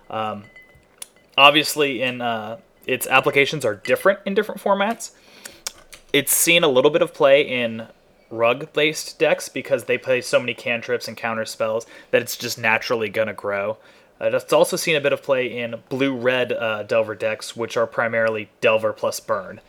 Um, 0.09 0.43
obviously, 1.37 2.01
in 2.01 2.19
uh, 2.19 2.57
its 2.87 3.07
applications 3.07 3.65
are 3.65 3.75
different 3.75 4.19
in 4.25 4.33
different 4.33 4.61
formats. 4.61 5.11
It's 6.13 6.31
seen 6.31 6.63
a 6.63 6.67
little 6.67 6.91
bit 6.91 7.01
of 7.01 7.13
play 7.13 7.41
in 7.41 7.87
rug 8.29 8.71
based 8.73 9.19
decks 9.19 9.49
because 9.49 9.85
they 9.85 9.97
play 9.97 10.21
so 10.21 10.39
many 10.39 10.53
cantrips 10.53 11.07
and 11.07 11.17
counter 11.17 11.45
spells 11.45 11.85
that 12.11 12.21
it's 12.21 12.37
just 12.37 12.57
naturally 12.57 13.09
going 13.09 13.27
to 13.27 13.33
grow. 13.33 13.77
Uh, 14.19 14.31
it's 14.33 14.53
also 14.53 14.77
seen 14.77 14.95
a 14.95 15.01
bit 15.01 15.13
of 15.13 15.21
play 15.21 15.45
in 15.45 15.75
blue 15.89 16.15
red 16.15 16.53
uh, 16.53 16.83
Delver 16.83 17.15
decks, 17.15 17.55
which 17.55 17.75
are 17.75 17.87
primarily 17.87 18.49
Delver 18.61 18.93
plus 18.93 19.19
Burn. 19.19 19.59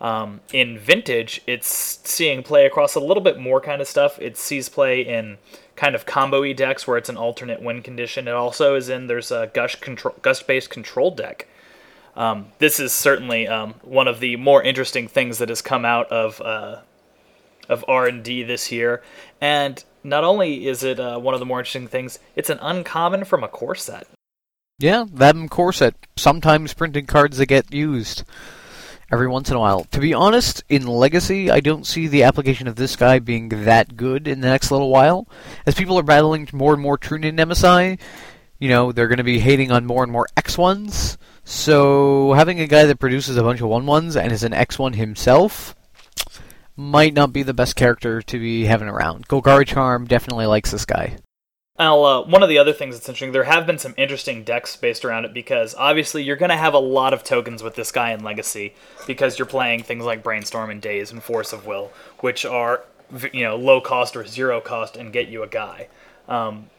Um, 0.00 0.40
in 0.52 0.78
Vintage, 0.78 1.40
it's 1.46 1.68
seeing 1.68 2.42
play 2.42 2.66
across 2.66 2.94
a 2.94 3.00
little 3.00 3.22
bit 3.22 3.38
more 3.38 3.60
kind 3.60 3.80
of 3.80 3.86
stuff. 3.86 4.18
It 4.20 4.36
sees 4.36 4.68
play 4.68 5.00
in 5.00 5.38
kind 5.76 5.94
of 5.94 6.06
combo 6.06 6.52
decks 6.52 6.86
where 6.86 6.96
it's 6.96 7.08
an 7.08 7.16
alternate 7.16 7.62
win 7.62 7.82
condition. 7.82 8.28
It 8.28 8.34
also 8.34 8.74
is 8.74 8.88
in 8.88 9.06
there's 9.06 9.30
a 9.30 9.50
gush 9.54 9.76
control 9.76 10.14
gust 10.22 10.46
based 10.46 10.70
control 10.70 11.10
deck. 11.10 11.46
Um, 12.16 12.46
this 12.58 12.78
is 12.78 12.92
certainly 12.92 13.48
um, 13.48 13.74
one 13.82 14.08
of 14.08 14.20
the 14.20 14.36
more 14.36 14.62
interesting 14.62 15.08
things 15.08 15.38
that 15.38 15.48
has 15.48 15.62
come 15.62 15.84
out 15.84 16.10
of 16.12 16.40
uh, 16.40 16.80
of 17.68 17.84
R 17.88 18.06
and 18.06 18.22
D 18.22 18.42
this 18.42 18.70
year, 18.70 19.02
and 19.40 19.82
not 20.04 20.22
only 20.22 20.66
is 20.66 20.84
it 20.84 21.00
uh, 21.00 21.18
one 21.18 21.34
of 21.34 21.40
the 21.40 21.46
more 21.46 21.60
interesting 21.60 21.88
things, 21.88 22.18
it's 22.36 22.50
an 22.50 22.58
uncommon 22.60 23.24
from 23.24 23.42
a 23.42 23.48
core 23.48 23.74
set. 23.74 24.06
Yeah, 24.78 25.04
that 25.12 25.36
core 25.50 25.72
set. 25.72 25.94
Sometimes 26.16 26.74
printing 26.74 27.06
cards 27.06 27.38
that 27.38 27.46
get 27.46 27.72
used 27.72 28.24
every 29.10 29.28
once 29.28 29.50
in 29.50 29.56
a 29.56 29.60
while. 29.60 29.84
To 29.84 30.00
be 30.00 30.12
honest, 30.12 30.64
in 30.68 30.86
Legacy, 30.86 31.50
I 31.50 31.60
don't 31.60 31.86
see 31.86 32.06
the 32.08 32.24
application 32.24 32.66
of 32.66 32.76
this 32.76 32.96
guy 32.96 33.18
being 33.18 33.48
that 33.50 33.96
good 33.96 34.26
in 34.26 34.40
the 34.40 34.48
next 34.48 34.70
little 34.70 34.90
while. 34.90 35.28
As 35.66 35.74
people 35.74 35.98
are 35.98 36.02
battling 36.02 36.48
more 36.52 36.72
and 36.72 36.82
more 36.82 36.98
True-Name 36.98 37.36
Nemesis, 37.36 37.98
you 38.58 38.68
know, 38.68 38.92
they're 38.92 39.08
going 39.08 39.18
to 39.18 39.24
be 39.24 39.38
hating 39.38 39.70
on 39.70 39.86
more 39.86 40.02
and 40.02 40.10
more 40.10 40.26
X1s. 40.36 41.16
So 41.44 42.32
having 42.32 42.60
a 42.60 42.66
guy 42.66 42.86
that 42.86 42.98
produces 42.98 43.36
a 43.36 43.42
bunch 43.42 43.60
of 43.60 43.68
1-1s 43.68 44.20
and 44.20 44.32
is 44.32 44.42
an 44.42 44.52
X1 44.52 44.94
himself 44.94 45.76
might 46.76 47.14
not 47.14 47.32
be 47.32 47.42
the 47.42 47.54
best 47.54 47.76
character 47.76 48.22
to 48.22 48.38
be 48.38 48.64
having 48.64 48.88
around. 48.88 49.28
Golgari 49.28 49.66
Charm 49.66 50.06
definitely 50.06 50.46
likes 50.46 50.70
this 50.70 50.84
guy. 50.84 51.18
Now, 51.78 52.02
uh, 52.04 52.22
one 52.26 52.44
of 52.44 52.48
the 52.48 52.58
other 52.58 52.72
things 52.72 52.94
that's 52.94 53.08
interesting, 53.08 53.32
there 53.32 53.44
have 53.44 53.66
been 53.66 53.78
some 53.78 53.94
interesting 53.96 54.44
decks 54.44 54.76
based 54.76 55.04
around 55.04 55.24
it 55.24 55.34
because 55.34 55.74
obviously 55.74 56.22
you're 56.22 56.36
going 56.36 56.50
to 56.50 56.56
have 56.56 56.72
a 56.72 56.78
lot 56.78 57.12
of 57.12 57.24
tokens 57.24 57.64
with 57.64 57.74
this 57.74 57.90
guy 57.90 58.12
in 58.12 58.22
Legacy 58.22 58.74
because 59.08 59.38
you're 59.38 59.46
playing 59.46 59.82
things 59.82 60.04
like 60.04 60.22
Brainstorm 60.22 60.70
and 60.70 60.80
Daze 60.80 61.10
and 61.10 61.22
Force 61.22 61.52
of 61.52 61.66
Will, 61.66 61.92
which 62.20 62.44
are 62.44 62.84
you 63.32 63.42
know 63.42 63.56
low 63.56 63.80
cost 63.80 64.16
or 64.16 64.24
zero 64.24 64.60
cost 64.60 64.96
and 64.96 65.12
get 65.12 65.28
you 65.28 65.42
a 65.42 65.48
guy. 65.48 65.88
Um, 66.28 66.70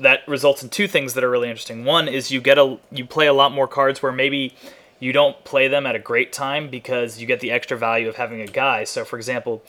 that 0.00 0.26
results 0.28 0.62
in 0.62 0.68
two 0.68 0.88
things 0.88 1.14
that 1.14 1.24
are 1.24 1.30
really 1.30 1.48
interesting. 1.48 1.84
One 1.84 2.08
is 2.08 2.30
you 2.30 2.40
get 2.40 2.58
a 2.58 2.78
you 2.90 3.04
play 3.04 3.26
a 3.26 3.32
lot 3.32 3.52
more 3.52 3.68
cards 3.68 4.02
where 4.02 4.12
maybe 4.12 4.54
you 5.00 5.12
don't 5.12 5.44
play 5.44 5.68
them 5.68 5.86
at 5.86 5.94
a 5.94 6.00
great 6.00 6.32
time 6.32 6.68
because 6.68 7.20
you 7.20 7.26
get 7.26 7.40
the 7.40 7.50
extra 7.50 7.76
value 7.76 8.08
of 8.08 8.16
having 8.16 8.40
a 8.40 8.46
guy. 8.46 8.84
So, 8.84 9.04
for 9.04 9.16
example, 9.16 9.62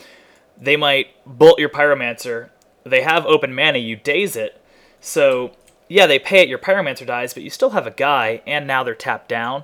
they 0.60 0.76
might 0.76 1.08
bolt 1.26 1.60
your 1.60 1.70
Pyromancer. 1.70 2.50
They 2.84 3.02
have 3.02 3.26
open 3.26 3.54
mana. 3.54 3.78
You 3.78 3.96
daze 3.96 4.36
it. 4.36 4.60
So, 5.00 5.52
yeah, 5.88 6.08
they 6.08 6.20
pay 6.20 6.42
it. 6.42 6.50
Your 6.50 6.58
Pyromancer 6.58 7.06
dies, 7.06 7.34
but 7.34 7.44
you 7.44 7.50
still 7.50 7.72
have 7.72 7.88
a 7.88 7.92
guy, 7.92 8.42
and 8.48 8.66
now 8.66 8.84
they're 8.84 8.96
tapped 8.96 9.30
down. 9.30 9.64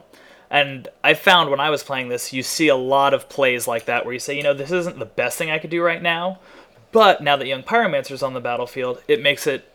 And 0.50 0.88
I 1.04 1.16
found 1.16 1.50
when 1.50 1.60
I 1.60 1.70
was 1.70 1.84
playing 1.84 2.10
this, 2.10 2.32
you 2.32 2.44
see 2.44 2.68
a 2.68 2.76
lot 2.76 3.14
of 3.14 3.28
plays 3.28 3.68
like 3.68 3.86
that 3.86 4.06
where 4.06 4.14
you 4.14 4.20
say, 4.20 4.38
you 4.38 4.44
know, 4.44 4.54
this 4.54 4.72
isn't 4.72 5.00
the 5.00 5.06
best 5.06 5.38
thing 5.38 5.50
I 5.50 5.58
could 5.58 5.72
do 5.72 5.82
right 5.82 6.02
now, 6.02 6.40
but 6.92 7.22
now 7.22 7.36
that 7.36 7.48
Young 7.48 7.64
Pyromancer's 7.64 8.24
on 8.24 8.34
the 8.34 8.40
battlefield, 8.40 9.02
it 9.08 9.22
makes 9.22 9.48
it 9.48 9.70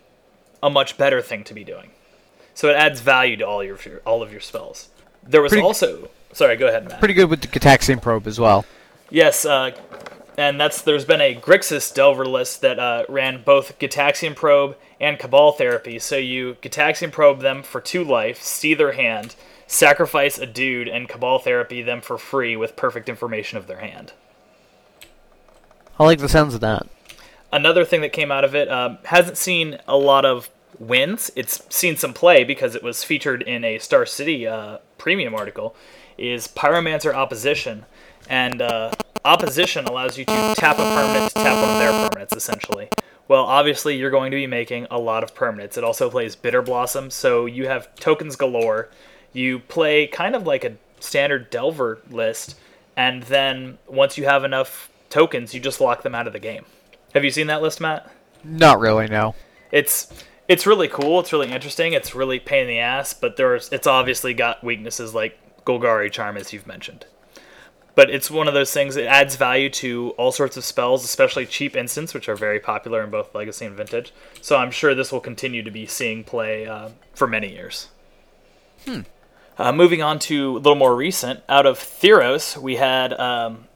a 0.62 0.70
much 0.70 0.96
better 0.98 1.20
thing 1.22 1.44
to 1.44 1.54
be 1.54 1.64
doing. 1.64 1.90
So 2.54 2.68
it 2.68 2.76
adds 2.76 3.00
value 3.00 3.36
to 3.38 3.46
all 3.46 3.64
your 3.64 3.78
all 4.04 4.22
of 4.22 4.32
your 4.32 4.40
spells. 4.40 4.88
There 5.22 5.42
was 5.42 5.50
Pretty- 5.50 5.64
also 5.64 6.10
sorry, 6.32 6.56
go 6.56 6.68
ahead, 6.68 6.88
Matt. 6.88 6.98
Pretty 6.98 7.14
good 7.14 7.30
with 7.30 7.42
the 7.42 7.48
Gitaxian 7.48 8.00
Probe 8.00 8.26
as 8.26 8.38
well. 8.38 8.64
Yes, 9.10 9.44
uh, 9.44 9.72
and 10.36 10.60
that's 10.60 10.82
there's 10.82 11.04
been 11.04 11.20
a 11.20 11.34
Grixis 11.34 11.92
Delver 11.92 12.24
list 12.26 12.60
that 12.60 12.78
uh, 12.78 13.04
ran 13.08 13.42
both 13.42 13.78
Gitaxian 13.78 14.34
Probe 14.36 14.76
and 15.00 15.18
Cabal 15.18 15.52
Therapy. 15.52 15.98
So 15.98 16.16
you 16.16 16.56
Gitaxian 16.62 17.10
Probe 17.12 17.40
them 17.40 17.62
for 17.62 17.80
two 17.80 18.04
life, 18.04 18.42
see 18.42 18.74
their 18.74 18.92
hand, 18.92 19.34
sacrifice 19.66 20.38
a 20.38 20.46
dude, 20.46 20.88
and 20.88 21.08
Cabal 21.08 21.38
Therapy 21.38 21.82
them 21.82 22.00
for 22.00 22.18
free 22.18 22.56
with 22.56 22.76
perfect 22.76 23.08
information 23.08 23.58
of 23.58 23.66
their 23.66 23.80
hand. 23.80 24.12
I 25.98 26.04
like 26.04 26.18
the 26.18 26.28
sounds 26.28 26.54
of 26.54 26.60
that. 26.60 26.86
Another 27.52 27.84
thing 27.84 28.00
that 28.02 28.12
came 28.12 28.30
out 28.30 28.44
of 28.44 28.54
it 28.54 28.70
um, 28.70 28.98
hasn't 29.04 29.36
seen 29.36 29.78
a 29.88 29.96
lot 29.96 30.24
of 30.24 30.50
wins. 30.78 31.30
It's 31.36 31.62
seen 31.74 31.96
some 31.96 32.14
play 32.14 32.44
because 32.44 32.74
it 32.74 32.82
was 32.82 33.02
featured 33.04 33.42
in 33.42 33.64
a 33.64 33.78
Star 33.78 34.06
City 34.06 34.46
uh, 34.46 34.78
premium 34.98 35.34
article. 35.34 35.74
Is 36.16 36.46
Pyromancer 36.48 37.14
Opposition, 37.14 37.86
and 38.28 38.60
uh, 38.60 38.90
Opposition 39.24 39.86
allows 39.86 40.18
you 40.18 40.24
to 40.26 40.54
tap 40.56 40.78
a 40.78 40.82
permanent 40.82 41.32
to 41.32 41.34
tap 41.34 41.56
one 41.56 41.70
of 41.70 41.78
their 41.78 41.92
permanents, 41.92 42.36
essentially. 42.36 42.88
Well, 43.26 43.44
obviously, 43.44 43.96
you're 43.96 44.10
going 44.10 44.30
to 44.30 44.36
be 44.36 44.46
making 44.46 44.86
a 44.90 44.98
lot 44.98 45.22
of 45.22 45.34
permanents. 45.34 45.78
It 45.78 45.84
also 45.84 46.10
plays 46.10 46.36
Bitter 46.36 46.62
Blossom, 46.62 47.10
so 47.10 47.46
you 47.46 47.68
have 47.68 47.94
tokens 47.94 48.36
galore. 48.36 48.90
You 49.32 49.60
play 49.60 50.06
kind 50.06 50.34
of 50.34 50.46
like 50.46 50.64
a 50.64 50.76
standard 51.00 51.48
Delver 51.48 52.00
list, 52.10 52.58
and 52.96 53.22
then 53.24 53.78
once 53.86 54.18
you 54.18 54.24
have 54.24 54.44
enough 54.44 54.90
tokens, 55.08 55.54
you 55.54 55.60
just 55.60 55.80
lock 55.80 56.02
them 56.02 56.14
out 56.14 56.26
of 56.26 56.32
the 56.32 56.38
game. 56.38 56.64
Have 57.14 57.24
you 57.24 57.30
seen 57.30 57.48
that 57.48 57.62
list, 57.62 57.80
Matt? 57.80 58.10
Not 58.44 58.80
really, 58.80 59.06
no. 59.06 59.34
It's 59.72 60.12
it's 60.48 60.66
really 60.66 60.88
cool. 60.88 61.20
It's 61.20 61.32
really 61.32 61.50
interesting. 61.50 61.92
It's 61.92 62.14
really 62.14 62.40
pain 62.40 62.62
in 62.62 62.68
the 62.68 62.78
ass, 62.78 63.14
but 63.14 63.36
there's 63.36 63.70
it's 63.72 63.86
obviously 63.86 64.34
got 64.34 64.64
weaknesses 64.64 65.14
like 65.14 65.38
Golgari 65.64 66.10
Charm, 66.10 66.36
as 66.36 66.52
you've 66.52 66.66
mentioned. 66.66 67.06
But 67.94 68.10
it's 68.10 68.30
one 68.30 68.48
of 68.48 68.54
those 68.54 68.72
things. 68.72 68.96
It 68.96 69.06
adds 69.06 69.36
value 69.36 69.68
to 69.70 70.10
all 70.16 70.32
sorts 70.32 70.56
of 70.56 70.64
spells, 70.64 71.04
especially 71.04 71.44
cheap 71.44 71.76
instants, 71.76 72.14
which 72.14 72.28
are 72.28 72.36
very 72.36 72.60
popular 72.60 73.02
in 73.02 73.10
both 73.10 73.34
Legacy 73.34 73.66
and 73.66 73.76
Vintage. 73.76 74.12
So 74.40 74.56
I'm 74.56 74.70
sure 74.70 74.94
this 74.94 75.12
will 75.12 75.20
continue 75.20 75.62
to 75.62 75.70
be 75.70 75.86
seeing 75.86 76.24
play 76.24 76.66
uh, 76.66 76.90
for 77.14 77.26
many 77.26 77.52
years. 77.52 77.88
Hmm. 78.86 79.00
Uh, 79.58 79.72
moving 79.72 80.00
on 80.00 80.18
to 80.20 80.52
a 80.52 80.58
little 80.58 80.76
more 80.76 80.96
recent, 80.96 81.42
out 81.48 81.66
of 81.66 81.78
Theros, 81.78 82.56
we 82.56 82.76
had 82.76 83.12
um, 83.14 83.66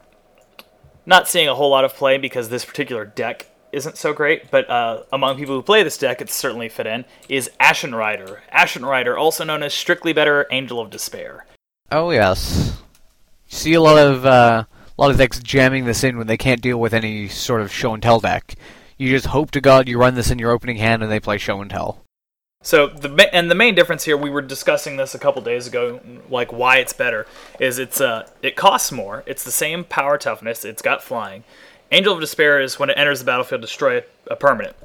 not 1.05 1.27
seeing 1.27 1.47
a 1.47 1.55
whole 1.55 1.69
lot 1.69 1.85
of 1.85 1.95
play 1.95 2.17
because 2.17 2.49
this 2.49 2.65
particular 2.65 3.05
deck 3.05 3.47
isn't 3.71 3.97
so 3.97 4.13
great, 4.13 4.49
but 4.49 4.69
uh, 4.69 5.03
among 5.11 5.37
people 5.37 5.55
who 5.55 5.61
play 5.61 5.83
this 5.83 5.97
deck, 5.97 6.21
it's 6.21 6.33
certainly 6.33 6.69
fit 6.69 6.87
in, 6.87 7.03
is 7.27 7.49
Ashen 7.59 7.93
Rider. 7.93 8.41
Ashen 8.49 8.85
Rider, 8.85 9.17
also 9.17 9.43
known 9.43 9.63
as 9.63 9.73
Strictly 9.73 10.13
Better 10.13 10.47
Angel 10.49 10.79
of 10.79 10.89
Despair. 10.89 11.45
Oh 11.91 12.09
yes. 12.11 12.77
You 13.49 13.57
see 13.57 13.73
a 13.73 13.81
lot 13.81 13.97
of 13.97 14.25
uh, 14.25 14.63
a 14.97 15.01
lot 15.01 15.11
of 15.11 15.17
decks 15.17 15.39
jamming 15.39 15.85
this 15.85 16.03
in 16.03 16.17
when 16.17 16.27
they 16.27 16.37
can't 16.37 16.61
deal 16.61 16.79
with 16.79 16.93
any 16.93 17.27
sort 17.27 17.61
of 17.61 17.71
show 17.71 17.93
and 17.93 18.01
tell 18.01 18.19
deck. 18.19 18.55
You 18.97 19.09
just 19.09 19.27
hope 19.27 19.51
to 19.51 19.61
God 19.61 19.89
you 19.89 19.99
run 19.99 20.15
this 20.15 20.31
in 20.31 20.39
your 20.39 20.51
opening 20.51 20.77
hand 20.77 21.03
and 21.03 21.11
they 21.11 21.19
play 21.19 21.37
show 21.37 21.61
and 21.61 21.69
tell. 21.69 22.04
So 22.65 22.87
the 22.87 23.29
and 23.31 23.51
the 23.51 23.53
main 23.53 23.75
difference 23.75 24.05
here, 24.05 24.17
we 24.17 24.31
were 24.31 24.41
discussing 24.41 24.97
this 24.97 25.13
a 25.13 25.19
couple 25.19 25.39
days 25.43 25.67
ago, 25.67 25.99
like 26.31 26.51
why 26.51 26.77
it's 26.77 26.93
better 26.93 27.27
is 27.59 27.77
it's 27.77 28.01
uh 28.01 28.27
it 28.41 28.55
costs 28.55 28.91
more. 28.91 29.23
It's 29.27 29.43
the 29.43 29.51
same 29.51 29.83
power 29.83 30.17
toughness. 30.17 30.65
It's 30.65 30.81
got 30.81 31.03
flying. 31.03 31.43
Angel 31.91 32.15
of 32.15 32.19
Despair 32.19 32.59
is 32.59 32.79
when 32.79 32.89
it 32.89 32.97
enters 32.97 33.19
the 33.19 33.25
battlefield, 33.25 33.61
destroy 33.61 34.03
a 34.31 34.35
permanent. 34.35 34.75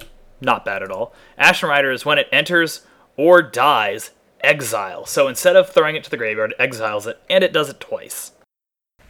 Not 0.42 0.66
bad 0.66 0.82
at 0.82 0.90
all. 0.90 1.14
Ashen 1.38 1.70
Rider 1.70 1.90
is 1.90 2.04
when 2.04 2.18
it 2.18 2.28
enters 2.30 2.82
or 3.16 3.40
dies, 3.40 4.10
exile. 4.42 5.06
So 5.06 5.26
instead 5.26 5.56
of 5.56 5.70
throwing 5.70 5.96
it 5.96 6.04
to 6.04 6.10
the 6.10 6.18
graveyard, 6.18 6.50
it 6.50 6.60
exiles 6.60 7.06
it, 7.06 7.18
and 7.30 7.42
it 7.42 7.54
does 7.54 7.70
it 7.70 7.80
twice. 7.80 8.32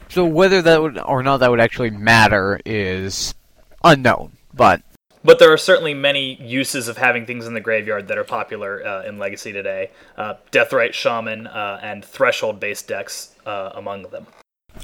So 0.09 0.25
whether 0.25 0.63
that 0.63 0.81
would 0.81 0.97
or 0.97 1.25
not 1.25 1.39
that 1.39 1.51
would 1.51 1.61
actually 1.61 1.91
matter 1.91 2.61
is 2.65 3.35
unknown. 3.83 4.37
But 4.55 4.83
but 5.25 5.39
there 5.39 5.53
are 5.53 5.57
certainly 5.59 5.95
many 5.95 6.35
uses 6.43 6.89
of 6.89 6.97
having 6.99 7.27
things 7.27 7.47
in 7.47 7.55
the 7.55 7.61
graveyard 7.61 8.09
that 8.09 8.19
are 8.19 8.25
popular 8.25 8.85
uh, 8.87 9.03
in 9.05 9.19
Legacy 9.19 9.53
today. 9.53 9.91
Uh, 10.17 10.35
Deathrite 10.53 10.93
Shaman 10.93 11.47
uh, 11.47 11.79
and 11.83 12.05
Threshold-based 12.05 12.87
decks 12.89 13.35
uh, 13.47 13.71
among 13.75 14.03
them. 14.05 14.27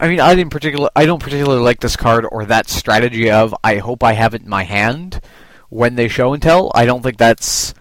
I 0.01 0.09
mean, 0.09 0.21
I 0.21 0.35
didn't 0.35 0.51
particular. 0.51 0.91
I 0.97 1.07
don't 1.07 1.23
particularly 1.23 1.63
like 1.63 1.81
this 1.81 1.97
card 1.97 2.27
or 2.31 2.45
that 2.47 2.69
strategy 2.69 3.31
of 3.31 3.55
I 3.63 3.77
hope 3.79 4.03
I 4.03 4.13
have 4.15 4.35
it 4.35 4.43
in 4.43 4.49
my 4.49 4.65
hand 4.65 5.21
when 5.69 5.95
they 5.95 6.09
show 6.09 6.33
and 6.33 6.43
tell. 6.43 6.71
I 6.75 6.85
don't 6.87 7.03
think 7.03 7.17
that's 7.19 7.73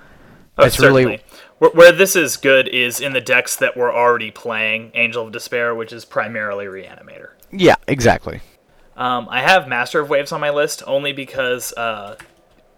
Oh, 0.57 0.63
that's 0.63 0.77
certainly. 0.77 1.03
really 1.05 1.23
Where, 1.57 1.71
where 1.71 1.91
this 1.91 2.15
is 2.15 2.37
good 2.37 2.67
is 2.69 3.01
in 3.01 3.11
the 3.13 3.19
decks 3.21 3.55
that 3.57 3.75
we're 3.75 3.93
already 3.93 4.31
playing 4.31 4.91
Angel 4.93 5.25
of 5.25 5.33
Despair, 5.33 5.75
which 5.75 5.91
is 5.91 6.05
primarily 6.05 6.65
Reanimator. 6.67 7.29
yeah, 7.51 7.75
exactly. 7.87 8.39
Um, 8.95 9.27
I 9.29 9.41
have 9.41 9.67
Master 9.67 9.99
of 9.99 10.09
Waves 10.09 10.31
on 10.31 10.39
my 10.39 10.51
list 10.51 10.81
only 10.87 11.11
because 11.11 11.73
uh, 11.73 12.15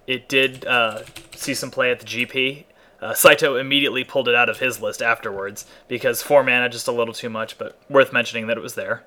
it 0.08 0.28
did 0.28 0.66
uh, 0.66 1.04
see 1.36 1.54
some 1.54 1.70
play 1.70 1.92
at 1.92 2.00
the 2.00 2.06
GP. 2.06 2.64
Uh, 3.00 3.14
Saito 3.14 3.58
immediately 3.58 4.04
pulled 4.04 4.28
it 4.28 4.34
out 4.34 4.50
of 4.50 4.60
his 4.60 4.82
list 4.82 5.04
afterwards 5.04 5.66
because 5.88 6.24
four 6.24 6.44
mana 6.44 6.70
just 6.70 6.88
a 6.88 6.92
little 6.92 7.14
too 7.14 7.30
much, 7.30 7.58
but 7.58 7.78
worth 7.90 8.12
mentioning 8.12 8.48
that 8.48 8.58
it 8.58 8.62
was 8.62 8.74
there. 8.74 9.06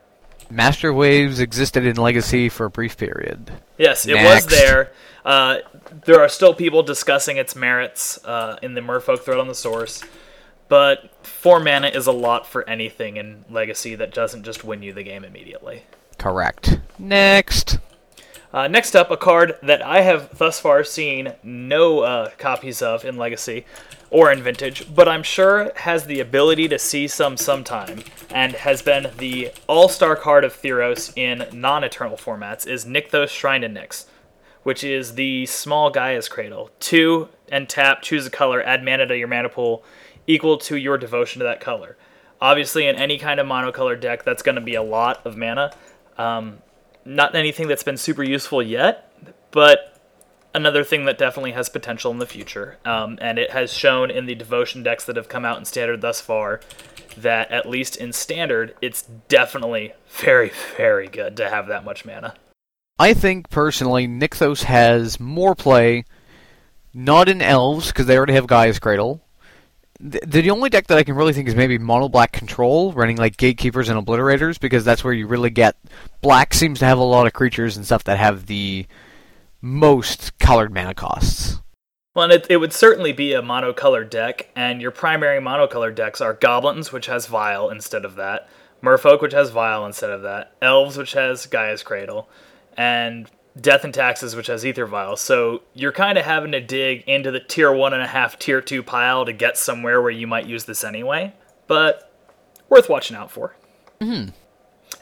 Master 0.48 0.92
Waves 0.92 1.40
existed 1.40 1.86
in 1.86 1.96
Legacy 1.96 2.48
for 2.48 2.66
a 2.66 2.70
brief 2.70 2.96
period. 2.96 3.50
Yes, 3.78 4.06
it 4.06 4.14
Next. 4.14 4.46
was 4.46 4.58
there. 4.58 4.92
Uh, 5.24 5.58
there 6.04 6.20
are 6.20 6.28
still 6.28 6.54
people 6.54 6.82
discussing 6.82 7.36
its 7.36 7.54
merits 7.54 8.22
uh, 8.24 8.58
in 8.62 8.74
the 8.74 8.80
Merfolk 8.80 9.20
thread 9.20 9.38
on 9.38 9.48
the 9.48 9.54
source, 9.54 10.02
but 10.68 11.10
four 11.24 11.60
mana 11.60 11.88
is 11.88 12.06
a 12.06 12.12
lot 12.12 12.46
for 12.46 12.68
anything 12.68 13.16
in 13.16 13.44
Legacy 13.48 13.94
that 13.96 14.12
doesn't 14.12 14.44
just 14.44 14.64
win 14.64 14.82
you 14.82 14.92
the 14.92 15.02
game 15.02 15.24
immediately. 15.24 15.84
Correct. 16.18 16.80
Next. 16.98 17.78
Uh, 18.52 18.66
next 18.66 18.96
up, 18.96 19.12
a 19.12 19.16
card 19.16 19.56
that 19.62 19.80
I 19.80 20.00
have 20.00 20.36
thus 20.36 20.58
far 20.58 20.82
seen 20.82 21.34
no 21.42 22.00
uh, 22.00 22.30
copies 22.36 22.82
of 22.82 23.04
in 23.04 23.16
Legacy 23.16 23.64
or 24.10 24.32
in 24.32 24.42
Vintage, 24.42 24.92
but 24.92 25.08
I'm 25.08 25.22
sure 25.22 25.70
has 25.76 26.06
the 26.06 26.18
ability 26.18 26.66
to 26.68 26.78
see 26.78 27.06
some 27.06 27.36
sometime, 27.36 28.02
and 28.28 28.54
has 28.54 28.82
been 28.82 29.12
the 29.18 29.52
all-star 29.68 30.16
card 30.16 30.42
of 30.42 30.52
Theros 30.52 31.16
in 31.16 31.46
non-Eternal 31.52 32.16
formats, 32.16 32.66
is 32.66 32.84
Nykthos 32.84 33.28
Shrine 33.28 33.60
to 33.60 33.68
Nyx, 33.68 34.06
which 34.64 34.82
is 34.82 35.14
the 35.14 35.46
small 35.46 35.92
Gaea's 35.92 36.28
Cradle. 36.28 36.70
Two 36.80 37.28
and 37.52 37.68
tap, 37.68 38.02
choose 38.02 38.26
a 38.26 38.30
color, 38.30 38.60
add 38.60 38.84
mana 38.84 39.06
to 39.06 39.16
your 39.16 39.28
mana 39.28 39.48
pool 39.48 39.84
equal 40.26 40.58
to 40.58 40.76
your 40.76 40.98
devotion 40.98 41.38
to 41.38 41.44
that 41.44 41.60
color. 41.60 41.96
Obviously, 42.40 42.88
in 42.88 42.96
any 42.96 43.16
kind 43.16 43.38
of 43.38 43.46
monocolor 43.46 44.00
deck, 44.00 44.24
that's 44.24 44.42
going 44.42 44.56
to 44.56 44.60
be 44.60 44.74
a 44.74 44.82
lot 44.82 45.24
of 45.24 45.36
mana. 45.36 45.72
Um, 46.18 46.58
not 47.04 47.34
anything 47.34 47.68
that's 47.68 47.82
been 47.82 47.96
super 47.96 48.22
useful 48.22 48.62
yet, 48.62 49.12
but 49.50 49.98
another 50.54 50.84
thing 50.84 51.04
that 51.04 51.18
definitely 51.18 51.52
has 51.52 51.68
potential 51.68 52.10
in 52.10 52.18
the 52.18 52.26
future. 52.26 52.78
Um, 52.84 53.18
and 53.20 53.38
it 53.38 53.50
has 53.50 53.72
shown 53.72 54.10
in 54.10 54.26
the 54.26 54.34
devotion 54.34 54.82
decks 54.82 55.04
that 55.04 55.16
have 55.16 55.28
come 55.28 55.44
out 55.44 55.58
in 55.58 55.64
standard 55.64 56.00
thus 56.00 56.20
far 56.20 56.60
that 57.16 57.50
at 57.50 57.68
least 57.68 57.96
in 57.96 58.12
standard, 58.12 58.74
it's 58.80 59.02
definitely 59.28 59.92
very, 60.08 60.52
very 60.76 61.08
good 61.08 61.36
to 61.36 61.48
have 61.48 61.66
that 61.68 61.84
much 61.84 62.04
mana. 62.04 62.34
I 62.98 63.14
think 63.14 63.48
personally, 63.50 64.06
Nykthos 64.06 64.64
has 64.64 65.18
more 65.18 65.54
play, 65.54 66.04
not 66.92 67.28
in 67.28 67.40
elves 67.40 67.88
because 67.88 68.06
they 68.06 68.16
already 68.16 68.34
have 68.34 68.46
Gaea's 68.46 68.78
Cradle. 68.78 69.22
The, 70.02 70.20
the 70.24 70.50
only 70.50 70.70
deck 70.70 70.86
that 70.86 70.96
I 70.96 71.04
can 71.04 71.14
really 71.14 71.34
think 71.34 71.46
is 71.46 71.54
maybe 71.54 71.76
mono 71.76 72.08
black 72.08 72.32
control, 72.32 72.92
running 72.92 73.16
like 73.16 73.36
gatekeepers 73.36 73.90
and 73.90 74.04
obliterators, 74.04 74.58
because 74.58 74.84
that's 74.84 75.04
where 75.04 75.12
you 75.12 75.26
really 75.26 75.50
get. 75.50 75.76
Black 76.22 76.54
seems 76.54 76.78
to 76.78 76.86
have 76.86 76.98
a 76.98 77.02
lot 77.02 77.26
of 77.26 77.34
creatures 77.34 77.76
and 77.76 77.84
stuff 77.84 78.04
that 78.04 78.18
have 78.18 78.46
the 78.46 78.86
most 79.60 80.38
colored 80.38 80.72
mana 80.72 80.94
costs. 80.94 81.60
Well, 82.14 82.30
it, 82.30 82.46
it 82.48 82.56
would 82.56 82.72
certainly 82.72 83.12
be 83.12 83.34
a 83.34 83.42
monocolored 83.42 84.10
deck, 84.10 84.50
and 84.56 84.80
your 84.80 84.90
primary 84.90 85.38
monocolored 85.38 85.94
decks 85.94 86.20
are 86.20 86.32
Goblins, 86.32 86.92
which 86.92 87.06
has 87.06 87.26
Vial 87.26 87.70
instead 87.70 88.04
of 88.04 88.16
that, 88.16 88.48
Merfolk, 88.82 89.20
which 89.20 89.32
has 89.32 89.50
Vial 89.50 89.86
instead 89.86 90.10
of 90.10 90.22
that, 90.22 90.56
Elves, 90.60 90.96
which 90.96 91.12
has 91.12 91.46
Gaea's 91.46 91.82
Cradle, 91.82 92.28
and 92.76 93.30
Death 93.58 93.84
and 93.84 93.92
Taxes, 93.92 94.36
which 94.36 94.46
has 94.46 94.64
Aether 94.64 94.86
Vial. 94.86 95.16
So 95.16 95.62
you're 95.74 95.92
kind 95.92 96.18
of 96.18 96.24
having 96.24 96.52
to 96.52 96.60
dig 96.60 97.02
into 97.06 97.30
the 97.30 97.40
tier 97.40 97.72
one 97.72 97.92
and 97.92 98.02
a 98.02 98.06
half, 98.06 98.38
tier 98.38 98.60
two 98.60 98.82
pile 98.82 99.24
to 99.24 99.32
get 99.32 99.56
somewhere 99.56 100.00
where 100.00 100.10
you 100.10 100.26
might 100.26 100.46
use 100.46 100.64
this 100.64 100.84
anyway, 100.84 101.34
but 101.66 102.12
worth 102.68 102.88
watching 102.88 103.16
out 103.16 103.30
for. 103.30 103.56
Mm-hmm. 104.00 104.30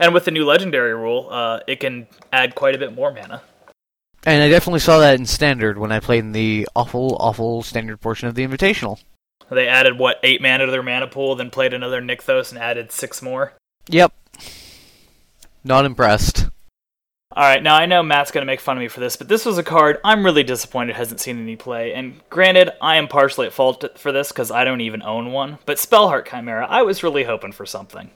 And 0.01 0.15
with 0.15 0.25
the 0.25 0.31
new 0.31 0.45
legendary 0.45 0.95
rule, 0.95 1.29
uh, 1.31 1.61
it 1.67 1.81
can 1.81 2.07
add 2.33 2.55
quite 2.55 2.75
a 2.75 2.79
bit 2.79 2.95
more 2.95 3.13
mana. 3.13 3.43
And 4.25 4.43
I 4.43 4.49
definitely 4.49 4.81
saw 4.81 4.99
that 4.99 5.19
in 5.19 5.27
standard 5.27 5.79
when 5.79 5.93
I 5.93 6.01
played 6.01 6.21
in 6.21 6.33
the 6.33 6.69
awful, 6.75 7.17
awful 7.21 7.63
standard 7.63 8.01
portion 8.01 8.29
of 8.29 8.35
the 8.35 8.47
Invitational. 8.47 9.01
They 9.51 9.69
added 9.69 9.99
what 9.99 10.19
eight 10.23 10.43
mana 10.43 10.67
to 10.67 10.73
their 10.73 10.83
mana 10.83 11.07
pool, 11.07 11.35
then 11.35 11.51
played 11.51 11.73
another 11.73 12.03
Nykthos 12.03 12.51
and 12.51 12.61
added 12.61 12.93
six 12.93 13.23
more. 13.23 13.55
Yep. 13.89 14.13
Not 15.65 15.85
impressed. 15.85 16.48
All 17.37 17.45
right, 17.45 17.63
now 17.63 17.77
I 17.77 17.85
know 17.85 18.03
Matt's 18.03 18.31
going 18.31 18.43
to 18.43 18.51
make 18.51 18.59
fun 18.59 18.79
of 18.79 18.81
me 18.81 18.89
for 18.89 19.01
this, 19.01 19.17
but 19.17 19.29
this 19.29 19.45
was 19.45 19.59
a 19.59 19.63
card 19.63 19.99
I'm 20.03 20.25
really 20.25 20.43
disappointed 20.43 20.97
hasn't 20.97 21.21
seen 21.21 21.39
any 21.39 21.57
play. 21.57 21.93
And 21.93 22.21
granted, 22.31 22.71
I 22.81 22.97
am 22.97 23.07
partially 23.07 23.47
at 23.47 23.53
fault 23.53 23.85
for 23.99 24.13
this 24.13 24.33
because 24.33 24.51
I 24.51 24.65
don't 24.65 24.81
even 24.81 25.03
own 25.03 25.31
one. 25.31 25.59
But 25.67 25.77
Spellheart 25.77 26.27
Chimera, 26.27 26.67
I 26.67 26.83
was 26.83 27.03
really 27.03 27.25
hoping 27.25 27.53
for 27.53 27.67
something. 27.67 28.11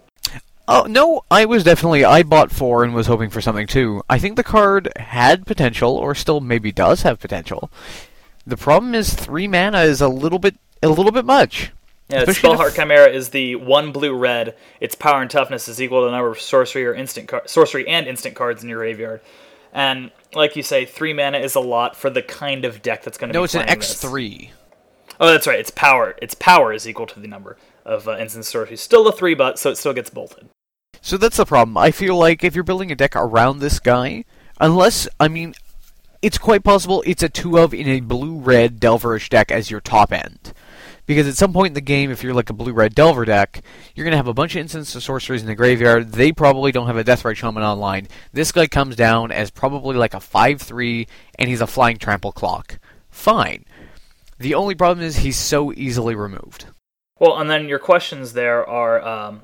Oh 0.67 0.87
no, 0.89 1.23
I 1.31 1.45
was 1.45 1.63
definitely 1.63 2.05
I 2.05 2.23
bought 2.23 2.51
four 2.51 2.85
and 2.85 2.95
was 2.95 3.07
hoping 3.07 3.29
for 3.29 3.41
something 3.41 3.67
too. 3.67 4.03
I 4.09 4.19
think 4.19 4.37
the 4.37 4.43
card 4.43 4.89
had 4.97 5.47
potential, 5.47 5.95
or 5.95 6.15
still 6.15 6.41
maybe 6.41 6.73
does 6.73 7.03
have 7.03 7.21
potential. 7.21 7.71
The 8.47 8.57
problem 8.57 8.95
is 8.95 9.13
three 9.13 9.47
mana 9.47 9.83
is 9.83 10.01
a 10.01 10.09
little 10.09 10.39
bit 10.39 10.57
a 10.83 10.89
little 10.89 11.13
bit 11.13 11.27
much. 11.27 11.73
Yeah, 12.13 12.25
Spellheart 12.25 12.75
Chimera 12.75 13.09
is 13.09 13.31
the 13.31 13.57
one 13.57 13.93
blue 13.93 14.15
red. 14.15 14.55
Its 14.81 14.95
power 14.95 15.23
and 15.23 15.31
toughness 15.31 15.69
is 15.69 15.81
equal 15.81 16.01
to 16.01 16.07
the 16.07 16.13
number 16.13 16.31
of 16.31 16.41
sorcery 16.41 16.85
or 16.87 16.95
instant 16.95 17.29
car- 17.29 17.43
sorcery 17.47 17.89
and 17.89 18.07
instant 18.07 18.35
cards 18.35 18.63
in 18.63 18.69
your 18.69 18.79
graveyard. 18.79 19.21
And 19.73 20.11
like 20.35 20.55
you 20.55 20.63
say, 20.63 20.85
three 20.85 21.15
mana 21.15 21.39
is 21.39 21.55
a 21.55 21.61
lot 21.61 21.97
for 21.97 22.11
the 22.11 22.23
kind 22.23 22.65
of 22.65 22.83
deck 22.83 23.03
that's 23.03 23.17
going 23.17 23.29
to 23.29 23.33
be 23.33 23.39
No, 23.39 23.43
be 23.43 23.45
it's 23.45 23.55
an 23.55 23.69
X 23.69 23.95
three. 23.95 24.53
Oh, 25.19 25.31
that's 25.31 25.47
right. 25.47 25.59
Its 25.59 25.71
power. 25.71 26.15
Its 26.21 26.35
power 26.35 26.73
is 26.73 26.87
equal 26.87 27.07
to 27.07 27.21
the 27.21 27.29
number 27.29 27.57
of 27.85 28.07
uh, 28.07 28.19
instant 28.19 28.45
sorcery. 28.45 28.77
Still 28.77 29.09
a 29.09 29.13
three, 29.13 29.35
but 29.35 29.59
so 29.59 29.71
it 29.71 29.77
still 29.77 29.95
gets 29.95 30.11
bolted. 30.11 30.49
So 31.01 31.17
that's 31.17 31.39
the 31.39 31.47
problem. 31.47 31.77
I 31.79 31.91
feel 31.91 32.17
like 32.17 32.45
if 32.45 32.55
you're 32.55 32.65
building 32.65 32.93
a 32.93 32.95
deck 32.95 33.17
around 33.17 33.59
this 33.59 33.81
guy, 33.81 34.25
unless 34.61 35.09
I 35.19 35.29
mean, 35.29 35.55
it's 36.21 36.39
quite 36.39 36.63
possible 36.63 37.03
it's 37.07 37.23
a 37.23 37.29
two 37.29 37.59
of 37.59 37.73
in 37.73 37.89
a 37.89 38.01
blue 38.01 38.39
red 38.39 38.79
Delverish 38.79 39.29
deck 39.29 39.51
as 39.51 39.71
your 39.71 39.81
top 39.81 40.13
end. 40.13 40.53
Because 41.05 41.27
at 41.27 41.37
some 41.37 41.53
point 41.53 41.69
in 41.69 41.75
the 41.75 41.81
game, 41.81 42.11
if 42.11 42.23
you're 42.23 42.35
like 42.35 42.51
a 42.51 42.55
blue 42.55 42.73
red 42.73 42.95
Delver 42.95 43.25
deck, 43.25 43.63
you're 43.95 44.05
gonna 44.05 44.17
have 44.17 44.29
a 44.29 44.35
bunch 44.35 44.55
of 44.55 44.61
instants 44.61 44.95
of 44.95 45.03
sorceries 45.03 45.43
in 45.43 45.49
the 45.49 45.55
graveyard. 45.55 46.13
They 46.13 46.33
probably 46.33 46.73
don't 46.73 46.87
have 46.87 46.97
a 46.97 47.05
Deathrite 47.05 47.37
Shaman 47.37 47.63
online. 47.63 48.09
This 48.33 48.53
guy 48.53 48.67
comes 48.67 48.95
down 48.95 49.33
as 49.33 49.51
probably 49.51 49.97
like 49.97 50.15
a 50.15 50.21
five 50.21 50.63
three, 50.63 51.09
and 51.39 51.49
he's 51.49 51.61
a 51.61 51.67
flying 51.67 51.99
trample 51.99 52.33
clock. 52.33 52.79
Fine. 53.11 53.65
The 54.39 54.55
only 54.55 54.75
problem 54.75 55.05
is 55.05 55.19
he's 55.19 55.37
so 55.37 55.73
easily 55.73 56.15
removed. 56.15 56.67
Well, 57.19 57.39
and 57.39 57.49
then 57.49 57.69
your 57.69 57.79
questions 57.79 58.33
there 58.33 58.69
are 58.69 59.01
um, 59.03 59.43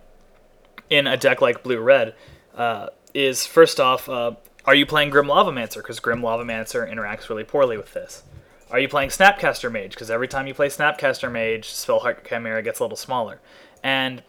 in 0.91 1.07
a 1.07 1.17
deck 1.17 1.41
like 1.41 1.63
blue 1.63 1.79
red 1.81 2.15
uh, 2.57 2.89
is 3.15 3.47
first 3.47 3.79
off, 3.79 4.09
uh, 4.09 4.33
are 4.65 4.75
you 4.75 4.87
playing 4.87 5.11
Grim 5.11 5.27
Lavamancer? 5.27 5.77
Because 5.77 6.01
Grim 6.01 6.21
Lavamancer 6.21 6.91
interacts 6.93 7.29
really 7.29 7.45
poorly 7.45 7.77
with 7.77 7.95
this. 7.95 8.23
Are 8.71 8.79
you 8.79 8.89
playing 8.89 9.11
Snapcaster 9.11 9.73
Mage? 9.73 9.91
Because 9.91 10.11
every 10.11 10.29
time 10.29 10.47
you 10.47 10.55
play 10.55 10.69
Snapcaster 10.69 11.31
Mage, 11.31 11.69
Spellheart 11.69 12.29
Chimera 12.29 12.63
gets 12.63 12.81
a 12.81 12.85
little 12.85 12.97
smaller. 12.97 13.41
And 13.83 14.23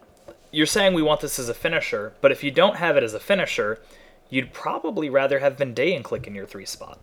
you're 0.52 0.66
saying 0.66 0.94
we 0.94 1.02
want 1.02 1.22
this 1.22 1.40
as 1.40 1.50
a 1.50 1.54
finisher, 1.54 2.14
but 2.22 2.32
if 2.32 2.44
you 2.44 2.52
don't 2.52 2.78
have 2.78 2.96
it 2.96 3.04
as 3.04 3.14
a 3.14 3.20
finisher, 3.20 3.82
you'd 4.30 4.54
probably 4.54 5.10
rather 5.10 5.40
have 5.40 5.58
Vendilion 5.58 6.04
Clique 6.04 6.28
in 6.28 6.36
your 6.36 6.46
three 6.46 6.66
spot. 6.66 7.00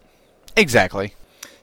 Exactly. 0.57 1.15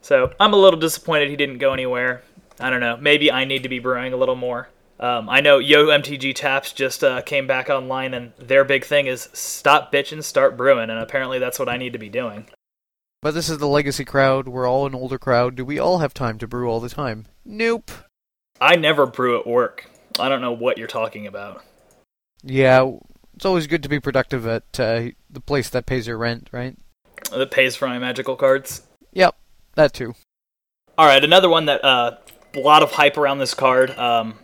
So 0.01 0.33
I'm 0.39 0.53
a 0.53 0.57
little 0.57 0.79
disappointed 0.79 1.29
he 1.29 1.35
didn't 1.35 1.57
go 1.57 1.73
anywhere. 1.73 2.21
I 2.59 2.69
don't 2.69 2.81
know. 2.81 2.97
Maybe 2.97 3.31
I 3.31 3.45
need 3.45 3.63
to 3.63 3.69
be 3.69 3.79
brewing 3.79 4.13
a 4.13 4.17
little 4.17 4.35
more. 4.35 4.69
Um, 4.99 5.27
I 5.27 5.41
know 5.41 5.57
Yo 5.57 5.87
MTG 5.87 6.35
Taps 6.35 6.71
just 6.71 7.03
uh, 7.03 7.21
came 7.21 7.47
back 7.47 7.69
online, 7.69 8.13
and 8.13 8.31
their 8.37 8.63
big 8.63 8.85
thing 8.85 9.07
is 9.07 9.27
stop 9.33 9.91
bitching, 9.91 10.23
start 10.23 10.55
brewing, 10.55 10.89
and 10.89 10.99
apparently 10.99 11.39
that's 11.39 11.57
what 11.57 11.67
I 11.67 11.77
need 11.77 11.93
to 11.93 11.99
be 11.99 12.09
doing. 12.09 12.45
But 13.23 13.33
this 13.33 13.47
is 13.47 13.57
the 13.57 13.69
legacy 13.69 14.03
crowd. 14.03 14.49
We're 14.49 14.69
all 14.69 14.85
an 14.85 14.93
older 14.93 15.17
crowd. 15.17 15.55
Do 15.55 15.63
we 15.63 15.79
all 15.79 15.99
have 15.99 16.13
time 16.13 16.37
to 16.39 16.47
brew 16.47 16.69
all 16.69 16.81
the 16.81 16.89
time? 16.89 17.25
Nope. 17.45 17.89
I 18.59 18.75
never 18.75 19.05
brew 19.05 19.39
at 19.39 19.47
work. 19.47 19.89
I 20.19 20.27
don't 20.27 20.41
know 20.41 20.51
what 20.51 20.77
you're 20.77 20.87
talking 20.87 21.25
about. 21.25 21.63
Yeah, 22.43 22.97
it's 23.33 23.45
always 23.45 23.65
good 23.65 23.81
to 23.83 23.87
be 23.87 24.01
productive 24.01 24.45
at 24.45 24.77
uh, 24.77 25.03
the 25.29 25.39
place 25.39 25.69
that 25.69 25.85
pays 25.85 26.05
your 26.05 26.17
rent, 26.17 26.49
right? 26.51 26.77
That 27.31 27.49
pays 27.49 27.77
for 27.77 27.87
my 27.87 27.97
magical 27.97 28.35
cards. 28.35 28.85
Yep, 29.13 29.37
that 29.75 29.93
too. 29.93 30.15
All 30.97 31.05
right, 31.05 31.23
another 31.23 31.47
one 31.47 31.67
that 31.67 31.81
uh, 31.81 32.17
a 32.53 32.59
lot 32.59 32.83
of 32.83 32.91
hype 32.91 33.17
around 33.17 33.37
this 33.37 33.53
card. 33.53 33.91
Um, 33.91 34.35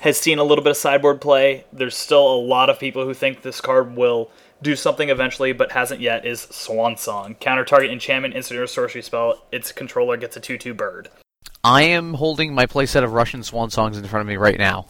has 0.00 0.18
seen 0.18 0.38
a 0.38 0.44
little 0.44 0.62
bit 0.62 0.70
of 0.70 0.76
sideboard 0.76 1.20
play. 1.20 1.64
There's 1.72 1.96
still 1.96 2.32
a 2.32 2.38
lot 2.38 2.70
of 2.70 2.78
people 2.78 3.04
who 3.04 3.14
think 3.14 3.42
this 3.42 3.60
card 3.60 3.96
will 3.96 4.30
do 4.62 4.76
something 4.76 5.08
eventually, 5.08 5.52
but 5.52 5.72
hasn't 5.72 6.00
yet. 6.00 6.26
Is 6.26 6.40
Swan 6.42 6.96
Song 6.96 7.34
counter 7.34 7.64
target 7.64 7.90
enchantment, 7.90 8.34
instant 8.34 8.60
or 8.60 8.66
sorcery 8.66 9.02
spell? 9.02 9.44
Its 9.52 9.72
controller 9.72 10.16
gets 10.16 10.36
a 10.36 10.40
two-two 10.40 10.74
bird. 10.74 11.08
I 11.64 11.82
am 11.82 12.14
holding 12.14 12.54
my 12.54 12.66
playset 12.66 13.04
of 13.04 13.12
Russian 13.12 13.42
swan 13.42 13.70
songs 13.70 13.98
in 13.98 14.04
front 14.04 14.22
of 14.22 14.26
me 14.28 14.36
right 14.36 14.58
now. 14.58 14.86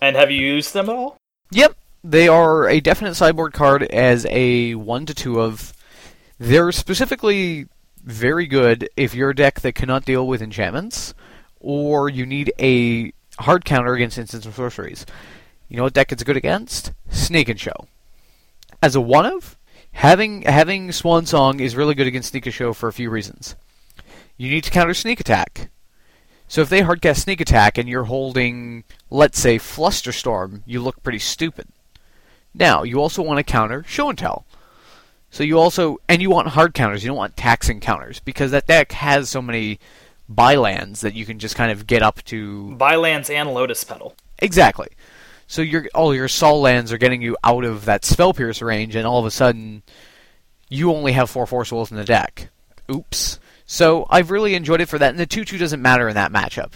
And 0.00 0.16
have 0.16 0.30
you 0.30 0.40
used 0.40 0.74
them 0.74 0.88
at 0.88 0.96
all? 0.96 1.16
Yep, 1.50 1.76
they 2.02 2.28
are 2.28 2.68
a 2.68 2.80
definite 2.80 3.14
sideboard 3.14 3.52
card 3.52 3.82
as 3.84 4.26
a 4.30 4.74
one 4.74 5.06
to 5.06 5.14
two 5.14 5.40
of. 5.40 5.72
They're 6.38 6.72
specifically 6.72 7.66
very 8.02 8.46
good 8.46 8.88
if 8.96 9.14
you're 9.14 9.30
a 9.30 9.34
deck 9.34 9.60
that 9.60 9.74
cannot 9.74 10.04
deal 10.04 10.26
with 10.26 10.42
enchantments, 10.42 11.14
or 11.60 12.08
you 12.08 12.26
need 12.26 12.52
a 12.58 13.12
hard 13.38 13.64
counter 13.64 13.94
against 13.94 14.18
instants 14.18 14.46
or 14.46 14.52
sorceries. 14.52 15.06
You 15.68 15.78
know 15.78 15.84
what 15.84 15.94
deck 15.94 16.12
it's 16.12 16.22
good 16.22 16.36
against? 16.36 16.92
Sneak 17.08 17.48
and 17.48 17.58
Show. 17.58 17.86
As 18.84 18.94
a 18.94 19.00
one 19.00 19.24
of, 19.24 19.56
having 19.92 20.42
having 20.42 20.92
Swan 20.92 21.24
Song 21.24 21.58
is 21.58 21.74
really 21.74 21.94
good 21.94 22.06
against 22.06 22.32
Sneak 22.32 22.44
and 22.44 22.54
Show 22.54 22.74
for 22.74 22.86
a 22.86 22.92
few 22.92 23.08
reasons. 23.08 23.56
You 24.36 24.50
need 24.50 24.62
to 24.64 24.70
counter 24.70 24.92
sneak 24.92 25.20
attack. 25.20 25.70
So 26.48 26.60
if 26.60 26.68
they 26.68 26.82
hardcast 26.82 27.20
sneak 27.20 27.40
attack 27.40 27.78
and 27.78 27.88
you're 27.88 28.04
holding, 28.04 28.84
let's 29.08 29.40
say, 29.40 29.56
Flusterstorm, 29.56 30.60
you 30.66 30.82
look 30.82 31.02
pretty 31.02 31.18
stupid. 31.18 31.68
Now, 32.52 32.82
you 32.82 33.00
also 33.00 33.22
want 33.22 33.38
to 33.38 33.42
counter 33.42 33.84
show 33.88 34.10
and 34.10 34.18
tell. 34.18 34.44
So 35.30 35.44
you 35.44 35.58
also 35.58 35.96
and 36.06 36.20
you 36.20 36.28
want 36.28 36.48
hard 36.48 36.74
counters, 36.74 37.02
you 37.02 37.08
don't 37.08 37.16
want 37.16 37.38
taxing 37.38 37.80
counters, 37.80 38.20
because 38.20 38.50
that 38.50 38.66
deck 38.66 38.92
has 38.92 39.30
so 39.30 39.40
many 39.40 39.80
bylands 40.28 41.00
that 41.00 41.14
you 41.14 41.24
can 41.24 41.38
just 41.38 41.56
kind 41.56 41.72
of 41.72 41.86
get 41.86 42.02
up 42.02 42.22
to 42.24 42.74
Bylands 42.76 43.30
and 43.30 43.54
Lotus 43.54 43.82
Petal. 43.82 44.14
Exactly. 44.40 44.88
So 45.46 45.62
your 45.62 45.86
all 45.94 46.14
your 46.14 46.28
Sol 46.28 46.60
lands 46.60 46.92
are 46.92 46.98
getting 46.98 47.22
you 47.22 47.36
out 47.44 47.64
of 47.64 47.84
that 47.84 48.04
Spell 48.04 48.32
Pierce 48.32 48.62
range, 48.62 48.94
and 48.96 49.06
all 49.06 49.18
of 49.18 49.26
a 49.26 49.30
sudden, 49.30 49.82
you 50.68 50.92
only 50.92 51.12
have 51.12 51.30
four 51.30 51.46
Force 51.46 51.68
of 51.68 51.76
Wills 51.76 51.90
in 51.90 51.96
the 51.96 52.04
deck. 52.04 52.48
Oops. 52.90 53.38
So 53.66 54.06
I've 54.10 54.30
really 54.30 54.54
enjoyed 54.54 54.80
it 54.80 54.88
for 54.88 54.98
that, 54.98 55.10
and 55.10 55.18
the 55.18 55.26
two-two 55.26 55.56
doesn't 55.56 55.80
matter 55.80 56.08
in 56.08 56.14
that 56.14 56.32
matchup. 56.32 56.72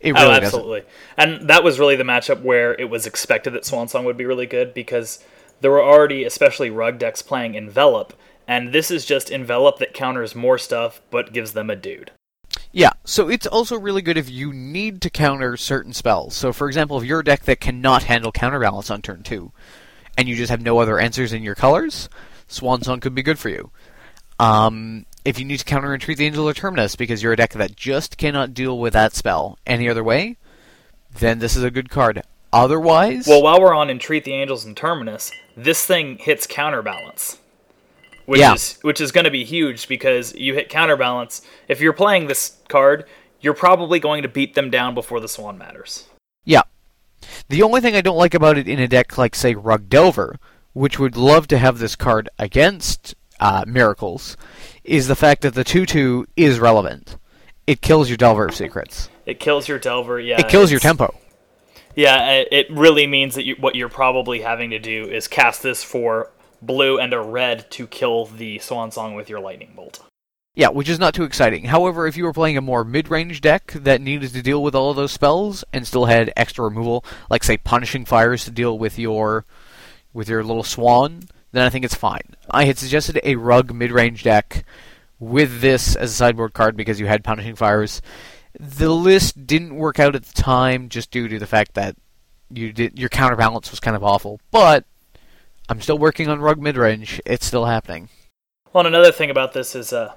It 0.00 0.12
oh, 0.12 0.14
really 0.14 0.24
oh, 0.24 0.40
doesn't. 0.40 0.44
absolutely. 0.44 0.82
And 1.16 1.48
that 1.48 1.62
was 1.62 1.78
really 1.78 1.94
the 1.94 2.02
matchup 2.02 2.42
where 2.42 2.74
it 2.74 2.90
was 2.90 3.06
expected 3.06 3.52
that 3.52 3.64
Swan 3.64 3.86
Song 3.86 4.04
would 4.04 4.16
be 4.16 4.24
really 4.24 4.46
good 4.46 4.74
because 4.74 5.24
there 5.60 5.70
were 5.70 5.82
already, 5.82 6.24
especially 6.24 6.70
rug 6.70 6.98
decks, 6.98 7.22
playing 7.22 7.54
Envelop, 7.54 8.12
and 8.48 8.72
this 8.72 8.90
is 8.90 9.04
just 9.04 9.30
Envelop 9.30 9.78
that 9.78 9.94
counters 9.94 10.34
more 10.34 10.58
stuff 10.58 11.00
but 11.10 11.32
gives 11.32 11.52
them 11.52 11.70
a 11.70 11.76
dude. 11.76 12.10
Yeah, 12.72 12.92
so 13.04 13.28
it's 13.28 13.46
also 13.46 13.78
really 13.78 14.00
good 14.00 14.16
if 14.16 14.30
you 14.30 14.52
need 14.52 15.02
to 15.02 15.10
counter 15.10 15.58
certain 15.58 15.92
spells. 15.92 16.34
So, 16.34 16.52
for 16.52 16.66
example, 16.68 16.98
if 16.98 17.04
you're 17.04 17.20
a 17.20 17.24
deck 17.24 17.42
that 17.42 17.60
cannot 17.60 18.04
handle 18.04 18.32
counterbalance 18.32 18.90
on 18.90 19.02
turn 19.02 19.22
two, 19.22 19.52
and 20.16 20.28
you 20.28 20.34
just 20.34 20.50
have 20.50 20.62
no 20.62 20.78
other 20.78 20.98
answers 20.98 21.32
in 21.32 21.42
your 21.42 21.54
colors, 21.54 22.08
Swan 22.48 22.82
Song 22.82 23.00
could 23.00 23.14
be 23.14 23.22
good 23.22 23.38
for 23.38 23.50
you. 23.50 23.70
Um, 24.38 25.04
if 25.24 25.38
you 25.38 25.44
need 25.44 25.58
to 25.58 25.64
counter 25.64 25.92
Entreat 25.92 26.18
the 26.18 26.26
Angel 26.26 26.48
or 26.48 26.54
Terminus 26.54 26.96
because 26.96 27.22
you're 27.22 27.32
a 27.32 27.36
deck 27.36 27.52
that 27.52 27.76
just 27.76 28.16
cannot 28.16 28.54
deal 28.54 28.78
with 28.78 28.94
that 28.94 29.14
spell 29.14 29.58
any 29.66 29.88
other 29.88 30.02
way, 30.02 30.36
then 31.18 31.38
this 31.38 31.56
is 31.56 31.62
a 31.62 31.70
good 31.70 31.90
card. 31.90 32.22
Otherwise, 32.52 33.26
Well, 33.26 33.42
while 33.42 33.60
we're 33.60 33.74
on 33.74 33.90
Entreat 33.90 34.24
the 34.24 34.34
Angels 34.34 34.64
and 34.64 34.76
Terminus, 34.76 35.30
this 35.56 35.84
thing 35.84 36.18
hits 36.18 36.46
counterbalance. 36.46 37.38
Which 38.26 38.40
Yeah. 38.40 38.54
is 38.54 38.78
which 38.82 39.00
is 39.00 39.10
going 39.12 39.24
to 39.24 39.30
be 39.30 39.44
huge 39.44 39.88
because 39.88 40.34
you 40.34 40.54
hit 40.54 40.68
counterbalance. 40.68 41.42
If 41.68 41.80
you're 41.80 41.92
playing 41.92 42.26
this 42.28 42.56
card, 42.68 43.04
you're 43.40 43.54
probably 43.54 43.98
going 43.98 44.22
to 44.22 44.28
beat 44.28 44.54
them 44.54 44.70
down 44.70 44.94
before 44.94 45.18
the 45.20 45.28
swan 45.28 45.58
matters. 45.58 46.04
Yeah. 46.44 46.62
The 47.48 47.62
only 47.62 47.80
thing 47.80 47.94
I 47.96 48.00
don't 48.00 48.16
like 48.16 48.34
about 48.34 48.58
it 48.58 48.68
in 48.68 48.78
a 48.78 48.86
deck 48.88 49.18
like, 49.18 49.34
say, 49.34 49.54
Rug 49.54 49.88
Delver, 49.88 50.36
which 50.72 50.98
would 50.98 51.16
love 51.16 51.48
to 51.48 51.58
have 51.58 51.78
this 51.78 51.96
card 51.96 52.28
against 52.38 53.14
uh, 53.40 53.64
Miracles, 53.66 54.36
is 54.84 55.08
the 55.08 55.16
fact 55.16 55.42
that 55.42 55.54
the 55.54 55.64
2 55.64 55.84
2 55.86 56.26
is 56.36 56.60
relevant. 56.60 57.16
It 57.66 57.80
kills 57.80 58.08
your 58.08 58.16
Delver 58.16 58.46
of 58.46 58.54
Secrets. 58.54 59.08
It 59.26 59.38
kills 59.40 59.66
your 59.68 59.78
Delver. 59.78 60.18
Yeah, 60.20 60.40
it 60.40 60.48
kills 60.48 60.70
your 60.70 60.80
tempo. 60.80 61.14
Yeah, 61.94 62.30
it- 62.30 62.48
it 62.52 62.70
really 62.70 63.06
means 63.06 63.34
that 63.34 63.44
you, 63.44 63.56
what 63.58 63.74
you're 63.74 63.88
probably 63.88 64.40
having 64.40 64.70
to 64.70 64.78
do 64.78 65.04
is 65.04 65.28
cast 65.28 65.62
this 65.62 65.82
for 65.84 66.30
blue 66.62 66.98
and 66.98 67.12
a 67.12 67.20
red 67.20 67.70
to 67.72 67.86
kill 67.86 68.26
the 68.26 68.58
Swan 68.60 68.90
Song 68.90 69.14
with 69.14 69.28
your 69.28 69.40
lightning 69.40 69.72
bolt. 69.74 70.00
Yeah, 70.54 70.68
which 70.68 70.88
is 70.88 70.98
not 70.98 71.14
too 71.14 71.24
exciting. 71.24 71.64
However, 71.64 72.06
if 72.06 72.16
you 72.16 72.24
were 72.24 72.32
playing 72.32 72.58
a 72.58 72.62
more 72.62 72.84
mid 72.84 73.08
range 73.08 73.40
deck 73.40 73.72
that 73.72 74.02
needed 74.02 74.32
to 74.32 74.42
deal 74.42 74.62
with 74.62 74.74
all 74.74 74.90
of 74.90 74.96
those 74.96 75.12
spells 75.12 75.64
and 75.72 75.86
still 75.86 76.04
had 76.04 76.32
extra 76.36 76.64
removal, 76.64 77.04
like 77.30 77.42
say 77.42 77.56
punishing 77.56 78.04
fires 78.04 78.44
to 78.44 78.50
deal 78.50 78.78
with 78.78 78.98
your 78.98 79.46
with 80.12 80.28
your 80.28 80.44
little 80.44 80.62
swan, 80.62 81.22
then 81.52 81.64
I 81.64 81.70
think 81.70 81.86
it's 81.86 81.94
fine. 81.94 82.36
I 82.50 82.66
had 82.66 82.78
suggested 82.78 83.18
a 83.24 83.36
rug 83.36 83.72
mid 83.72 83.92
range 83.92 84.24
deck 84.24 84.64
with 85.18 85.62
this 85.62 85.96
as 85.96 86.10
a 86.10 86.14
sideboard 86.14 86.52
card 86.52 86.76
because 86.76 87.00
you 87.00 87.06
had 87.06 87.24
punishing 87.24 87.54
fires. 87.54 88.02
The 88.60 88.90
list 88.90 89.46
didn't 89.46 89.76
work 89.76 89.98
out 89.98 90.14
at 90.14 90.24
the 90.24 90.42
time 90.42 90.90
just 90.90 91.10
due 91.10 91.28
to 91.28 91.38
the 91.38 91.46
fact 91.46 91.72
that 91.74 91.96
you 92.50 92.74
did 92.74 92.98
your 92.98 93.08
counterbalance 93.08 93.70
was 93.70 93.80
kind 93.80 93.96
of 93.96 94.04
awful. 94.04 94.38
But 94.50 94.84
I'm 95.68 95.80
still 95.80 95.98
working 95.98 96.28
on 96.28 96.40
rug 96.40 96.60
mid 96.60 96.76
range. 96.76 97.20
It's 97.24 97.46
still 97.46 97.66
happening. 97.66 98.08
Well, 98.72 98.86
another 98.86 99.12
thing 99.12 99.30
about 99.30 99.52
this 99.52 99.74
is, 99.74 99.92
uh, 99.92 100.14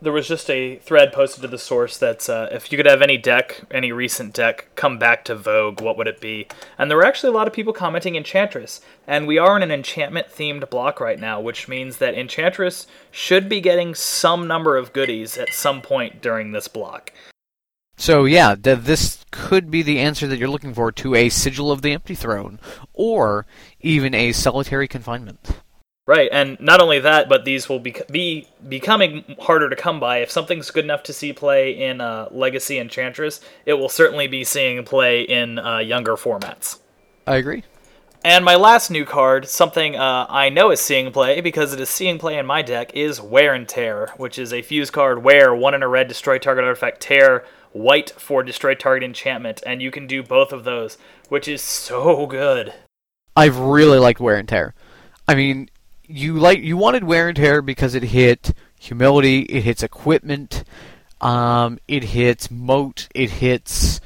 there 0.00 0.12
was 0.12 0.28
just 0.28 0.50
a 0.50 0.76
thread 0.76 1.12
posted 1.12 1.42
to 1.42 1.48
the 1.48 1.58
source 1.58 1.96
that's 1.96 2.28
uh, 2.28 2.48
if 2.52 2.70
you 2.70 2.76
could 2.76 2.86
have 2.86 3.00
any 3.00 3.16
deck, 3.16 3.62
any 3.70 3.92
recent 3.92 4.34
deck, 4.34 4.68
come 4.74 4.98
back 4.98 5.24
to 5.24 5.34
Vogue, 5.34 5.80
what 5.80 5.96
would 5.96 6.06
it 6.06 6.20
be? 6.20 6.46
And 6.78 6.90
there 6.90 6.98
were 6.98 7.04
actually 7.04 7.30
a 7.30 7.36
lot 7.36 7.46
of 7.46 7.54
people 7.54 7.72
commenting 7.72 8.14
Enchantress. 8.14 8.80
And 9.06 9.26
we 9.26 9.38
are 9.38 9.56
in 9.56 9.62
an 9.62 9.70
enchantment 9.70 10.28
themed 10.28 10.68
block 10.68 11.00
right 11.00 11.18
now, 11.18 11.40
which 11.40 11.66
means 11.66 11.96
that 11.96 12.14
Enchantress 12.14 12.86
should 13.10 13.48
be 13.48 13.60
getting 13.60 13.94
some 13.94 14.46
number 14.46 14.76
of 14.76 14.92
goodies 14.92 15.38
at 15.38 15.54
some 15.54 15.80
point 15.80 16.20
during 16.20 16.52
this 16.52 16.68
block. 16.68 17.12
So 17.96 18.24
yeah, 18.24 18.54
th- 18.54 18.80
this 18.80 19.24
could 19.30 19.70
be 19.70 19.82
the 19.82 19.98
answer 19.98 20.26
that 20.26 20.38
you're 20.38 20.48
looking 20.48 20.74
for 20.74 20.92
to 20.92 21.14
a 21.14 21.28
Sigil 21.28 21.72
of 21.72 21.82
the 21.82 21.92
Empty 21.92 22.14
Throne, 22.14 22.60
or 22.92 23.46
even 23.80 24.14
a 24.14 24.32
Solitary 24.32 24.86
Confinement. 24.86 25.60
Right, 26.06 26.28
and 26.30 26.56
not 26.60 26.80
only 26.80 27.00
that, 27.00 27.28
but 27.28 27.44
these 27.44 27.68
will 27.68 27.80
be, 27.80 27.96
be 28.08 28.46
becoming 28.68 29.24
harder 29.40 29.68
to 29.68 29.74
come 29.74 29.98
by. 29.98 30.18
If 30.18 30.30
something's 30.30 30.70
good 30.70 30.84
enough 30.84 31.02
to 31.04 31.12
see 31.12 31.32
play 31.32 31.72
in 31.72 32.00
uh, 32.00 32.28
Legacy 32.30 32.78
Enchantress, 32.78 33.40
it 33.64 33.74
will 33.74 33.88
certainly 33.88 34.28
be 34.28 34.44
seeing 34.44 34.84
play 34.84 35.22
in 35.22 35.58
uh, 35.58 35.78
younger 35.78 36.12
formats. 36.12 36.78
I 37.26 37.36
agree. 37.36 37.64
And 38.24 38.44
my 38.44 38.54
last 38.54 38.90
new 38.90 39.04
card, 39.04 39.48
something 39.48 39.96
uh, 39.96 40.26
I 40.28 40.48
know 40.48 40.70
is 40.70 40.80
seeing 40.80 41.10
play 41.10 41.40
because 41.40 41.72
it 41.72 41.80
is 41.80 41.88
seeing 41.88 42.18
play 42.18 42.38
in 42.38 42.46
my 42.46 42.62
deck, 42.62 42.94
is 42.94 43.20
Wear 43.20 43.54
and 43.54 43.68
Tear, 43.68 44.12
which 44.16 44.38
is 44.38 44.52
a 44.52 44.62
fuse 44.62 44.90
card 44.90 45.24
Wear 45.24 45.54
one 45.56 45.74
in 45.74 45.82
a 45.82 45.88
red, 45.88 46.06
destroy 46.06 46.38
target 46.38 46.64
artifact, 46.64 47.00
tear, 47.00 47.44
white 47.72 48.10
for 48.10 48.42
destroy 48.42 48.74
target 48.74 49.04
enchantment, 49.04 49.62
and 49.66 49.82
you 49.82 49.90
can 49.90 50.06
do 50.06 50.22
both 50.22 50.52
of 50.52 50.64
those, 50.64 50.98
which 51.28 51.48
is 51.48 51.62
so 51.62 52.26
good. 52.26 52.72
I've 53.36 53.58
really 53.58 53.98
liked 53.98 54.20
Wear 54.20 54.36
and 54.36 54.48
Tear. 54.48 54.74
I 55.28 55.34
mean, 55.34 55.68
you 56.08 56.38
like 56.38 56.60
you 56.60 56.76
wanted 56.76 57.04
wear 57.04 57.28
and 57.28 57.36
tear 57.36 57.62
because 57.62 57.94
it 57.94 58.04
hit 58.04 58.52
humility, 58.78 59.40
it 59.42 59.62
hits 59.64 59.82
equipment, 59.82 60.64
um, 61.20 61.78
it 61.88 62.04
hits 62.04 62.50
moat, 62.50 63.08
it 63.14 63.30
hits 63.30 64.00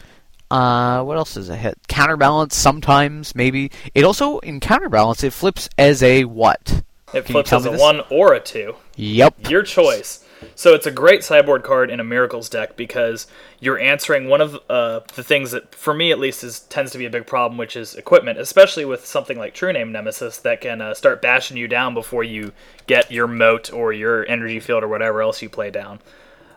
uh, 0.51 1.03
what 1.05 1.17
else 1.17 1.35
does 1.35 1.49
it 1.49 1.57
hit? 1.57 1.79
Counterbalance 1.89 2.57
sometimes, 2.57 3.35
maybe. 3.35 3.71
It 3.95 4.05
also 4.05 4.39
in 4.41 4.59
counterbalance 4.61 5.23
it 5.23 5.33
flips 5.33 5.69
as 5.79 6.03
a 6.03 6.25
what? 6.25 6.83
It 7.15 7.25
Can 7.25 7.35
flips 7.35 7.53
as 7.53 7.67
a 7.67 7.71
this? 7.71 7.81
one 7.81 8.03
or 8.11 8.35
a 8.35 8.41
two. 8.41 8.75
Yep. 8.97 9.49
Your 9.51 9.63
choice. 9.63 10.25
So 10.55 10.75
it's 10.75 10.87
a 10.87 10.91
great 10.91 11.25
sideboard 11.25 11.63
card 11.63 11.91
in 11.91 12.01
a 12.01 12.05
Miracles 12.05 12.49
deck 12.49 12.77
because 12.77 13.27
you're 13.59 13.79
answering 13.79 14.29
one 14.29 14.41
of 14.41 14.59
uh, 14.69 15.01
the 15.15 15.23
things 15.23 15.51
that, 15.51 15.75
for 15.75 15.95
me 15.95 16.11
at 16.13 16.19
least, 16.19 16.45
is 16.45 16.61
tends 16.61 16.93
to 16.93 16.99
be 16.99 17.07
a 17.07 17.11
big 17.11 17.27
problem, 17.27 17.59
which 17.59 17.77
is 17.77 17.95
equipment, 17.95 18.39
especially 18.39 18.85
with 18.85 19.07
something 19.07 19.39
like 19.39 19.55
True 19.55 19.73
Name 19.73 19.93
Nemesis 19.93 20.39
that 20.39 20.61
can 20.61 20.81
uh, 20.81 20.95
start 20.95 21.23
bashing 21.23 21.57
you 21.57 21.69
down 21.69 21.95
before 21.95 22.25
you 22.25 22.53
get 22.87 23.11
your 23.11 23.27
moat 23.27 23.73
or 23.73 23.93
your 23.93 24.27
energy 24.29 24.61
field 24.61 24.83
or 24.83 24.89
whatever 24.89 25.23
else 25.23 25.43
you 25.43 25.49
play 25.49 25.71
down. 25.71 26.01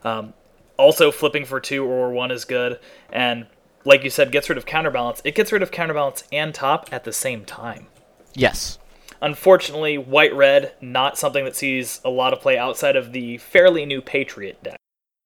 Um, 0.03 0.33
also, 0.77 1.11
flipping 1.11 1.45
for 1.45 1.59
two 1.59 1.85
or 1.85 2.11
one 2.11 2.31
is 2.31 2.45
good, 2.45 2.79
and 3.11 3.45
like 3.85 4.03
you 4.03 4.09
said, 4.09 4.31
gets 4.31 4.49
rid 4.49 4.57
of 4.57 4.65
counterbalance. 4.65 5.21
It 5.23 5.35
gets 5.35 5.51
rid 5.51 5.61
of 5.61 5.71
counterbalance 5.71 6.23
and 6.31 6.53
top 6.53 6.89
at 6.91 7.03
the 7.03 7.13
same 7.13 7.45
time. 7.45 7.87
Yes. 8.33 8.79
Unfortunately, 9.23 9.97
white 9.97 10.35
red, 10.35 10.73
not 10.81 11.17
something 11.17 11.45
that 11.45 11.55
sees 11.55 12.01
a 12.03 12.09
lot 12.09 12.33
of 12.33 12.41
play 12.41 12.57
outside 12.57 12.97
of 12.97 13.13
the 13.13 13.37
fairly 13.37 13.85
new 13.85 14.01
Patriot 14.01 14.61
deck. 14.61 14.75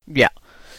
Yeah. 0.06 0.30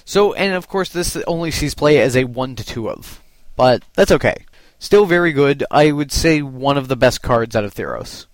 So, 0.05 0.35
and 0.35 0.55
of 0.55 0.69
course, 0.69 0.89
this 0.89 1.16
only 1.27 1.51
sees 1.51 1.75
play 1.75 1.99
as 1.99 2.16
a 2.16 2.25
1 2.25 2.55
to 2.55 2.64
2 2.64 2.89
of. 2.89 3.21
But 3.57 3.83
that's 3.95 4.12
okay. 4.12 4.47
Still 4.79 5.05
very 5.05 5.33
good. 5.33 5.64
I 5.69 5.91
would 5.91 6.12
say 6.12 6.43
one 6.43 6.79
of 6.79 6.87
the 6.87 6.95
best 6.95 7.21
cards 7.21 7.57
out 7.57 7.64
of 7.64 7.75
Theros. 7.75 8.27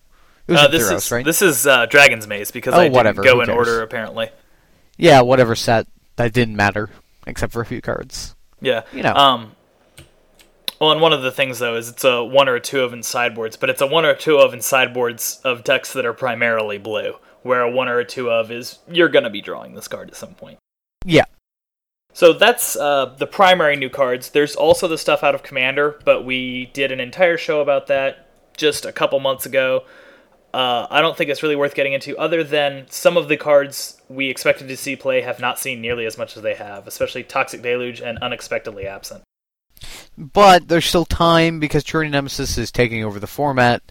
Uh, 0.46 0.68
this 0.68 0.82
Theros, 0.82 0.96
is 0.96 1.10
right? 1.10 1.24
this 1.24 1.40
is 1.40 1.66
uh, 1.66 1.86
Dragon's 1.86 2.26
Maze 2.26 2.50
because 2.50 2.74
oh, 2.74 2.80
I 2.80 2.88
didn't 2.90 3.22
go 3.22 3.40
in 3.40 3.48
order 3.48 3.80
apparently. 3.80 4.28
Yeah, 4.98 5.22
whatever 5.22 5.56
set 5.56 5.86
that 6.16 6.34
didn't 6.34 6.56
matter 6.56 6.90
except 7.26 7.54
for 7.54 7.62
a 7.62 7.66
few 7.66 7.80
cards. 7.80 8.34
Yeah, 8.60 8.82
you 8.92 9.02
know. 9.02 9.14
Um, 9.14 9.53
well, 10.84 10.92
and 10.92 11.00
one 11.00 11.14
of 11.14 11.22
the 11.22 11.32
things 11.32 11.60
though 11.60 11.76
is 11.76 11.88
it's 11.88 12.04
a 12.04 12.22
one 12.22 12.46
or 12.46 12.56
a 12.56 12.60
two 12.60 12.82
of 12.82 12.92
in 12.92 13.02
sideboards, 13.02 13.56
but 13.56 13.70
it's 13.70 13.80
a 13.80 13.86
one 13.86 14.04
or 14.04 14.14
two 14.14 14.36
of 14.36 14.52
in 14.52 14.60
sideboards 14.60 15.40
of 15.42 15.64
decks 15.64 15.94
that 15.94 16.04
are 16.04 16.12
primarily 16.12 16.76
blue, 16.76 17.14
where 17.42 17.62
a 17.62 17.70
one 17.70 17.88
or 17.88 17.98
a 18.00 18.04
two 18.04 18.30
of 18.30 18.50
is 18.50 18.80
you're 18.86 19.08
gonna 19.08 19.30
be 19.30 19.40
drawing 19.40 19.74
this 19.74 19.88
card 19.88 20.10
at 20.10 20.16
some 20.16 20.34
point. 20.34 20.58
Yeah. 21.02 21.24
So 22.12 22.34
that's 22.34 22.76
uh, 22.76 23.14
the 23.16 23.26
primary 23.26 23.76
new 23.76 23.88
cards. 23.88 24.28
There's 24.28 24.54
also 24.54 24.86
the 24.86 24.98
stuff 24.98 25.24
out 25.24 25.34
of 25.34 25.42
Commander, 25.42 25.98
but 26.04 26.26
we 26.26 26.66
did 26.74 26.92
an 26.92 27.00
entire 27.00 27.38
show 27.38 27.62
about 27.62 27.86
that 27.86 28.28
just 28.54 28.84
a 28.84 28.92
couple 28.92 29.18
months 29.20 29.46
ago. 29.46 29.84
Uh, 30.52 30.86
I 30.90 31.00
don't 31.00 31.16
think 31.16 31.30
it's 31.30 31.42
really 31.42 31.56
worth 31.56 31.74
getting 31.74 31.94
into, 31.94 32.16
other 32.18 32.44
than 32.44 32.86
some 32.90 33.16
of 33.16 33.28
the 33.28 33.38
cards 33.38 34.00
we 34.10 34.28
expected 34.28 34.68
to 34.68 34.76
see 34.76 34.96
play 34.96 35.22
have 35.22 35.40
not 35.40 35.58
seen 35.58 35.80
nearly 35.80 36.04
as 36.04 36.18
much 36.18 36.36
as 36.36 36.42
they 36.42 36.54
have, 36.54 36.86
especially 36.86 37.24
Toxic 37.24 37.62
Deluge 37.62 38.02
and 38.02 38.18
Unexpectedly 38.18 38.86
Absent. 38.86 39.23
But 40.16 40.68
there's 40.68 40.86
still 40.86 41.04
time 41.04 41.60
because 41.60 41.84
True 41.84 42.08
Nemesis 42.08 42.58
is 42.58 42.70
taking 42.70 43.04
over 43.04 43.18
the 43.18 43.26
format, 43.26 43.82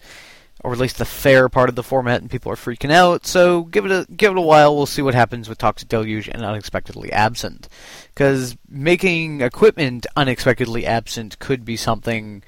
or 0.62 0.72
at 0.72 0.78
least 0.78 0.98
the 0.98 1.04
fair 1.04 1.48
part 1.48 1.68
of 1.68 1.74
the 1.74 1.82
format, 1.82 2.20
and 2.20 2.30
people 2.30 2.50
are 2.50 2.56
freaking 2.56 2.90
out. 2.90 3.26
So 3.26 3.64
give 3.64 3.84
it 3.84 3.92
a 3.92 4.06
give 4.12 4.32
it 4.32 4.38
a 4.38 4.42
while. 4.42 4.74
We'll 4.74 4.86
see 4.86 5.02
what 5.02 5.14
happens 5.14 5.48
with 5.48 5.58
Toxic 5.58 5.88
Deluge 5.88 6.28
and 6.28 6.42
Unexpectedly 6.42 7.12
Absent, 7.12 7.68
because 8.14 8.56
making 8.68 9.40
equipment 9.40 10.06
unexpectedly 10.16 10.86
absent 10.86 11.38
could 11.38 11.64
be 11.64 11.76
something 11.76 12.42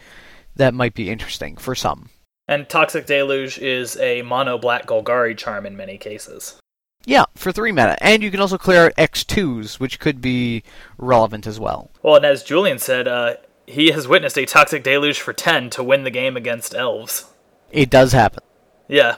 that 0.56 0.74
might 0.74 0.94
be 0.94 1.10
interesting 1.10 1.56
for 1.56 1.74
some. 1.74 2.08
And 2.48 2.68
Toxic 2.68 3.06
Deluge 3.06 3.58
is 3.58 3.96
a 3.98 4.22
mono 4.22 4.56
black 4.56 4.86
Golgari 4.86 5.36
charm 5.36 5.66
in 5.66 5.76
many 5.76 5.98
cases. 5.98 6.58
Yeah, 7.06 7.24
for 7.36 7.52
three 7.52 7.72
mana. 7.72 7.96
And 8.00 8.22
you 8.22 8.30
can 8.30 8.40
also 8.40 8.58
clear 8.58 8.86
out 8.86 8.96
X2s, 8.96 9.78
which 9.78 10.00
could 10.00 10.20
be 10.20 10.64
relevant 10.98 11.46
as 11.46 11.58
well. 11.58 11.90
Well, 12.02 12.16
and 12.16 12.26
as 12.26 12.42
Julian 12.42 12.78
said, 12.78 13.06
uh, 13.06 13.36
he 13.66 13.92
has 13.92 14.08
witnessed 14.08 14.36
a 14.36 14.44
Toxic 14.44 14.82
Deluge 14.82 15.20
for 15.20 15.32
10 15.32 15.70
to 15.70 15.84
win 15.84 16.02
the 16.02 16.10
game 16.10 16.36
against 16.36 16.74
Elves. 16.74 17.32
It 17.70 17.90
does 17.90 18.12
happen. 18.12 18.42
Yeah. 18.88 19.16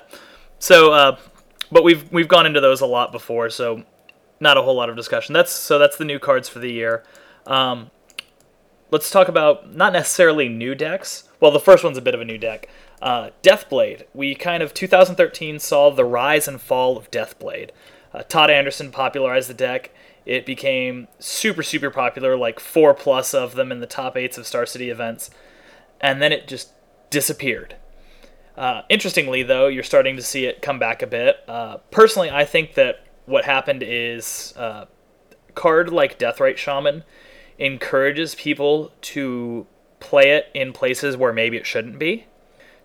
So, 0.58 0.92
uh, 0.92 1.18
but 1.72 1.82
we've 1.82 2.10
we've 2.12 2.28
gone 2.28 2.46
into 2.46 2.60
those 2.60 2.80
a 2.80 2.86
lot 2.86 3.10
before, 3.10 3.50
so 3.50 3.84
not 4.40 4.56
a 4.56 4.62
whole 4.62 4.74
lot 4.74 4.88
of 4.88 4.96
discussion. 4.96 5.32
That's 5.32 5.52
so 5.52 5.78
that's 5.78 5.96
the 5.96 6.04
new 6.04 6.18
cards 6.18 6.48
for 6.48 6.58
the 6.58 6.70
year. 6.70 7.04
Um, 7.46 7.90
let's 8.90 9.10
talk 9.10 9.28
about 9.28 9.74
not 9.74 9.92
necessarily 9.92 10.48
new 10.48 10.74
decks. 10.74 11.24
Well, 11.40 11.50
the 11.50 11.60
first 11.60 11.84
one's 11.84 11.98
a 11.98 12.02
bit 12.02 12.14
of 12.14 12.20
a 12.20 12.24
new 12.24 12.38
deck. 12.38 12.68
Uh, 13.00 13.30
Deathblade. 13.42 14.04
We 14.12 14.34
kind 14.34 14.62
of 14.62 14.74
2013 14.74 15.58
saw 15.58 15.90
the 15.90 16.04
rise 16.04 16.48
and 16.48 16.60
fall 16.60 16.96
of 16.96 17.10
Deathblade. 17.10 17.70
Uh, 18.12 18.22
Todd 18.22 18.50
Anderson 18.50 18.90
popularized 18.90 19.48
the 19.48 19.54
deck. 19.54 19.90
It 20.24 20.44
became 20.44 21.08
super 21.18 21.62
super 21.62 21.90
popular, 21.90 22.36
like 22.36 22.60
four 22.60 22.94
plus 22.94 23.32
of 23.34 23.54
them 23.54 23.72
in 23.72 23.80
the 23.80 23.86
top 23.86 24.16
eights 24.16 24.36
of 24.36 24.46
Star 24.46 24.66
City 24.66 24.90
events, 24.90 25.30
and 26.00 26.20
then 26.20 26.32
it 26.32 26.48
just 26.48 26.72
disappeared. 27.10 27.76
Uh, 28.56 28.82
interestingly, 28.88 29.42
though, 29.42 29.68
you're 29.68 29.84
starting 29.84 30.16
to 30.16 30.22
see 30.22 30.44
it 30.44 30.60
come 30.60 30.78
back 30.78 31.00
a 31.00 31.06
bit. 31.06 31.36
Uh, 31.46 31.76
personally, 31.90 32.28
I 32.28 32.44
think 32.44 32.74
that 32.74 33.06
what 33.24 33.44
happened 33.44 33.84
is 33.84 34.52
uh, 34.56 34.86
card 35.54 35.92
like 35.92 36.18
Deathrite 36.18 36.56
Shaman 36.56 37.04
encourages 37.58 38.34
people 38.34 38.92
to 39.00 39.66
play 40.00 40.30
it 40.30 40.46
in 40.54 40.72
places 40.72 41.16
where 41.16 41.32
maybe 41.32 41.56
it 41.56 41.66
shouldn't 41.66 41.98
be. 41.98 42.26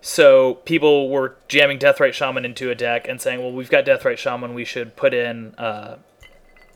So 0.06 0.56
people 0.66 1.08
were 1.08 1.36
jamming 1.48 1.78
Deathrite 1.78 2.12
Shaman 2.12 2.44
into 2.44 2.68
a 2.68 2.74
deck 2.74 3.08
and 3.08 3.22
saying, 3.22 3.40
"Well, 3.40 3.52
we've 3.52 3.70
got 3.70 3.86
Deathrite 3.86 4.18
Shaman. 4.18 4.52
We 4.52 4.66
should 4.66 4.96
put 4.96 5.14
in 5.14 5.54
uh, 5.54 5.96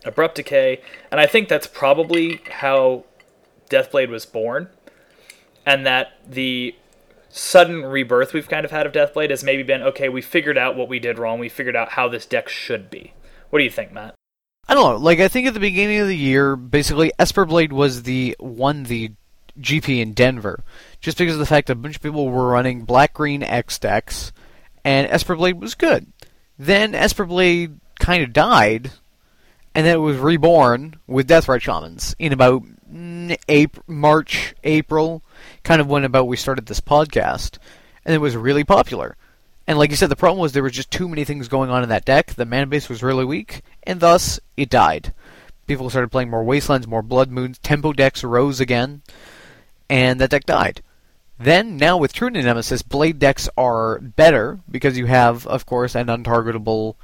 Abrupt 0.06 0.36
Decay." 0.36 0.80
And 1.10 1.20
I 1.20 1.26
think 1.26 1.46
that's 1.50 1.66
probably 1.66 2.40
how 2.50 3.04
Deathblade 3.68 4.08
was 4.08 4.24
born, 4.24 4.70
and 5.66 5.84
that 5.84 6.14
the 6.26 6.74
sudden 7.28 7.84
rebirth 7.84 8.32
we've 8.32 8.48
kind 8.48 8.64
of 8.64 8.70
had 8.70 8.86
of 8.86 8.92
Deathblade 8.94 9.28
has 9.28 9.44
maybe 9.44 9.62
been, 9.62 9.82
"Okay, 9.82 10.08
we 10.08 10.22
figured 10.22 10.56
out 10.56 10.74
what 10.74 10.88
we 10.88 10.98
did 10.98 11.18
wrong. 11.18 11.38
We 11.38 11.50
figured 11.50 11.76
out 11.76 11.90
how 11.90 12.08
this 12.08 12.24
deck 12.24 12.48
should 12.48 12.88
be." 12.88 13.12
What 13.50 13.58
do 13.58 13.64
you 13.66 13.70
think, 13.70 13.92
Matt? 13.92 14.14
I 14.66 14.72
don't 14.72 14.90
know. 14.90 14.96
Like 14.96 15.20
I 15.20 15.28
think 15.28 15.46
at 15.46 15.52
the 15.52 15.60
beginning 15.60 15.98
of 15.98 16.08
the 16.08 16.16
year, 16.16 16.56
basically 16.56 17.12
Esperblade 17.18 17.72
was 17.72 18.04
the 18.04 18.34
one 18.40 18.84
the 18.84 19.12
GP 19.60 20.00
in 20.00 20.12
Denver, 20.12 20.62
just 21.00 21.18
because 21.18 21.34
of 21.34 21.40
the 21.40 21.46
fact 21.46 21.66
that 21.66 21.74
a 21.74 21.76
bunch 21.76 21.96
of 21.96 22.02
people 22.02 22.28
were 22.28 22.48
running 22.48 22.82
black 22.82 23.14
green 23.14 23.42
X 23.42 23.78
decks, 23.78 24.32
and 24.84 25.08
Esperblade 25.08 25.58
was 25.58 25.74
good. 25.74 26.06
Then 26.58 26.92
Esperblade 26.92 27.78
kind 27.98 28.22
of 28.22 28.32
died, 28.32 28.92
and 29.74 29.86
then 29.86 29.94
it 29.94 30.00
was 30.00 30.16
reborn 30.16 30.96
with 31.06 31.28
Deathrite 31.28 31.60
Shamans 31.60 32.14
in 32.18 32.32
about 32.32 32.62
April, 33.48 33.84
March, 33.86 34.54
April, 34.64 35.22
kind 35.62 35.80
of 35.80 35.88
when 35.88 36.04
about 36.04 36.26
we 36.26 36.36
started 36.36 36.66
this 36.66 36.80
podcast, 36.80 37.58
and 38.04 38.14
it 38.14 38.18
was 38.18 38.36
really 38.36 38.64
popular. 38.64 39.16
And 39.66 39.78
like 39.78 39.90
you 39.90 39.96
said, 39.96 40.08
the 40.08 40.16
problem 40.16 40.40
was 40.40 40.52
there 40.52 40.62
was 40.62 40.72
just 40.72 40.90
too 40.90 41.08
many 41.08 41.24
things 41.24 41.46
going 41.46 41.68
on 41.68 41.82
in 41.82 41.90
that 41.90 42.06
deck. 42.06 42.34
The 42.34 42.46
mana 42.46 42.66
base 42.66 42.88
was 42.88 43.02
really 43.02 43.26
weak, 43.26 43.60
and 43.82 44.00
thus 44.00 44.40
it 44.56 44.70
died. 44.70 45.12
People 45.66 45.90
started 45.90 46.10
playing 46.10 46.30
more 46.30 46.42
Wastelands, 46.42 46.86
more 46.86 47.02
Blood 47.02 47.30
Moons, 47.30 47.58
tempo 47.58 47.92
decks 47.92 48.24
rose 48.24 48.60
again 48.60 49.02
and 49.88 50.20
that 50.20 50.30
deck 50.30 50.44
died. 50.44 50.82
Then, 51.38 51.76
now 51.76 51.96
with 51.96 52.12
True 52.12 52.30
Nemesis, 52.30 52.82
blade 52.82 53.18
decks 53.18 53.48
are 53.56 54.00
better 54.00 54.58
because 54.68 54.98
you 54.98 55.06
have, 55.06 55.46
of 55.46 55.66
course, 55.66 55.94
an 55.94 56.08
untargetable 56.08 56.96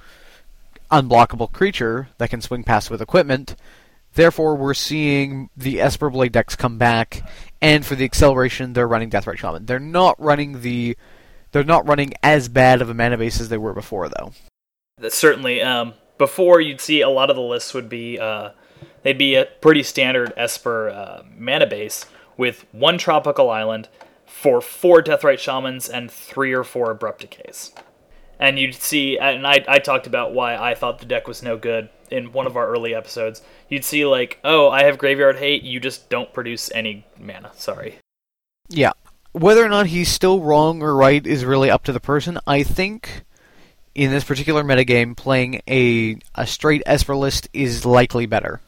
unblockable 0.90 1.50
creature 1.50 2.08
that 2.18 2.30
can 2.30 2.40
swing 2.40 2.64
past 2.64 2.90
with 2.90 3.00
equipment. 3.00 3.54
Therefore, 4.14 4.54
we're 4.54 4.74
seeing 4.74 5.50
the 5.56 5.80
Esper 5.80 6.10
Blade 6.10 6.32
decks 6.32 6.54
come 6.54 6.78
back, 6.78 7.28
and 7.60 7.84
for 7.84 7.94
the 7.94 8.04
acceleration, 8.04 8.72
they're 8.72 8.86
running 8.86 9.10
Deathrite 9.10 9.38
Shaman. 9.38 9.66
They're 9.66 9.80
not 9.80 10.20
running 10.20 10.60
the, 10.60 10.96
they're 11.50 11.64
not 11.64 11.86
running 11.88 12.14
as 12.22 12.48
bad 12.48 12.80
of 12.80 12.90
a 12.90 12.94
mana 12.94 13.18
base 13.18 13.40
as 13.40 13.48
they 13.48 13.58
were 13.58 13.72
before, 13.72 14.08
though. 14.08 14.32
That's 14.98 15.16
certainly. 15.16 15.62
Um, 15.62 15.94
before 16.16 16.60
you'd 16.60 16.80
see 16.80 17.00
a 17.00 17.08
lot 17.08 17.30
of 17.30 17.36
the 17.36 17.42
lists 17.42 17.74
would 17.74 17.88
be, 17.88 18.20
uh, 18.20 18.50
they'd 19.02 19.18
be 19.18 19.34
a 19.34 19.46
pretty 19.46 19.82
standard 19.82 20.32
Esper 20.36 20.90
uh, 20.90 21.22
mana 21.36 21.66
base 21.66 22.06
with 22.36 22.66
one 22.72 22.98
tropical 22.98 23.50
island 23.50 23.88
for 24.26 24.60
four 24.60 25.02
Deathrite 25.02 25.38
Shamans 25.38 25.88
and 25.88 26.10
three 26.10 26.52
or 26.52 26.64
four 26.64 26.90
Abrupt 26.90 27.20
Decays. 27.20 27.72
And 28.38 28.58
you'd 28.58 28.74
see, 28.74 29.18
and 29.18 29.46
I, 29.46 29.64
I 29.68 29.78
talked 29.78 30.06
about 30.06 30.34
why 30.34 30.56
I 30.56 30.74
thought 30.74 30.98
the 30.98 31.06
deck 31.06 31.28
was 31.28 31.42
no 31.42 31.56
good 31.56 31.88
in 32.10 32.32
one 32.32 32.46
of 32.46 32.56
our 32.56 32.68
early 32.68 32.94
episodes. 32.94 33.42
You'd 33.68 33.84
see, 33.84 34.04
like, 34.04 34.40
oh, 34.44 34.68
I 34.68 34.84
have 34.84 34.98
Graveyard 34.98 35.36
Hate, 35.36 35.62
you 35.62 35.80
just 35.80 36.10
don't 36.10 36.32
produce 36.32 36.70
any 36.74 37.06
mana. 37.18 37.52
Sorry. 37.54 37.98
Yeah. 38.68 38.92
Whether 39.32 39.64
or 39.64 39.68
not 39.68 39.86
he's 39.86 40.08
still 40.08 40.40
wrong 40.40 40.82
or 40.82 40.94
right 40.94 41.24
is 41.26 41.44
really 41.44 41.70
up 41.70 41.84
to 41.84 41.92
the 41.92 42.00
person. 42.00 42.38
I 42.46 42.62
think 42.62 43.24
in 43.94 44.10
this 44.10 44.24
particular 44.24 44.64
metagame, 44.64 45.16
playing 45.16 45.60
a, 45.68 46.18
a 46.34 46.46
straight 46.46 46.82
Esper 46.86 47.16
list 47.16 47.48
is 47.52 47.86
likely 47.86 48.26
better. 48.26 48.60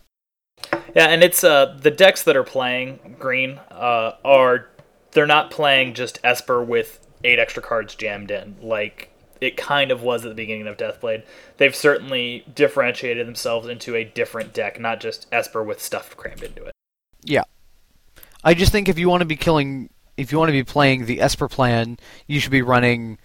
Yeah, 0.97 1.09
and 1.09 1.23
it's 1.23 1.45
uh 1.45 1.77
the 1.81 1.91
decks 1.91 2.23
that 2.25 2.37
are 2.37 2.43
playing 2.43 3.17
green 3.19 3.61
uh 3.71 4.13
are 4.25 4.69
they're 5.13 5.27
not 5.27 5.51
playing 5.51 5.95
just 5.95 6.19
Esper 6.25 6.63
with 6.63 7.07
eight 7.23 7.39
extra 7.39 7.63
cards 7.63 7.95
jammed 7.95 8.31
in 8.31 8.57
like 8.63 9.11
it 9.41 9.59
kind 9.59 9.91
of 9.91 10.03
was 10.03 10.25
at 10.25 10.31
the 10.31 10.35
beginning 10.35 10.67
of 10.67 10.79
Deathblade. 10.79 11.23
They've 11.59 11.77
certainly 11.77 12.47
differentiated 12.55 13.27
themselves 13.27 13.69
into 13.69 13.95
a 13.95 14.05
different 14.05 14.55
deck, 14.55 14.81
not 14.81 15.01
just 15.01 15.27
Esper 15.31 15.63
with 15.63 15.83
stuff 15.83 16.17
crammed 16.17 16.43
into 16.43 16.65
it. 16.65 16.73
Yeah. 17.23 17.45
I 18.43 18.55
just 18.55 18.73
think 18.73 18.89
if 18.89 18.99
you 18.99 19.11
want 19.11 19.21
to 19.21 19.27
be 19.27 19.37
killing 19.37 19.91
if 20.17 20.33
you 20.33 20.39
want 20.39 20.49
to 20.49 20.53
be 20.53 20.65
playing 20.65 21.05
the 21.05 21.21
Esper 21.21 21.47
plan, 21.47 21.99
you 22.27 22.41
should 22.41 22.53
be 22.53 22.63
running 22.63 23.19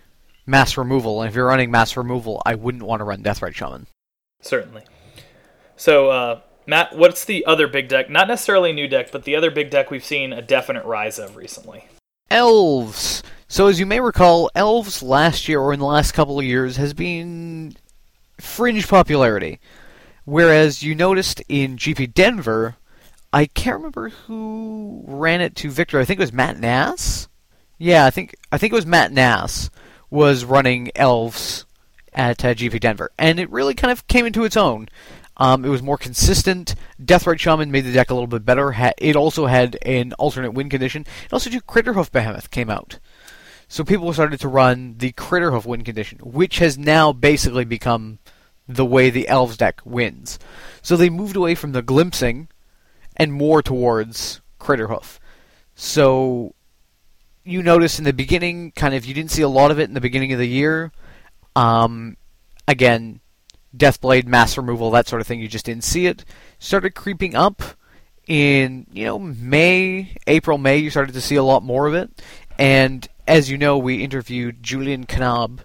mass 0.46 0.76
removal, 0.76 1.22
and 1.22 1.30
if 1.30 1.36
you're 1.36 1.48
running 1.48 1.72
mass 1.72 1.96
removal, 1.96 2.42
I 2.46 2.56
wouldn't 2.56 2.84
want 2.84 3.00
to 3.00 3.06
run 3.06 3.24
Deathrite 3.24 3.56
Shaman. 3.56 3.88
Certainly. 4.42 4.84
So, 5.78 6.10
uh, 6.10 6.42
Matt, 6.66 6.96
what's 6.96 7.26
the 7.26 7.46
other 7.46 7.68
big 7.68 7.88
deck? 7.88 8.10
Not 8.10 8.28
necessarily 8.28 8.70
a 8.70 8.74
new 8.74 8.88
deck, 8.88 9.12
but 9.12 9.24
the 9.24 9.36
other 9.36 9.52
big 9.52 9.70
deck 9.70 9.90
we've 9.92 10.06
seen 10.06 10.32
a 10.32 10.42
definite 10.42 10.86
rise 10.86 11.18
of 11.20 11.36
recently. 11.36 11.86
Elves. 12.30 13.24
So, 13.48 13.68
as 13.68 13.80
you 13.80 13.86
may 13.86 14.00
recall, 14.00 14.50
Elves 14.56 15.04
last 15.04 15.50
year 15.50 15.60
or 15.60 15.74
in 15.74 15.80
the 15.80 15.86
last 15.86 16.14
couple 16.14 16.40
of 16.40 16.46
years 16.46 16.78
has 16.78 16.94
been 16.94 17.76
fringe 18.40 18.88
popularity. 18.88 19.60
Whereas 20.24 20.84
you 20.84 20.96
noticed 20.96 21.42
in 21.50 21.78
GP 21.78 22.14
Denver, 22.14 22.78
I 23.34 23.46
can't 23.46 23.78
remember 23.78 24.10
who 24.10 25.04
ran 25.06 25.42
it 25.42 25.56
to 25.58 25.70
Victor. 25.70 26.00
I 26.00 26.06
think 26.06 26.20
it 26.20 26.24
was 26.24 26.34
Matt 26.34 26.60
Nass. 26.60 27.28
Yeah, 27.78 28.06
I 28.06 28.12
think 28.12 28.36
I 28.52 28.58
think 28.58 28.72
it 28.72 28.76
was 28.76 28.86
Matt 28.86 29.12
Nass 29.12 29.70
was 30.10 30.46
running 30.46 30.92
Elves 30.96 31.66
at 32.14 32.44
uh, 32.46 32.54
GP 32.54 32.80
Denver, 32.80 33.12
and 33.18 33.40
it 33.40 33.50
really 33.50 33.74
kind 33.74 33.92
of 33.92 34.08
came 34.08 34.26
into 34.26 34.44
its 34.44 34.58
own. 34.58 34.88
Um, 35.42 35.66
it 35.66 35.70
was 35.70 35.82
more 35.82 35.98
consistent. 35.98 36.76
Deathrite 37.04 37.40
Shaman 37.40 37.72
made 37.72 37.86
the 37.86 37.92
deck 37.92 38.12
a 38.12 38.14
little 38.14 38.28
bit 38.28 38.46
better. 38.46 38.76
It 39.00 39.16
also 39.16 39.48
had 39.48 39.76
an 39.82 40.14
alternate 40.20 40.52
win 40.52 40.70
condition. 40.70 41.02
It 41.26 41.34
also 41.34 41.50
did 41.50 41.66
Craterhoof 41.66 42.12
Behemoth 42.12 42.52
came 42.52 42.70
out. 42.70 43.00
So 43.68 43.84
people 43.84 44.14
started 44.14 44.40
to 44.42 44.48
run 44.48 44.98
the 45.00 45.14
Craterhoof 45.14 45.66
win 45.66 45.84
condition, 45.84 46.20
which 46.20 46.60
has 46.60 46.78
now 46.78 47.12
basically 47.12 47.66
become 47.66 48.20
the 48.68 48.86
way 48.86 49.10
the 49.10 49.28
Elves 49.28 49.58
deck 49.58 49.82
wins. 49.84 50.38
So 50.84 50.96
they 50.96 51.10
moved 51.10 51.36
away 51.36 51.56
from 51.56 51.72
the 51.72 51.82
glimpsing 51.82 52.48
and 53.18 53.34
more 53.34 53.64
towards 53.64 54.42
Craterhoof. 54.60 55.20
So 55.74 56.54
you 57.44 57.64
notice 57.64 57.98
in 57.98 58.06
the 58.06 58.14
beginning, 58.14 58.74
kind 58.74 58.94
of, 58.94 59.06
you 59.06 59.16
didn't 59.16 59.32
see 59.32 59.42
a 59.42 59.50
lot 59.50 59.72
of 59.72 59.80
it 59.80 59.90
in 59.90 59.96
the 59.96 60.02
beginning 60.02 60.34
of 60.34 60.38
the 60.38 60.48
year. 60.48 60.92
Um, 61.56 62.16
again, 62.68 63.22
Deathblade, 63.76 64.26
mass 64.26 64.58
removal, 64.58 64.92
that 64.92 65.08
sort 65.08 65.22
of 65.22 65.28
thing, 65.28 65.40
you 65.40 65.48
just 65.48 65.66
didn't 65.66 65.84
see 65.84 66.06
it. 66.06 66.26
Started 66.60 66.96
creeping 66.96 67.36
up 67.36 67.62
in, 68.28 68.86
you 68.92 69.06
know, 69.06 69.20
May, 69.20 70.16
April, 70.28 70.58
May, 70.58 70.78
you 70.78 70.90
started 70.90 71.14
to 71.14 71.22
see 71.22 71.36
a 71.36 71.44
lot 71.44 71.64
more 71.64 71.88
of 71.88 71.94
it. 71.94 72.22
And 72.60 73.08
as 73.28 73.50
you 73.50 73.58
know, 73.58 73.78
we 73.78 74.04
interviewed 74.04 74.62
Julian 74.62 75.06
Knab, 75.06 75.60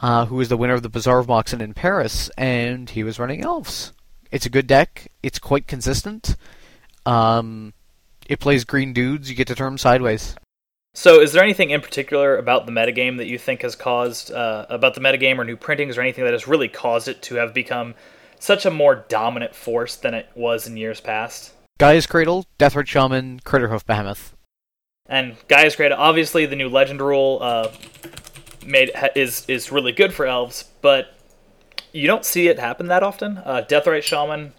uh, 0.00 0.26
who 0.26 0.36
was 0.36 0.48
the 0.48 0.56
winner 0.56 0.74
of 0.74 0.82
the 0.82 0.88
Bazaar 0.88 1.18
of 1.18 1.28
Moxen 1.28 1.60
in 1.60 1.74
Paris, 1.74 2.30
and 2.36 2.90
he 2.90 3.02
was 3.02 3.18
running 3.18 3.42
Elves. 3.42 3.92
It's 4.30 4.46
a 4.46 4.50
good 4.50 4.66
deck. 4.66 5.08
It's 5.22 5.38
quite 5.38 5.66
consistent. 5.66 6.36
Um, 7.06 7.72
it 8.26 8.40
plays 8.40 8.64
green 8.64 8.92
dudes. 8.92 9.28
You 9.28 9.36
get 9.36 9.48
to 9.48 9.54
turn 9.54 9.72
them 9.72 9.78
sideways. 9.78 10.36
So, 10.94 11.20
is 11.20 11.32
there 11.32 11.42
anything 11.42 11.70
in 11.70 11.80
particular 11.80 12.36
about 12.36 12.66
the 12.66 12.72
metagame 12.72 13.16
that 13.16 13.26
you 13.26 13.38
think 13.38 13.62
has 13.62 13.74
caused, 13.74 14.30
uh, 14.30 14.66
about 14.68 14.94
the 14.94 15.00
metagame 15.00 15.38
or 15.38 15.44
new 15.44 15.56
printings 15.56 15.96
or 15.96 16.02
anything 16.02 16.24
that 16.24 16.34
has 16.34 16.46
really 16.46 16.68
caused 16.68 17.08
it 17.08 17.22
to 17.22 17.36
have 17.36 17.54
become 17.54 17.94
such 18.38 18.66
a 18.66 18.70
more 18.70 19.06
dominant 19.08 19.54
force 19.54 19.96
than 19.96 20.12
it 20.12 20.28
was 20.34 20.66
in 20.66 20.76
years 20.76 21.00
past? 21.00 21.54
Gaea's 21.78 22.06
Cradle, 22.06 22.44
Deathrite 22.58 22.86
Shaman, 22.86 23.40
Craterhoof 23.40 23.86
Behemoth. 23.86 24.34
And 25.06 25.36
Gaea's 25.48 25.76
Cradle, 25.76 25.98
obviously, 25.98 26.44
the 26.44 26.56
new 26.56 26.68
Legend 26.68 27.00
rule 27.00 27.38
uh, 27.40 27.72
made 28.66 28.90
is 29.14 29.46
is 29.48 29.72
really 29.72 29.92
good 29.92 30.12
for 30.12 30.26
elves, 30.26 30.64
but 30.82 31.14
you 31.92 32.06
don't 32.06 32.24
see 32.24 32.48
it 32.48 32.58
happen 32.58 32.88
that 32.88 33.02
often. 33.02 33.38
Uh, 33.38 33.64
Deathrite 33.66 34.02
Shaman 34.02 34.52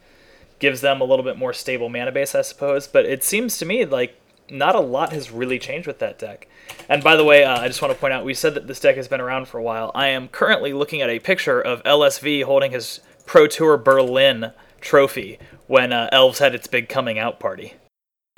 gives 0.58 0.82
them 0.82 1.00
a 1.00 1.04
little 1.04 1.24
bit 1.24 1.38
more 1.38 1.54
stable 1.54 1.90
mana 1.90 2.12
base, 2.12 2.34
I 2.34 2.42
suppose, 2.42 2.88
but 2.88 3.06
it 3.06 3.24
seems 3.24 3.58
to 3.60 3.66
me 3.66 3.86
like 3.86 4.20
not 4.50 4.76
a 4.76 4.80
lot 4.80 5.14
has 5.14 5.32
really 5.32 5.60
changed 5.60 5.88
with 5.88 6.00
that 6.00 6.20
deck. 6.20 6.48
And 6.90 7.04
by 7.04 7.16
the 7.16 7.24
way, 7.24 7.44
uh, 7.44 7.60
I 7.60 7.68
just 7.68 7.82
want 7.82 7.94
to 7.94 8.00
point 8.00 8.14
out 8.14 8.26
we 8.26 8.34
said 8.34 8.56
that 8.56 8.68
this 8.68 8.80
deck 8.80 8.96
has 8.96 9.08
been 9.08 9.22
around 9.22 9.48
for 9.48 9.58
a 9.58 9.64
while. 9.64 9.92
I 9.96 10.08
am 10.08 10.28
currently 10.28 10.74
looking 10.74 11.02
at 11.02 11.10
a 11.10 11.20
picture 11.20 11.62
of 11.62 11.84
LSV 11.84 12.44
holding 12.44 12.72
his 12.72 13.00
Pro 13.26 13.48
Tour 13.48 13.78
Berlin 13.78 14.52
trophy 14.82 15.40
when 15.68 15.94
uh, 15.94 16.10
Elves 16.12 16.40
had 16.40 16.54
its 16.54 16.68
big 16.68 16.90
coming 16.90 17.18
out 17.18 17.40
party. 17.40 17.74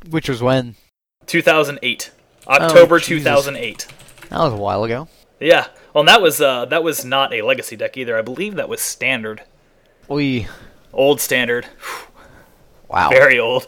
Which 0.10 0.30
was 0.30 0.42
when? 0.42 0.76
2008. 1.26 2.12
October 2.48 2.96
oh, 2.96 3.00
2008. 3.00 3.88
That 4.30 4.40
was 4.40 4.54
a 4.54 4.58
while 4.58 4.84
ago. 4.84 5.08
Yeah. 5.40 5.68
Well, 5.94 6.04
that 6.04 6.22
was 6.22 6.42
uh, 6.42 6.66
that 6.66 6.84
was 6.84 7.04
not 7.04 7.34
a 7.34 7.42
legacy 7.42 7.76
deck 7.76 7.98
either. 7.98 8.18
I 8.18 8.22
believe 8.22 8.56
that 8.56 8.70
was 8.70 8.82
standard. 8.82 9.44
We 10.08 10.48
old 10.94 11.22
standard. 11.22 11.68
Wow. 12.88 13.10
Very 13.10 13.40
old. 13.40 13.68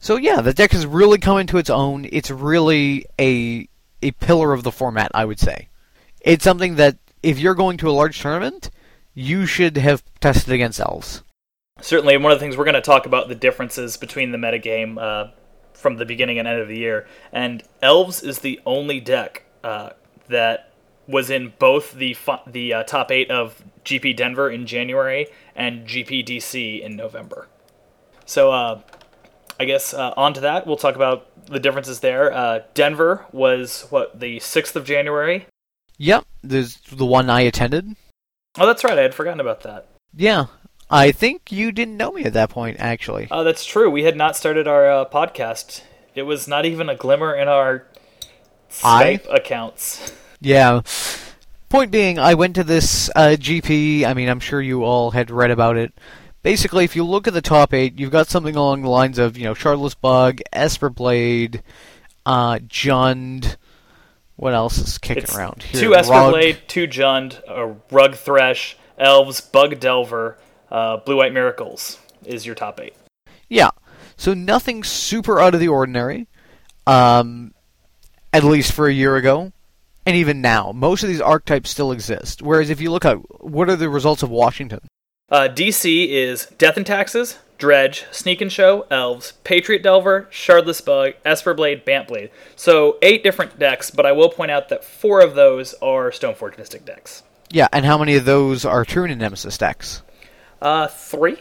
So 0.00 0.16
yeah, 0.16 0.40
the 0.40 0.54
deck 0.54 0.72
has 0.72 0.86
really 0.86 1.18
come 1.18 1.38
into 1.38 1.58
its 1.58 1.68
own. 1.68 2.08
It's 2.10 2.30
really 2.30 3.04
a 3.20 3.68
a 4.02 4.12
pillar 4.12 4.54
of 4.54 4.62
the 4.62 4.72
format, 4.72 5.10
I 5.12 5.26
would 5.26 5.38
say. 5.38 5.68
It's 6.22 6.42
something 6.42 6.76
that 6.76 6.96
if 7.22 7.38
you're 7.38 7.54
going 7.54 7.76
to 7.78 7.90
a 7.90 7.92
large 7.92 8.18
tournament, 8.18 8.70
you 9.12 9.44
should 9.44 9.76
have 9.76 10.02
tested 10.20 10.54
against 10.54 10.80
elves. 10.80 11.22
Certainly, 11.82 12.16
one 12.16 12.32
of 12.32 12.38
the 12.38 12.42
things 12.42 12.56
we're 12.56 12.64
going 12.64 12.74
to 12.74 12.80
talk 12.80 13.04
about 13.04 13.28
the 13.28 13.34
differences 13.34 13.98
between 13.98 14.32
the 14.32 14.38
metagame 14.38 14.98
uh, 14.98 15.32
from 15.74 15.98
the 15.98 16.06
beginning 16.06 16.38
and 16.38 16.48
end 16.48 16.60
of 16.60 16.68
the 16.68 16.78
year. 16.78 17.06
And 17.30 17.62
elves 17.82 18.22
is 18.22 18.38
the 18.38 18.58
only 18.64 19.00
deck 19.00 19.44
uh, 19.62 19.90
that 20.28 20.72
was 21.06 21.28
in 21.28 21.52
both 21.58 21.92
the 21.92 22.16
the 22.46 22.72
uh, 22.72 22.82
top 22.84 23.10
eight 23.10 23.30
of 23.30 23.62
GP 23.84 24.16
Denver 24.16 24.50
in 24.50 24.66
January 24.66 25.26
and 25.54 25.86
GP 25.86 26.26
DC 26.26 26.80
in 26.80 26.96
November. 26.96 27.48
So 28.24 28.52
uh, 28.52 28.80
I 29.60 29.66
guess 29.66 29.92
uh, 29.92 30.14
on 30.16 30.32
to 30.32 30.40
that, 30.40 30.66
we'll 30.66 30.78
talk 30.78 30.96
about 30.96 31.44
the 31.44 31.60
differences 31.60 32.00
there. 32.00 32.32
Uh, 32.32 32.60
Denver 32.72 33.26
was 33.30 33.82
what 33.90 34.18
the 34.18 34.40
sixth 34.40 34.74
of 34.74 34.86
January. 34.86 35.46
Yep, 35.98 36.24
there's 36.42 36.76
the 36.90 37.04
one 37.04 37.28
I 37.28 37.42
attended. 37.42 37.94
Oh, 38.58 38.64
that's 38.64 38.84
right. 38.84 38.98
I 38.98 39.02
had 39.02 39.14
forgotten 39.14 39.38
about 39.38 39.60
that. 39.64 39.88
Yeah, 40.16 40.46
I 40.88 41.12
think 41.12 41.52
you 41.52 41.72
didn't 41.72 41.98
know 41.98 42.10
me 42.10 42.24
at 42.24 42.32
that 42.32 42.48
point, 42.48 42.78
actually. 42.80 43.28
Oh, 43.30 43.44
that's 43.44 43.66
true. 43.66 43.90
We 43.90 44.04
had 44.04 44.16
not 44.16 44.34
started 44.34 44.66
our 44.66 44.90
uh, 44.90 45.04
podcast. 45.04 45.82
It 46.14 46.22
was 46.22 46.48
not 46.48 46.64
even 46.64 46.88
a 46.88 46.94
glimmer 46.94 47.34
in 47.34 47.46
our 47.46 47.86
Skype 48.70 49.30
I? 49.30 49.36
accounts. 49.36 50.14
Yeah. 50.40 50.80
Point 51.68 51.90
being, 51.90 52.18
I 52.18 52.32
went 52.32 52.54
to 52.54 52.64
this 52.64 53.10
uh, 53.14 53.36
GP. 53.38 54.04
I 54.06 54.14
mean, 54.14 54.30
I'm 54.30 54.40
sure 54.40 54.62
you 54.62 54.84
all 54.84 55.10
had 55.10 55.30
read 55.30 55.50
about 55.50 55.76
it 55.76 55.92
basically, 56.42 56.84
if 56.84 56.96
you 56.96 57.04
look 57.04 57.26
at 57.26 57.34
the 57.34 57.42
top 57.42 57.74
eight, 57.74 57.98
you've 57.98 58.10
got 58.10 58.28
something 58.28 58.56
along 58.56 58.82
the 58.82 58.88
lines 58.88 59.18
of, 59.18 59.36
you 59.36 59.44
know, 59.44 59.54
Shardless 59.54 59.94
Bug, 59.98 60.40
Esper 60.52 60.90
Blade, 60.90 61.62
uh, 62.26 62.58
Jund. 62.58 63.56
What 64.36 64.54
else 64.54 64.78
is 64.78 64.98
kicking 64.98 65.24
it's 65.24 65.36
around 65.36 65.62
here? 65.62 65.80
Two 65.80 65.94
Esper 65.94 66.30
Blade, 66.30 66.60
two 66.66 66.86
Jund, 66.86 67.42
a 67.46 67.76
Rug 67.90 68.14
Thresh, 68.14 68.76
Elves, 68.98 69.40
Bug 69.40 69.78
Delver, 69.80 70.38
uh, 70.70 70.98
Blue 70.98 71.16
White 71.16 71.32
Miracles 71.32 71.98
is 72.24 72.46
your 72.46 72.54
top 72.54 72.80
eight. 72.80 72.94
Yeah. 73.48 73.70
So 74.16 74.34
nothing 74.34 74.84
super 74.84 75.40
out 75.40 75.54
of 75.54 75.60
the 75.60 75.68
ordinary, 75.68 76.26
um, 76.86 77.54
at 78.32 78.44
least 78.44 78.72
for 78.72 78.86
a 78.86 78.92
year 78.92 79.16
ago. 79.16 79.52
And 80.06 80.16
even 80.16 80.40
now, 80.40 80.72
most 80.72 81.02
of 81.02 81.08
these 81.08 81.20
archetypes 81.20 81.70
still 81.70 81.92
exist. 81.92 82.42
Whereas 82.42 82.70
if 82.70 82.80
you 82.80 82.90
look 82.90 83.04
at 83.04 83.16
what 83.42 83.68
are 83.68 83.76
the 83.76 83.88
results 83.88 84.22
of 84.22 84.30
Washington, 84.30 84.80
Uh, 85.30 85.48
DC 85.48 86.08
is 86.08 86.46
Death 86.58 86.76
and 86.76 86.86
Taxes, 86.86 87.38
Dredge, 87.56 88.04
Sneak 88.10 88.40
and 88.40 88.50
Show, 88.50 88.86
Elves, 88.90 89.34
Patriot 89.44 89.82
Delver, 89.82 90.26
Shardless 90.30 90.84
Bug, 90.84 91.12
Esper 91.24 91.54
Blade, 91.54 91.86
Bantblade. 91.86 92.30
So 92.56 92.98
eight 93.00 93.22
different 93.22 93.56
decks, 93.56 93.92
but 93.92 94.06
I 94.06 94.12
will 94.12 94.30
point 94.30 94.50
out 94.50 94.70
that 94.70 94.82
four 94.82 95.20
of 95.20 95.36
those 95.36 95.74
are 95.74 96.10
Stoneforge 96.10 96.58
Mystic 96.58 96.84
decks. 96.84 97.22
Yeah, 97.50 97.68
and 97.72 97.84
how 97.84 97.98
many 97.98 98.16
of 98.16 98.24
those 98.24 98.64
are 98.64 98.84
True-Name 98.84 99.18
Nemesis 99.18 99.56
decks? 99.56 100.02
Uh, 100.60 100.88
three? 100.88 101.38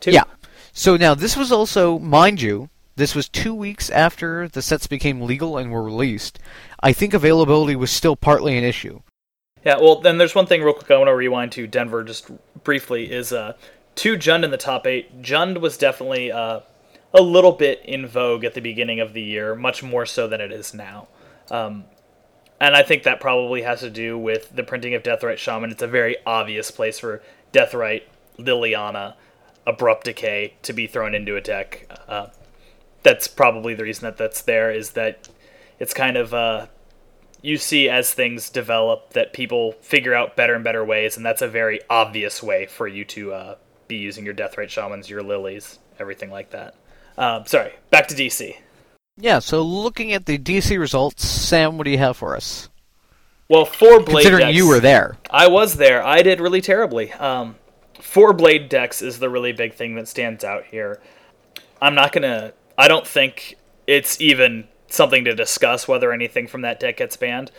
Two? 0.00 0.10
Yeah. 0.10 0.24
So 0.72 0.96
now 0.96 1.14
this 1.14 1.36
was 1.36 1.50
also, 1.50 1.98
mind 1.98 2.42
you, 2.42 2.68
this 2.96 3.14
was 3.14 3.28
two 3.28 3.54
weeks 3.54 3.88
after 3.88 4.48
the 4.48 4.60
sets 4.60 4.86
became 4.86 5.22
legal 5.22 5.56
and 5.56 5.70
were 5.70 5.82
released. 5.82 6.38
I 6.80 6.92
think 6.92 7.14
availability 7.14 7.76
was 7.76 7.90
still 7.90 8.16
partly 8.16 8.58
an 8.58 8.64
issue. 8.64 9.00
Yeah, 9.64 9.76
well, 9.78 10.00
then 10.00 10.18
there's 10.18 10.34
one 10.34 10.46
thing 10.46 10.62
real 10.62 10.72
quick 10.72 10.90
I 10.90 10.96
want 10.96 11.08
to 11.08 11.14
rewind 11.14 11.52
to 11.52 11.66
Denver 11.66 12.02
just 12.02 12.30
briefly 12.64 13.10
is 13.12 13.32
uh, 13.32 13.54
two 13.94 14.16
Jund 14.16 14.44
in 14.44 14.50
the 14.50 14.56
top 14.56 14.86
eight. 14.86 15.20
Jund 15.22 15.60
was 15.60 15.76
definitely 15.76 16.32
uh, 16.32 16.60
a 17.12 17.20
little 17.20 17.52
bit 17.52 17.82
in 17.84 18.06
vogue 18.06 18.44
at 18.44 18.54
the 18.54 18.60
beginning 18.60 19.00
of 19.00 19.12
the 19.12 19.22
year, 19.22 19.54
much 19.54 19.82
more 19.82 20.06
so 20.06 20.26
than 20.26 20.40
it 20.40 20.50
is 20.50 20.72
now. 20.72 21.08
Um, 21.50 21.84
and 22.60 22.74
I 22.74 22.82
think 22.82 23.02
that 23.02 23.20
probably 23.20 23.62
has 23.62 23.80
to 23.80 23.90
do 23.90 24.18
with 24.18 24.54
the 24.54 24.62
printing 24.62 24.94
of 24.94 25.02
Deathrite 25.02 25.38
Shaman. 25.38 25.70
It's 25.70 25.82
a 25.82 25.86
very 25.86 26.16
obvious 26.26 26.70
place 26.70 26.98
for 26.98 27.22
Deathrite, 27.52 28.02
Liliana, 28.38 29.14
Abrupt 29.66 30.04
Decay 30.04 30.54
to 30.62 30.72
be 30.72 30.86
thrown 30.86 31.14
into 31.14 31.36
a 31.36 31.40
deck. 31.40 31.86
Uh, 32.08 32.28
that's 33.02 33.28
probably 33.28 33.74
the 33.74 33.82
reason 33.82 34.04
that 34.04 34.16
that's 34.16 34.42
there 34.42 34.70
is 34.70 34.90
that 34.92 35.28
it's 35.78 35.94
kind 35.94 36.16
of 36.16 36.34
uh, 36.34 36.66
you 37.42 37.56
see 37.56 37.88
as 37.88 38.12
things 38.12 38.50
develop 38.50 39.12
that 39.14 39.32
people 39.32 39.72
figure 39.80 40.14
out 40.14 40.36
better 40.36 40.54
and 40.54 40.64
better 40.64 40.84
ways, 40.84 41.16
and 41.16 41.24
that's 41.24 41.42
a 41.42 41.48
very 41.48 41.80
obvious 41.88 42.42
way 42.42 42.66
for 42.66 42.86
you 42.86 43.04
to 43.06 43.32
uh, 43.32 43.54
be 43.88 43.96
using 43.96 44.24
your 44.24 44.34
Deathrite 44.34 44.68
Shamans, 44.68 45.08
your 45.08 45.22
Lilies, 45.22 45.78
everything 45.98 46.30
like 46.30 46.50
that. 46.50 46.74
Um, 47.16 47.46
sorry, 47.46 47.72
back 47.90 48.08
to 48.08 48.14
DC. 48.14 48.56
Yeah, 49.16 49.38
so 49.38 49.62
looking 49.62 50.12
at 50.12 50.26
the 50.26 50.38
DC 50.38 50.78
results, 50.78 51.26
Sam, 51.26 51.76
what 51.76 51.84
do 51.84 51.90
you 51.90 51.98
have 51.98 52.16
for 52.16 52.36
us? 52.36 52.68
Well, 53.48 53.64
four 53.64 54.00
blade 54.00 54.22
Considering 54.22 54.46
decks, 54.46 54.56
you 54.56 54.68
were 54.68 54.80
there. 54.80 55.18
I 55.28 55.48
was 55.48 55.74
there. 55.74 56.04
I 56.04 56.22
did 56.22 56.40
really 56.40 56.60
terribly. 56.60 57.12
Um, 57.12 57.56
four 58.00 58.32
blade 58.32 58.68
decks 58.68 59.02
is 59.02 59.18
the 59.18 59.28
really 59.28 59.52
big 59.52 59.74
thing 59.74 59.96
that 59.96 60.08
stands 60.08 60.44
out 60.44 60.64
here. 60.66 61.00
I'm 61.82 61.94
not 61.94 62.12
gonna. 62.12 62.52
I 62.78 62.88
don't 62.88 63.06
think 63.06 63.56
it's 63.86 64.20
even 64.20 64.68
something 64.92 65.24
to 65.24 65.34
discuss 65.34 65.86
whether 65.88 66.12
anything 66.12 66.46
from 66.46 66.62
that 66.62 66.80
deck 66.80 66.98
gets 66.98 67.16
banned. 67.16 67.50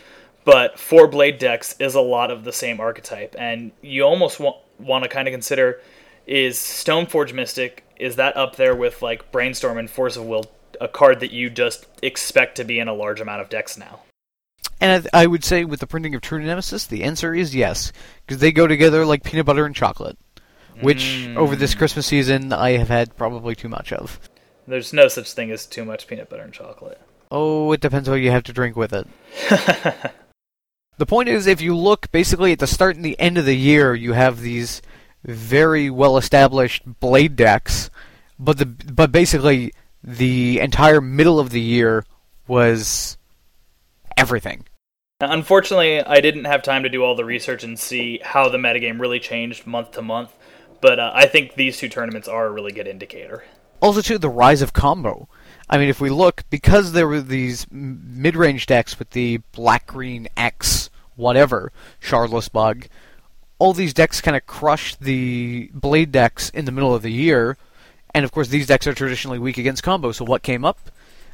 But 0.44 0.78
four 0.78 1.06
blade 1.06 1.38
decks 1.38 1.76
is 1.78 1.94
a 1.94 2.00
lot 2.00 2.30
of 2.30 2.44
the 2.44 2.52
same 2.52 2.80
archetype, 2.80 3.36
and 3.38 3.70
you 3.80 4.02
almost 4.02 4.40
want 4.40 4.56
want 4.78 5.04
to 5.04 5.08
kind 5.08 5.28
of 5.28 5.32
consider 5.32 5.80
is 6.26 6.56
Stoneforge 6.56 7.32
Mystic 7.32 7.84
is 7.96 8.16
that 8.16 8.36
up 8.36 8.56
there 8.56 8.74
with 8.74 9.02
like 9.02 9.30
Brainstorm 9.30 9.78
and 9.78 9.88
Force 9.88 10.16
of 10.16 10.24
Will, 10.24 10.50
a 10.80 10.88
card 10.88 11.20
that 11.20 11.30
you 11.30 11.50
just 11.50 11.86
expect 12.02 12.56
to 12.56 12.64
be 12.64 12.78
in 12.78 12.88
a 12.88 12.94
large 12.94 13.20
amount 13.20 13.40
of 13.40 13.48
decks 13.48 13.78
now. 13.78 14.00
And 14.80 15.08
I, 15.12 15.22
I 15.22 15.26
would 15.26 15.44
say 15.44 15.64
with 15.64 15.78
the 15.78 15.86
printing 15.86 16.14
of 16.16 16.20
True 16.20 16.42
Nemesis, 16.42 16.86
the 16.86 17.04
answer 17.04 17.34
is 17.34 17.54
yes, 17.54 17.92
because 18.26 18.40
they 18.40 18.50
go 18.50 18.66
together 18.66 19.06
like 19.06 19.22
peanut 19.22 19.46
butter 19.46 19.64
and 19.64 19.76
chocolate, 19.76 20.18
which 20.80 21.28
over 21.36 21.54
this 21.54 21.72
hmm. 21.72 21.78
Christmas 21.78 22.06
season 22.06 22.52
I 22.52 22.72
have 22.72 22.88
had 22.88 23.16
probably 23.16 23.54
too 23.54 23.68
much 23.68 23.92
of. 23.92 24.18
There's 24.66 24.92
no 24.92 25.06
such 25.08 25.32
thing 25.32 25.52
as 25.52 25.66
too 25.66 25.84
much 25.84 26.08
peanut 26.08 26.28
butter 26.28 26.42
and 26.42 26.52
chocolate. 26.52 27.00
Oh, 27.34 27.72
it 27.72 27.80
depends 27.80 28.10
what 28.10 28.16
you 28.16 28.30
have 28.30 28.42
to 28.44 28.52
drink 28.52 28.76
with 28.76 28.92
it. 28.92 29.06
the 30.98 31.06
point 31.06 31.30
is, 31.30 31.46
if 31.46 31.62
you 31.62 31.74
look 31.74 32.12
basically 32.12 32.52
at 32.52 32.58
the 32.58 32.66
start 32.66 32.94
and 32.94 33.02
the 33.02 33.18
end 33.18 33.38
of 33.38 33.46
the 33.46 33.56
year, 33.56 33.94
you 33.94 34.12
have 34.12 34.40
these 34.40 34.82
very 35.24 35.88
well 35.88 36.18
established 36.18 36.82
blade 37.00 37.34
decks, 37.34 37.88
but 38.38 38.58
the 38.58 38.66
but 38.66 39.10
basically 39.10 39.72
the 40.04 40.60
entire 40.60 41.00
middle 41.00 41.40
of 41.40 41.48
the 41.48 41.60
year 41.60 42.04
was 42.46 43.16
everything. 44.18 44.66
Unfortunately, 45.18 46.02
I 46.02 46.20
didn't 46.20 46.44
have 46.44 46.62
time 46.62 46.82
to 46.82 46.90
do 46.90 47.02
all 47.02 47.14
the 47.14 47.24
research 47.24 47.64
and 47.64 47.78
see 47.78 48.20
how 48.22 48.50
the 48.50 48.58
metagame 48.58 49.00
really 49.00 49.20
changed 49.20 49.66
month 49.66 49.92
to 49.92 50.02
month, 50.02 50.36
but 50.82 50.98
uh, 50.98 51.12
I 51.14 51.24
think 51.24 51.54
these 51.54 51.78
two 51.78 51.88
tournaments 51.88 52.28
are 52.28 52.46
a 52.46 52.50
really 52.50 52.72
good 52.72 52.86
indicator. 52.86 53.42
Also, 53.80 54.02
too, 54.02 54.18
the 54.18 54.28
rise 54.28 54.60
of 54.60 54.74
combo. 54.74 55.28
I 55.72 55.78
mean, 55.78 55.88
if 55.88 56.02
we 56.02 56.10
look, 56.10 56.44
because 56.50 56.92
there 56.92 57.08
were 57.08 57.22
these 57.22 57.66
mid-range 57.70 58.66
decks 58.66 58.98
with 58.98 59.08
the 59.12 59.38
black, 59.52 59.86
green, 59.86 60.28
X, 60.36 60.90
whatever, 61.16 61.72
Shardless 61.98 62.52
Bug, 62.52 62.88
all 63.58 63.72
these 63.72 63.94
decks 63.94 64.20
kind 64.20 64.36
of 64.36 64.44
crushed 64.44 65.00
the 65.00 65.70
blade 65.72 66.12
decks 66.12 66.50
in 66.50 66.66
the 66.66 66.72
middle 66.72 66.94
of 66.94 67.00
the 67.00 67.10
year, 67.10 67.56
and 68.12 68.22
of 68.22 68.32
course, 68.32 68.48
these 68.48 68.66
decks 68.66 68.86
are 68.86 68.92
traditionally 68.92 69.38
weak 69.38 69.56
against 69.56 69.82
combo. 69.82 70.12
So 70.12 70.26
what 70.26 70.42
came 70.42 70.62
up? 70.62 70.90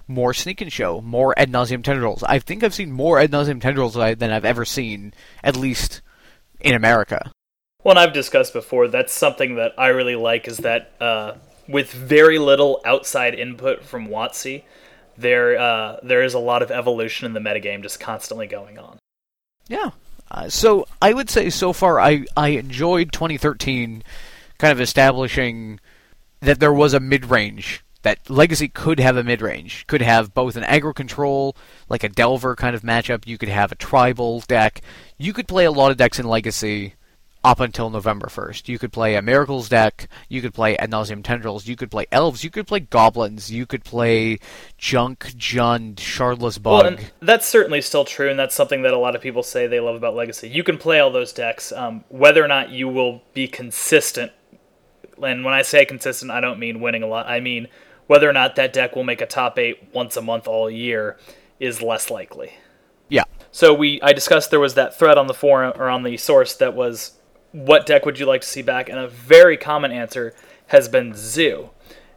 More 0.06 0.32
Sneak 0.32 0.60
and 0.60 0.72
Show, 0.72 1.00
more 1.00 1.36
Ad 1.36 1.52
Tendrils. 1.52 2.22
I 2.22 2.38
think 2.38 2.62
I've 2.62 2.74
seen 2.74 2.92
more 2.92 3.18
Ad 3.18 3.32
Tendrils 3.32 3.94
than 3.94 4.30
I've 4.30 4.44
ever 4.44 4.64
seen, 4.64 5.14
at 5.42 5.56
least 5.56 6.00
in 6.60 6.76
America. 6.76 7.32
Well, 7.82 7.98
I've 7.98 8.12
discussed 8.12 8.52
before, 8.52 8.86
that's 8.86 9.12
something 9.12 9.56
that 9.56 9.72
I 9.76 9.88
really 9.88 10.16
like 10.16 10.46
is 10.46 10.58
that 10.58 10.92
uh, 11.00 11.32
with 11.68 11.92
very 11.92 12.38
little 12.38 12.80
outside 12.84 13.34
input 13.34 13.84
from 13.84 14.08
WotC, 14.08 14.64
there 15.16 15.58
uh, 15.58 15.98
there 16.02 16.22
is 16.22 16.34
a 16.34 16.38
lot 16.38 16.62
of 16.62 16.70
evolution 16.70 17.26
in 17.26 17.34
the 17.34 17.40
metagame 17.40 17.82
just 17.82 18.00
constantly 18.00 18.46
going 18.46 18.78
on. 18.78 18.98
Yeah. 19.68 19.90
Uh, 20.30 20.48
so 20.48 20.86
I 21.00 21.12
would 21.12 21.30
say 21.30 21.50
so 21.50 21.72
far 21.72 22.00
I, 22.00 22.24
I 22.36 22.48
enjoyed 22.48 23.12
2013 23.12 24.02
kind 24.58 24.72
of 24.72 24.80
establishing 24.80 25.80
that 26.40 26.60
there 26.60 26.72
was 26.72 26.94
a 26.94 27.00
mid 27.00 27.26
range. 27.26 27.84
That 28.02 28.30
Legacy 28.30 28.68
could 28.68 29.00
have 29.00 29.16
a 29.16 29.24
mid 29.24 29.42
range. 29.42 29.86
Could 29.88 30.02
have 30.02 30.32
both 30.32 30.56
an 30.56 30.62
aggro 30.62 30.94
control, 30.94 31.56
like 31.88 32.04
a 32.04 32.08
Delver 32.08 32.54
kind 32.54 32.76
of 32.76 32.82
matchup. 32.82 33.26
You 33.26 33.36
could 33.36 33.48
have 33.48 33.72
a 33.72 33.76
tribal 33.76 34.40
deck. 34.46 34.82
You 35.18 35.32
could 35.32 35.48
play 35.48 35.64
a 35.64 35.72
lot 35.72 35.90
of 35.90 35.96
decks 35.96 36.18
in 36.18 36.26
Legacy 36.28 36.94
up 37.44 37.60
until 37.60 37.90
November 37.90 38.26
1st. 38.26 38.68
You 38.68 38.78
could 38.78 38.92
play 38.92 39.14
a 39.14 39.22
Miracles 39.22 39.68
deck, 39.68 40.08
you 40.28 40.40
could 40.40 40.54
play 40.54 40.76
Ad 40.76 40.90
Nauseam 40.90 41.22
Tendrils, 41.22 41.66
you 41.66 41.76
could 41.76 41.90
play 41.90 42.06
Elves, 42.10 42.44
you 42.44 42.50
could 42.50 42.66
play 42.66 42.80
Goblins, 42.80 43.50
you 43.50 43.66
could 43.66 43.84
play 43.84 44.38
Junk, 44.76 45.32
Jund, 45.36 45.96
Shardless 45.96 46.62
Bug. 46.62 46.96
Well, 46.98 47.08
that's 47.20 47.46
certainly 47.46 47.80
still 47.80 48.04
true, 48.04 48.28
and 48.28 48.38
that's 48.38 48.54
something 48.54 48.82
that 48.82 48.92
a 48.92 48.98
lot 48.98 49.14
of 49.14 49.22
people 49.22 49.42
say 49.42 49.66
they 49.66 49.80
love 49.80 49.96
about 49.96 50.14
Legacy. 50.14 50.48
You 50.48 50.64
can 50.64 50.78
play 50.78 51.00
all 51.00 51.10
those 51.10 51.32
decks. 51.32 51.72
Um, 51.72 52.04
whether 52.08 52.44
or 52.44 52.48
not 52.48 52.70
you 52.70 52.88
will 52.88 53.22
be 53.34 53.48
consistent, 53.48 54.32
and 55.22 55.44
when 55.44 55.54
I 55.54 55.62
say 55.62 55.84
consistent, 55.84 56.30
I 56.30 56.40
don't 56.40 56.58
mean 56.58 56.80
winning 56.80 57.02
a 57.02 57.06
lot. 57.06 57.26
I 57.26 57.40
mean 57.40 57.68
whether 58.08 58.28
or 58.28 58.32
not 58.32 58.56
that 58.56 58.72
deck 58.72 58.96
will 58.96 59.04
make 59.04 59.20
a 59.20 59.26
top 59.26 59.58
eight 59.58 59.90
once 59.92 60.16
a 60.16 60.22
month 60.22 60.48
all 60.48 60.68
year 60.68 61.16
is 61.60 61.80
less 61.80 62.10
likely. 62.10 62.54
yeah. 63.08 63.24
So 63.52 63.72
we, 63.72 64.00
I 64.02 64.12
discussed 64.12 64.50
there 64.50 64.60
was 64.60 64.74
that 64.74 64.98
thread 64.98 65.18
on 65.18 65.26
the 65.26 65.34
forum 65.34 65.72
or 65.76 65.88
on 65.88 66.02
the 66.02 66.16
source 66.16 66.54
that 66.56 66.74
was, 66.74 67.17
what 67.52 67.86
deck 67.86 68.04
would 68.04 68.18
you 68.18 68.26
like 68.26 68.42
to 68.42 68.46
see 68.46 68.62
back? 68.62 68.88
And 68.88 68.98
a 68.98 69.08
very 69.08 69.56
common 69.56 69.92
answer 69.92 70.34
has 70.68 70.88
been 70.88 71.14
Zoo, 71.14 71.70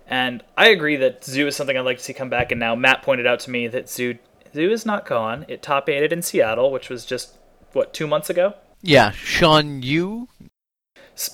and 0.07 0.43
I 0.57 0.69
agree 0.69 0.97
that 0.97 1.23
Zoo 1.23 1.47
is 1.47 1.55
something 1.55 1.77
I'd 1.77 1.81
like 1.81 1.97
to 1.97 2.03
see 2.03 2.13
come 2.13 2.29
back. 2.29 2.51
And 2.51 2.59
now 2.59 2.75
Matt 2.75 3.01
pointed 3.01 3.25
out 3.25 3.39
to 3.41 3.51
me 3.51 3.67
that 3.67 3.89
Zoo, 3.89 4.17
Zoo 4.53 4.71
is 4.71 4.85
not 4.85 5.05
gone. 5.05 5.45
It 5.47 5.61
top 5.61 5.87
eighted 5.87 6.11
in 6.11 6.21
Seattle, 6.21 6.71
which 6.71 6.89
was 6.89 7.05
just 7.05 7.37
what 7.73 7.93
two 7.93 8.07
months 8.07 8.29
ago. 8.29 8.55
Yeah, 8.81 9.11
Sean, 9.11 9.81
you 9.83 10.27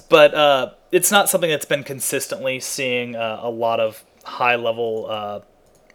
But 0.10 0.34
uh, 0.34 0.72
it's 0.92 1.12
not 1.12 1.30
something 1.30 1.50
that's 1.50 1.66
been 1.66 1.84
consistently 1.84 2.60
seeing 2.60 3.16
uh, 3.16 3.40
a 3.42 3.50
lot 3.50 3.80
of 3.80 4.04
high 4.24 4.56
level 4.56 5.08
uh, 5.10 5.40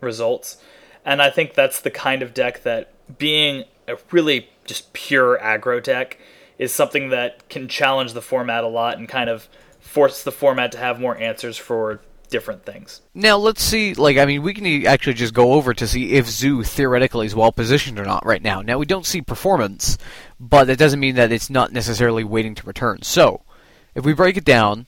results. 0.00 0.56
And 1.04 1.20
I 1.20 1.30
think 1.30 1.54
that's 1.54 1.80
the 1.80 1.90
kind 1.90 2.22
of 2.22 2.32
deck 2.32 2.62
that, 2.62 2.92
being 3.18 3.64
a 3.88 3.96
really 4.10 4.48
just 4.64 4.92
pure 4.92 5.38
aggro 5.42 5.82
deck, 5.82 6.18
is 6.62 6.72
something 6.72 7.08
that 7.08 7.48
can 7.48 7.66
challenge 7.66 8.12
the 8.12 8.22
format 8.22 8.62
a 8.62 8.68
lot 8.68 8.96
and 8.96 9.08
kind 9.08 9.28
of 9.28 9.48
force 9.80 10.22
the 10.22 10.30
format 10.30 10.70
to 10.70 10.78
have 10.78 11.00
more 11.00 11.16
answers 11.18 11.56
for 11.56 12.00
different 12.30 12.64
things. 12.64 13.02
Now 13.14 13.36
let's 13.36 13.62
see. 13.62 13.94
Like, 13.94 14.16
I 14.16 14.26
mean, 14.26 14.42
we 14.42 14.54
can 14.54 14.86
actually 14.86 15.14
just 15.14 15.34
go 15.34 15.54
over 15.54 15.74
to 15.74 15.88
see 15.88 16.12
if 16.12 16.28
Zoo 16.28 16.62
theoretically 16.62 17.26
is 17.26 17.34
well 17.34 17.50
positioned 17.50 17.98
or 17.98 18.04
not 18.04 18.24
right 18.24 18.40
now. 18.40 18.62
Now 18.62 18.78
we 18.78 18.86
don't 18.86 19.04
see 19.04 19.20
performance, 19.20 19.98
but 20.38 20.68
that 20.68 20.78
doesn't 20.78 21.00
mean 21.00 21.16
that 21.16 21.32
it's 21.32 21.50
not 21.50 21.72
necessarily 21.72 22.22
waiting 22.22 22.54
to 22.54 22.66
return. 22.66 23.02
So, 23.02 23.42
if 23.96 24.04
we 24.04 24.14
break 24.14 24.36
it 24.36 24.44
down, 24.44 24.86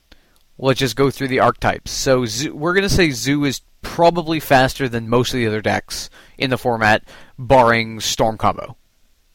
let's 0.57 0.79
just 0.79 0.95
go 0.95 1.11
through 1.11 1.27
the 1.27 1.41
archetypes. 1.41 1.91
So 1.91 2.25
Zoo, 2.25 2.55
we're 2.55 2.73
gonna 2.73 2.87
say 2.87 3.11
Zoo 3.11 3.43
is 3.43 3.61
probably 3.81 4.39
faster 4.39 4.87
than 4.87 5.09
most 5.09 5.33
of 5.33 5.39
the 5.39 5.47
other 5.47 5.61
decks 5.61 6.09
in 6.37 6.51
the 6.51 6.57
format, 6.57 7.03
barring 7.37 7.99
Storm 7.99 8.37
Combo. 8.37 8.77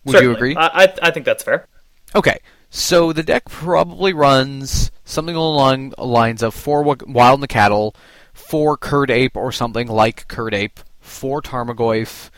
Would 0.05 0.23
you 0.23 0.33
agree? 0.33 0.57
I, 0.57 0.85
I, 0.85 0.95
I 1.03 1.11
think 1.11 1.27
that's 1.27 1.45
fair. 1.45 1.69
Okay, 2.15 2.39
so 2.71 3.13
the 3.13 3.23
deck 3.23 3.49
probably 3.49 4.13
runs 4.13 4.91
something 5.05 5.35
along 5.35 5.91
the 5.91 6.05
lines 6.05 6.43
of 6.43 6.55
four 6.55 6.83
Wild 6.83 7.41
Nacatl, 7.41 7.95
four 8.33 8.77
Kird 8.77 9.11
Ape 9.11 9.37
or 9.37 9.53
something 9.53 9.87
like 9.87 10.29
Kird 10.29 10.55
Ape, 10.55 10.81
four 11.01 11.41
Tarmogoyf, 11.43 12.31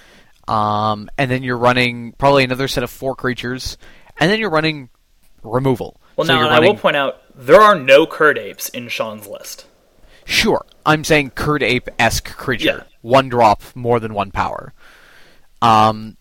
um, 0.48 1.08
and 1.16 1.30
then 1.30 1.42
you're 1.42 1.58
running 1.58 2.12
probably 2.12 2.44
another 2.44 2.68
set 2.68 2.82
of 2.82 2.90
four 2.90 3.14
creatures, 3.14 3.78
and 4.18 4.30
then 4.30 4.38
you're 4.38 4.50
running 4.50 4.90
removal. 5.42 6.00
Well, 6.16 6.26
So 6.26 6.34
now 6.34 6.40
you're 6.40 6.50
I 6.50 6.60
will 6.60 6.76
point 6.76 6.96
out 6.96 7.22
There 7.34 7.60
are 7.60 7.78
no 7.78 8.06
Kird 8.06 8.38
Apes 8.38 8.68
in 8.68 8.88
Sean's 8.88 9.26
list. 9.26 9.66
Sure, 10.24 10.64
I'm 10.86 11.04
saying 11.04 11.30
Kird 11.30 11.62
Ape 11.62 11.88
esque 11.98 12.36
creature. 12.36 12.66
Yeah. 12.66 12.82
One 13.00 13.28
drop, 13.28 13.62
more 13.74 13.98
than 13.98 14.14
one 14.14 14.30
power. 14.30 14.72
Um, 15.60 16.16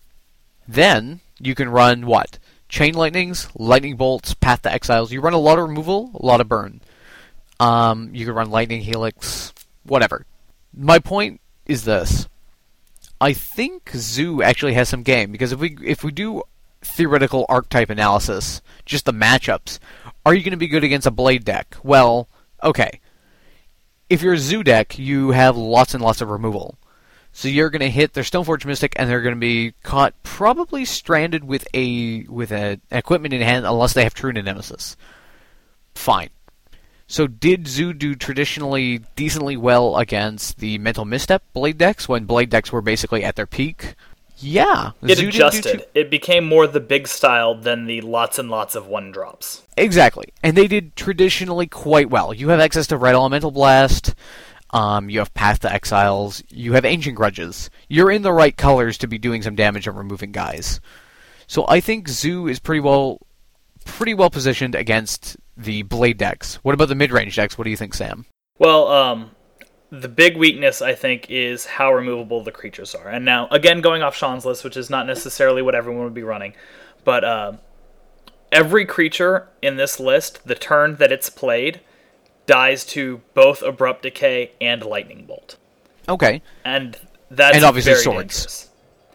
then 0.66 1.20
you 1.38 1.54
can 1.54 1.68
run 1.68 2.06
what? 2.06 2.38
Chain 2.72 2.94
lightnings, 2.94 3.50
lightning 3.54 3.96
bolts, 3.96 4.32
path 4.32 4.62
to 4.62 4.72
exiles. 4.72 5.12
You 5.12 5.20
run 5.20 5.34
a 5.34 5.38
lot 5.38 5.58
of 5.58 5.68
removal, 5.68 6.10
a 6.14 6.24
lot 6.24 6.40
of 6.40 6.48
burn. 6.48 6.80
Um, 7.60 8.14
you 8.14 8.24
can 8.24 8.34
run 8.34 8.50
lightning 8.50 8.80
helix, 8.80 9.52
whatever. 9.82 10.24
My 10.74 10.98
point 10.98 11.42
is 11.66 11.84
this: 11.84 12.30
I 13.20 13.34
think 13.34 13.90
Zoo 13.94 14.42
actually 14.42 14.72
has 14.72 14.88
some 14.88 15.02
game 15.02 15.30
because 15.30 15.52
if 15.52 15.60
we 15.60 15.76
if 15.84 16.02
we 16.02 16.12
do 16.12 16.44
theoretical 16.80 17.44
archetype 17.50 17.90
analysis, 17.90 18.62
just 18.86 19.04
the 19.04 19.12
matchups, 19.12 19.78
are 20.24 20.32
you 20.32 20.42
going 20.42 20.52
to 20.52 20.56
be 20.56 20.66
good 20.66 20.82
against 20.82 21.06
a 21.06 21.10
blade 21.10 21.44
deck? 21.44 21.76
Well, 21.82 22.26
okay. 22.64 23.00
If 24.08 24.22
you're 24.22 24.32
a 24.32 24.38
Zoo 24.38 24.62
deck, 24.62 24.98
you 24.98 25.32
have 25.32 25.58
lots 25.58 25.92
and 25.92 26.02
lots 26.02 26.22
of 26.22 26.30
removal. 26.30 26.78
So 27.32 27.48
you're 27.48 27.70
going 27.70 27.80
to 27.80 27.90
hit 27.90 28.12
their 28.12 28.24
Stoneforge 28.24 28.64
Mystic, 28.66 28.92
and 28.96 29.08
they're 29.08 29.22
going 29.22 29.34
to 29.34 29.40
be 29.40 29.72
caught 29.82 30.14
probably 30.22 30.84
stranded 30.84 31.44
with 31.44 31.66
a 31.72 32.24
with 32.24 32.52
a, 32.52 32.78
equipment 32.90 33.32
in 33.32 33.40
hand, 33.40 33.64
unless 33.66 33.94
they 33.94 34.04
have 34.04 34.14
True 34.14 34.32
Nemesis. 34.32 34.96
Fine. 35.94 36.28
So 37.06 37.26
did 37.26 37.68
Zoo 37.68 37.92
do 37.92 38.14
traditionally 38.14 39.00
decently 39.16 39.56
well 39.56 39.96
against 39.98 40.58
the 40.58 40.78
Mental 40.78 41.04
Misstep 41.04 41.42
Blade 41.52 41.76
decks 41.78 42.08
when 42.08 42.24
Blade 42.24 42.48
decks 42.50 42.72
were 42.72 42.80
basically 42.80 43.24
at 43.24 43.36
their 43.36 43.46
peak? 43.46 43.94
Yeah, 44.38 44.90
It 45.02 45.18
Zoo 45.18 45.28
adjusted. 45.28 45.78
too- 45.80 45.84
It 45.94 46.10
became 46.10 46.44
more 46.44 46.66
the 46.66 46.80
big 46.80 47.06
style 47.06 47.54
than 47.54 47.86
the 47.86 48.00
lots 48.00 48.38
and 48.38 48.50
lots 48.50 48.74
of 48.74 48.86
one 48.88 49.12
drops. 49.12 49.62
Exactly, 49.76 50.32
and 50.42 50.56
they 50.56 50.66
did 50.66 50.96
traditionally 50.96 51.66
quite 51.66 52.10
well. 52.10 52.34
You 52.34 52.48
have 52.48 52.60
access 52.60 52.86
to 52.88 52.96
Red 52.96 53.14
Elemental 53.14 53.50
Blast. 53.52 54.14
Um, 54.72 55.10
you 55.10 55.18
have 55.18 55.34
Path 55.34 55.60
to 55.60 55.72
Exiles. 55.72 56.42
You 56.48 56.72
have 56.72 56.84
Ancient 56.84 57.16
Grudges. 57.16 57.68
You're 57.88 58.10
in 58.10 58.22
the 58.22 58.32
right 58.32 58.56
colors 58.56 58.96
to 58.98 59.06
be 59.06 59.18
doing 59.18 59.42
some 59.42 59.54
damage 59.54 59.86
and 59.86 59.96
removing 59.96 60.32
guys. 60.32 60.80
So 61.46 61.66
I 61.68 61.80
think 61.80 62.08
Zoo 62.08 62.48
is 62.48 62.58
pretty 62.58 62.80
well, 62.80 63.18
pretty 63.84 64.14
well 64.14 64.30
positioned 64.30 64.74
against 64.74 65.36
the 65.56 65.82
Blade 65.82 66.16
decks. 66.16 66.56
What 66.62 66.74
about 66.74 66.88
the 66.88 66.94
mid-range 66.94 67.36
decks? 67.36 67.58
What 67.58 67.64
do 67.64 67.70
you 67.70 67.76
think, 67.76 67.92
Sam? 67.92 68.24
Well, 68.58 68.88
um, 68.88 69.32
the 69.90 70.08
big 70.08 70.38
weakness 70.38 70.80
I 70.80 70.94
think 70.94 71.26
is 71.28 71.66
how 71.66 71.92
removable 71.92 72.42
the 72.42 72.52
creatures 72.52 72.94
are. 72.94 73.08
And 73.08 73.26
now, 73.26 73.48
again, 73.50 73.82
going 73.82 74.02
off 74.02 74.16
Sean's 74.16 74.46
list, 74.46 74.64
which 74.64 74.78
is 74.78 74.88
not 74.88 75.06
necessarily 75.06 75.60
what 75.60 75.74
everyone 75.74 76.04
would 76.04 76.14
be 76.14 76.22
running, 76.22 76.54
but 77.04 77.24
uh, 77.24 77.52
every 78.50 78.86
creature 78.86 79.50
in 79.60 79.76
this 79.76 80.00
list, 80.00 80.46
the 80.46 80.54
turn 80.54 80.96
that 80.96 81.12
it's 81.12 81.28
played, 81.28 81.80
dies 82.46 82.84
to 82.86 83.20
both 83.34 83.62
abrupt 83.62 84.02
decay 84.02 84.50
and 84.60 84.82
lightning 84.84 85.24
bolt, 85.26 85.56
Okay, 86.08 86.42
and 86.64 86.96
that's 87.30 87.56
And 87.56 87.64
obviously 87.64 87.92
very 87.92 88.02
swords. 88.04 88.34
dangerous. 88.36 88.68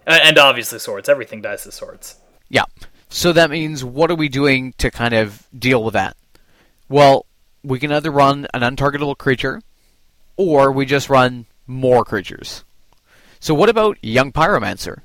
Uh, 0.08 0.20
and 0.24 0.38
obviously 0.38 0.80
swords. 0.80 1.10
Everything 1.10 1.42
dies 1.42 1.64
to 1.64 1.72
swords. 1.72 2.16
Yeah. 2.50 2.64
So 3.10 3.34
that 3.34 3.50
means 3.50 3.84
what 3.84 4.10
are 4.10 4.16
we 4.16 4.30
doing 4.30 4.74
to 4.78 4.90
kind 4.90 5.14
of 5.14 5.48
deal 5.58 5.84
with 5.84 5.94
that? 5.94 6.16
Well, 6.90 7.26
we 7.64 7.80
can 7.80 7.92
either 7.92 8.12
run 8.12 8.48
an 8.54 8.62
untargetable 8.62 9.18
creature, 9.18 9.62
or 10.38 10.72
we 10.72 10.86
just 10.86 11.10
run 11.10 11.46
more 11.68 12.06
creatures. 12.06 12.64
So 13.40 13.54
what 13.54 13.68
about 13.70 13.98
Young 14.02 14.32
Pyromancer? 14.32 15.02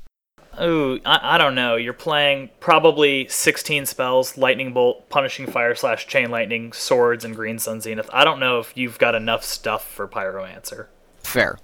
Ooh, 0.60 1.00
I, 1.04 1.34
I 1.34 1.38
don't 1.38 1.54
know. 1.54 1.76
You're 1.76 1.92
playing 1.92 2.50
probably 2.60 3.26
16 3.28 3.86
spells, 3.86 4.36
lightning 4.36 4.72
bolt, 4.72 5.08
punishing 5.08 5.46
fire 5.46 5.74
slash 5.74 6.06
chain 6.06 6.30
lightning, 6.30 6.72
swords, 6.72 7.24
and 7.24 7.34
green 7.34 7.58
sun 7.58 7.80
zenith. 7.80 8.10
I 8.12 8.24
don't 8.24 8.40
know 8.40 8.58
if 8.58 8.76
you've 8.76 8.98
got 8.98 9.14
enough 9.14 9.44
stuff 9.44 9.86
for 9.86 10.06
pyromancer. 10.06 10.86
Fair. 11.22 11.58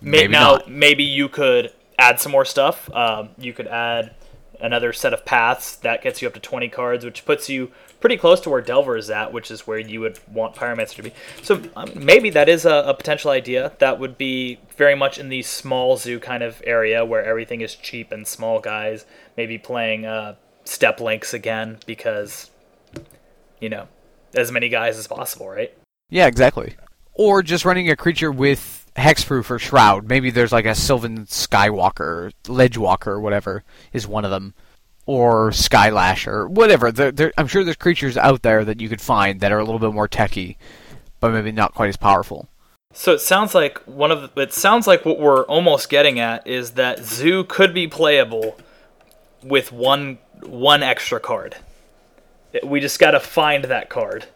Maybe 0.00 0.32
now, 0.32 0.52
not. 0.52 0.70
maybe 0.70 1.02
you 1.02 1.28
could 1.28 1.72
add 1.98 2.20
some 2.20 2.30
more 2.30 2.44
stuff. 2.44 2.88
Um, 2.94 3.30
you 3.36 3.52
could 3.52 3.66
add 3.66 4.14
another 4.60 4.92
set 4.92 5.12
of 5.12 5.24
paths 5.24 5.76
that 5.76 6.02
gets 6.02 6.22
you 6.22 6.28
up 6.28 6.34
to 6.34 6.40
20 6.40 6.68
cards, 6.68 7.04
which 7.04 7.24
puts 7.24 7.48
you 7.48 7.72
pretty 8.00 8.16
close 8.16 8.40
to 8.40 8.50
where 8.50 8.60
Delver 8.60 8.96
is 8.96 9.10
at, 9.10 9.32
which 9.32 9.50
is 9.50 9.66
where 9.66 9.78
you 9.78 10.00
would 10.00 10.18
want 10.32 10.54
Pyromancer 10.54 10.96
to 10.96 11.02
be. 11.02 11.12
So 11.42 11.62
um, 11.76 11.90
maybe 11.94 12.30
that 12.30 12.48
is 12.48 12.64
a, 12.64 12.84
a 12.86 12.94
potential 12.94 13.30
idea. 13.30 13.72
That 13.78 13.98
would 13.98 14.16
be 14.16 14.60
very 14.76 14.94
much 14.94 15.18
in 15.18 15.28
the 15.28 15.42
small 15.42 15.96
zoo 15.96 16.20
kind 16.20 16.42
of 16.42 16.62
area 16.64 17.04
where 17.04 17.24
everything 17.24 17.60
is 17.60 17.74
cheap 17.74 18.12
and 18.12 18.26
small 18.26 18.60
guys. 18.60 19.04
Maybe 19.36 19.58
playing 19.58 20.06
uh, 20.06 20.36
Steppe 20.64 21.00
Lynx 21.00 21.34
again 21.34 21.78
because, 21.86 22.50
you 23.60 23.68
know, 23.68 23.88
as 24.34 24.52
many 24.52 24.68
guys 24.68 24.98
as 24.98 25.06
possible, 25.06 25.48
right? 25.48 25.76
Yeah, 26.10 26.26
exactly. 26.26 26.76
Or 27.14 27.42
just 27.42 27.64
running 27.64 27.90
a 27.90 27.96
creature 27.96 28.30
with 28.30 28.86
hexproof 28.96 29.50
or 29.50 29.58
shroud. 29.58 30.08
Maybe 30.08 30.30
there's 30.30 30.52
like 30.52 30.66
a 30.66 30.74
Sylvan 30.74 31.26
Skywalker, 31.26 32.32
Ledgewalker, 32.44 33.20
whatever 33.20 33.64
is 33.92 34.06
one 34.06 34.24
of 34.24 34.30
them. 34.30 34.54
Or 35.08 35.52
Skylasher, 35.52 36.50
whatever. 36.50 36.92
There, 36.92 37.10
there, 37.10 37.32
I'm 37.38 37.46
sure 37.46 37.64
there's 37.64 37.76
creatures 37.76 38.18
out 38.18 38.42
there 38.42 38.62
that 38.66 38.78
you 38.78 38.90
could 38.90 39.00
find 39.00 39.40
that 39.40 39.52
are 39.52 39.58
a 39.58 39.64
little 39.64 39.78
bit 39.78 39.94
more 39.94 40.06
techy, 40.06 40.58
but 41.18 41.32
maybe 41.32 41.50
not 41.50 41.72
quite 41.74 41.88
as 41.88 41.96
powerful. 41.96 42.50
So 42.92 43.14
it 43.14 43.20
sounds 43.20 43.54
like 43.54 43.78
one 43.86 44.10
of 44.10 44.34
the, 44.34 44.42
it 44.42 44.52
sounds 44.52 44.86
like 44.86 45.06
what 45.06 45.18
we're 45.18 45.44
almost 45.44 45.88
getting 45.88 46.20
at 46.20 46.46
is 46.46 46.72
that 46.72 46.98
Zoo 47.02 47.44
could 47.44 47.72
be 47.72 47.88
playable 47.88 48.58
with 49.42 49.72
one 49.72 50.18
one 50.42 50.82
extra 50.82 51.20
card. 51.20 51.56
We 52.62 52.80
just 52.80 52.98
got 52.98 53.12
to 53.12 53.20
find 53.20 53.64
that 53.64 53.88
card. 53.88 54.26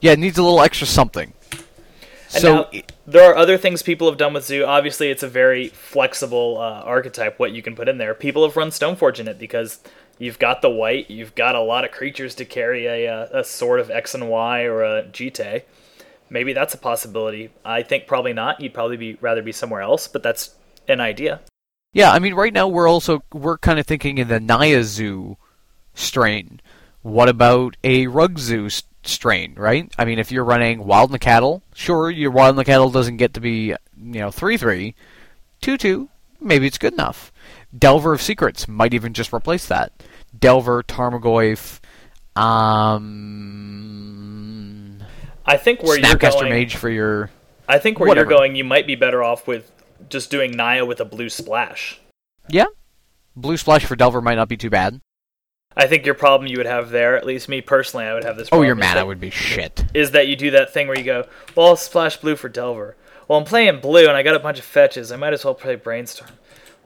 Yeah, 0.00 0.12
it 0.12 0.18
needs 0.18 0.38
a 0.38 0.42
little 0.42 0.60
extra 0.60 0.88
something. 0.88 1.34
And 1.52 2.42
so 2.42 2.68
now, 2.72 2.80
there 3.06 3.30
are 3.30 3.36
other 3.36 3.56
things 3.56 3.82
people 3.82 4.08
have 4.08 4.18
done 4.18 4.34
with 4.34 4.44
Zoo. 4.44 4.64
Obviously, 4.64 5.10
it's 5.10 5.22
a 5.22 5.28
very 5.28 5.68
flexible 5.68 6.58
uh, 6.58 6.82
archetype. 6.82 7.38
What 7.38 7.52
you 7.52 7.62
can 7.62 7.76
put 7.76 7.88
in 7.88 7.98
there. 7.98 8.14
People 8.14 8.44
have 8.44 8.56
run 8.56 8.70
Stoneforge 8.70 9.20
in 9.20 9.28
it 9.28 9.38
because 9.38 9.78
you've 10.18 10.38
got 10.38 10.62
the 10.62 10.70
white, 10.70 11.10
you've 11.10 11.34
got 11.34 11.54
a 11.54 11.60
lot 11.60 11.84
of 11.84 11.90
creatures 11.90 12.34
to 12.36 12.44
carry 12.44 12.86
a, 12.86 13.08
uh, 13.08 13.40
a 13.40 13.44
sword 13.44 13.80
of 13.80 13.90
X 13.90 14.14
and 14.14 14.28
Y 14.28 14.62
or 14.62 14.82
a 14.82 15.02
Jitte. 15.04 15.62
Maybe 16.28 16.52
that's 16.52 16.74
a 16.74 16.78
possibility. 16.78 17.50
I 17.64 17.82
think 17.82 18.06
probably 18.06 18.32
not. 18.32 18.60
You'd 18.60 18.74
probably 18.74 18.96
be 18.96 19.14
rather 19.20 19.42
be 19.42 19.52
somewhere 19.52 19.82
else, 19.82 20.08
but 20.08 20.22
that's 20.22 20.54
an 20.88 21.00
idea. 21.00 21.40
Yeah, 21.92 22.10
I 22.10 22.18
mean, 22.18 22.34
right 22.34 22.52
now 22.52 22.68
we're 22.68 22.88
also 22.88 23.22
we're 23.32 23.58
kind 23.58 23.78
of 23.78 23.86
thinking 23.86 24.18
in 24.18 24.28
the 24.28 24.40
Naya 24.40 24.82
Zoo 24.82 25.36
strain. 25.94 26.60
What 27.02 27.28
about 27.28 27.76
a 27.84 28.08
Rug 28.08 28.38
Zoo 28.38 28.68
strain, 29.04 29.54
right? 29.56 29.92
I 29.96 30.04
mean, 30.04 30.18
if 30.18 30.32
you're 30.32 30.44
running 30.44 30.84
Wild 30.84 31.12
Nacatl, 31.12 31.62
sure, 31.74 32.10
your 32.10 32.32
Wild 32.32 32.56
Nacatl 32.56 32.92
doesn't 32.92 33.16
get 33.16 33.34
to 33.34 33.40
be, 33.40 33.68
you 33.68 34.20
know, 34.20 34.30
3 34.30 34.56
3. 34.56 34.94
2 35.62 35.78
2, 35.78 36.08
maybe 36.40 36.66
it's 36.66 36.78
good 36.78 36.92
enough. 36.92 37.32
Delver 37.76 38.12
of 38.12 38.22
Secrets 38.22 38.68
might 38.68 38.94
even 38.94 39.12
just 39.12 39.32
replace 39.32 39.66
that. 39.66 39.92
Delver, 40.38 40.82
Tarmogoyf, 40.82 41.80
um. 43.66 45.02
I 45.44 45.56
think 45.56 45.82
where 45.82 45.98
you're 45.98 46.06
Snapcaster 46.06 46.40
going, 46.40 46.50
Mage 46.50 46.76
for 46.76 46.88
your. 46.90 47.30
I 47.68 47.78
think 47.78 47.98
where 47.98 48.08
whatever. 48.08 48.30
you're 48.30 48.38
going, 48.38 48.56
you 48.56 48.64
might 48.64 48.86
be 48.86 48.94
better 48.94 49.22
off 49.22 49.46
with 49.46 49.70
just 50.08 50.30
doing 50.30 50.52
Naya 50.52 50.84
with 50.84 51.00
a 51.00 51.04
blue 51.04 51.28
splash. 51.28 52.00
Yeah. 52.48 52.66
Blue 53.34 53.56
Splash 53.58 53.84
for 53.84 53.96
Delver 53.96 54.22
might 54.22 54.36
not 54.36 54.48
be 54.48 54.56
too 54.56 54.70
bad. 54.70 55.00
I 55.76 55.86
think 55.88 56.06
your 56.06 56.14
problem 56.14 56.48
you 56.50 56.56
would 56.56 56.64
have 56.66 56.88
there, 56.88 57.16
at 57.18 57.26
least 57.26 57.50
me 57.50 57.60
personally, 57.60 58.06
I 58.06 58.14
would 58.14 58.24
have 58.24 58.36
this. 58.38 58.48
Problem, 58.48 58.64
Oh, 58.64 58.68
Problem, 58.70 58.78
your 58.78 58.88
is 58.88 58.94
mana 58.94 59.06
would 59.06 59.20
be 59.20 59.28
shit. 59.30 59.84
is 59.92 60.12
that 60.12 60.26
you 60.26 60.36
do 60.36 60.52
that 60.52 60.72
thing 60.72 60.88
where 60.88 60.96
you 60.96 61.04
go, 61.04 61.26
well, 61.54 61.66
I'll 61.66 61.76
splash 61.76 62.16
blue 62.16 62.34
for 62.36 62.48
Delver. 62.48 62.96
Well, 63.28 63.38
I'm 63.38 63.44
playing 63.44 63.80
blue 63.80 64.06
and 64.08 64.16
I 64.16 64.22
got 64.22 64.34
a 64.34 64.38
bunch 64.38 64.58
of 64.58 64.64
fetches. 64.64 65.12
I 65.12 65.16
might 65.16 65.34
as 65.34 65.44
well 65.44 65.54
play 65.54 65.74
Brainstorm. 65.74 66.30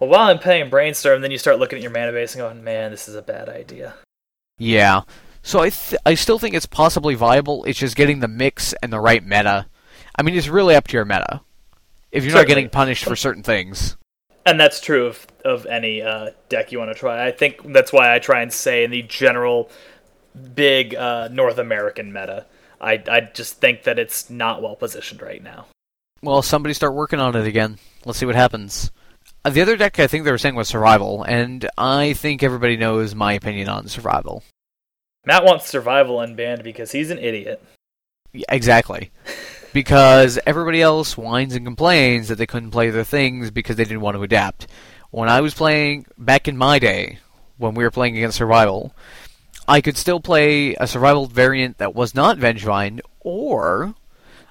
Well, 0.01 0.09
while 0.09 0.31
I'm 0.31 0.39
playing 0.39 0.71
Brainstorm, 0.71 1.21
then 1.21 1.31
you 1.31 1.39
start 1.39 1.59
looking 1.59 1.77
at 1.77 1.83
your 1.83 1.93
mana 1.93 2.11
base 2.11 2.35
and 2.35 2.41
going, 2.41 2.65
man, 2.65 2.91
this 2.91 3.07
is 3.07 3.15
a 3.15 3.23
bad 3.23 3.51
idea. 3.51 3.95
Yeah. 4.59 5.03
So 5.43 5.61
I 5.61 5.71
th- 5.71 6.01
I 6.05 6.15
still 6.15 6.39
think 6.39 6.55
it's 6.55 6.67
possibly 6.67 7.15
viable. 7.15 7.65
It's 7.65 7.79
just 7.79 7.97
getting 7.97 8.21
the 8.21 8.29
mix 8.29 8.73
and 8.83 8.93
the 8.93 9.01
right 9.01 9.25
meta. 9.25 9.67
I 10.17 10.23
mean, 10.23 10.35
it's 10.35 10.49
really 10.49 10.75
up 10.75 10.89
to 10.89 10.97
your 10.97 11.05
meta. 11.05 11.43
If 12.11 12.25
you're 12.25 12.35
not 12.35 12.47
getting 12.47 12.69
punished 12.69 13.05
for 13.05 13.15
certain 13.15 13.43
things. 13.43 13.97
And 14.45 14.59
that's 14.59 14.81
true 14.81 15.07
of, 15.07 15.27
of 15.45 15.67
any 15.67 16.03
uh, 16.03 16.31
deck 16.49 16.73
you 16.73 16.79
want 16.79 16.91
to 16.91 16.99
try. 16.99 17.27
I 17.27 17.31
think 17.31 17.73
that's 17.73 17.93
why 17.93 18.15
I 18.15 18.19
try 18.19 18.43
and 18.43 18.53
say 18.53 18.85
in 18.85 18.91
the 18.91 19.03
general 19.03 19.71
big 20.55 20.95
uh, 20.95 21.29
North 21.29 21.59
American 21.59 22.13
meta, 22.13 22.47
I, 22.81 23.03
I 23.09 23.21
just 23.21 23.61
think 23.61 23.85
that 23.85 23.99
it's 23.99 24.31
not 24.31 24.63
well 24.63 24.77
positioned 24.77 25.23
right 25.23 25.43
now. 25.43 25.67
Well, 26.23 26.43
somebody 26.43 26.75
start 26.75 26.95
working 26.95 27.21
on 27.21 27.37
it 27.37 27.47
again. 27.47 27.79
Let's 28.05 28.19
see 28.19 28.27
what 28.27 28.35
happens. 28.35 28.91
Uh, 29.45 29.51
the 29.51 29.63
other 29.63 29.77
deck 29.77 29.99
I 29.99 30.07
think 30.07 30.25
they 30.25 30.31
were 30.31 30.39
saying 30.39 30.55
was 30.55 30.69
survival, 30.69 31.23
and 31.23 31.69
I 31.79 32.13
think 32.13 32.43
everybody 32.43 32.77
knows 32.77 33.15
my 33.15 33.33
opinion 33.33 33.69
on 33.69 33.89
survival. 33.89 34.43
Matt 35.25 35.45
wants 35.45 35.69
survival 35.69 36.19
unbanned 36.19 36.63
because 36.63 36.93
he's 36.93 37.11
an 37.11 37.19
idiot. 37.19 37.63
Yeah, 38.33 38.45
exactly. 38.51 39.11
because 39.73 40.39
everybody 40.47 40.83
else 40.83 41.17
whines 41.17 41.55
and 41.55 41.65
complains 41.65 42.29
that 42.29 42.37
they 42.37 42.47
couldn't 42.47 42.71
play 42.71 42.91
their 42.91 43.05
things 43.05 43.51
because 43.51 43.77
they 43.77 43.85
didn't 43.85 44.01
want 44.01 44.17
to 44.17 44.23
adapt. 44.23 44.67
When 45.11 45.29
I 45.29 45.41
was 45.41 45.55
playing 45.55 46.07
back 46.19 46.47
in 46.47 46.57
my 46.57 46.79
day, 46.79 47.19
when 47.57 47.75
we 47.75 47.85
were 47.85 47.91
playing 47.91 48.17
against 48.17 48.39
survival, 48.39 48.95
I 49.67 49.81
could 49.81 49.97
still 49.97 50.21
play 50.21 50.75
a 50.75 50.87
survival 50.87 51.27
variant 51.27 51.79
that 51.79 51.95
was 51.95 52.15
not 52.15 52.39
Vengevine, 52.39 53.01
or 53.21 53.95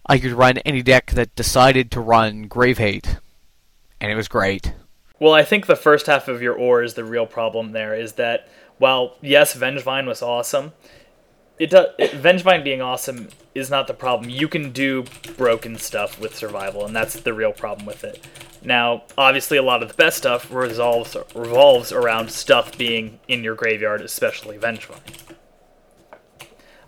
I 0.05 0.17
could 0.17 0.31
run 0.31 0.57
any 0.59 0.81
deck 0.81 1.11
that 1.11 1.35
decided 1.35 1.91
to 1.91 2.01
run 2.01 2.43
Grave 2.43 2.77
Hate, 2.77 3.17
and 4.01 4.11
it 4.11 4.15
was 4.15 4.27
great. 4.27 4.73
Well, 5.19 5.33
I 5.33 5.43
think 5.43 5.65
the 5.65 5.75
first 5.75 6.07
half 6.07 6.27
of 6.27 6.41
your 6.41 6.55
ore 6.55 6.81
is 6.81 6.93
the 6.93 7.03
real 7.03 7.25
problem 7.25 7.71
there. 7.71 7.93
Is 7.93 8.13
that 8.13 8.47
while 8.77 9.17
yes, 9.21 9.55
Vengevine 9.55 10.07
was 10.07 10.21
awesome, 10.21 10.71
it 11.57 11.69
does 11.69 11.87
it, 11.97 12.11
Vengevine 12.11 12.63
being 12.63 12.81
awesome 12.81 13.27
is 13.53 13.69
not 13.69 13.87
the 13.87 13.93
problem. 13.93 14.29
You 14.29 14.47
can 14.47 14.71
do 14.71 15.03
broken 15.35 15.77
stuff 15.77 16.19
with 16.19 16.35
survival, 16.35 16.85
and 16.85 16.95
that's 16.95 17.19
the 17.19 17.33
real 17.33 17.51
problem 17.51 17.85
with 17.85 18.03
it. 18.03 18.25
Now, 18.63 19.03
obviously, 19.17 19.57
a 19.57 19.63
lot 19.63 19.81
of 19.81 19.89
the 19.89 19.93
best 19.93 20.17
stuff 20.17 20.51
resolves 20.51 21.17
revolves 21.35 21.91
around 21.91 22.31
stuff 22.31 22.77
being 22.77 23.19
in 23.27 23.43
your 23.43 23.55
graveyard, 23.55 24.01
especially 24.01 24.57
Vengevine. 24.57 25.01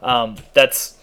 Um, 0.02 0.38
that's 0.54 0.98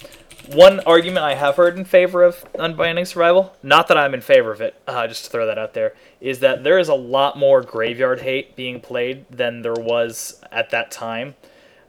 one 0.51 0.81
argument 0.81 1.25
I 1.25 1.35
have 1.35 1.57
heard 1.57 1.79
in 1.79 1.85
favor 1.85 2.25
of 2.25 2.45
unbinding 2.59 3.05
survival. 3.05 3.55
Not 3.63 3.89
that 3.89 3.97
I'm 3.97 4.15
in 4.15 4.21
favor 4.21 4.53
of 4.53 4.61
it, 4.61 4.81
uh, 4.87 5.07
just 5.07 5.25
to 5.25 5.31
throw 5.31 5.47
that 5.47 5.59
out 5.59 5.75
there, 5.75 5.95
is 6.21 6.41
that 6.41 6.65
there 6.65 6.79
is 6.79 6.89
a 6.89 6.95
lot 6.95 7.39
more 7.39 7.63
graveyard 7.63 8.21
hate 8.21 8.57
being 8.57 8.81
played 8.81 9.27
than 9.31 9.63
there 9.63 9.75
was 9.75 10.41
at 10.51 10.71
that 10.71 10.91
time, 10.91 11.35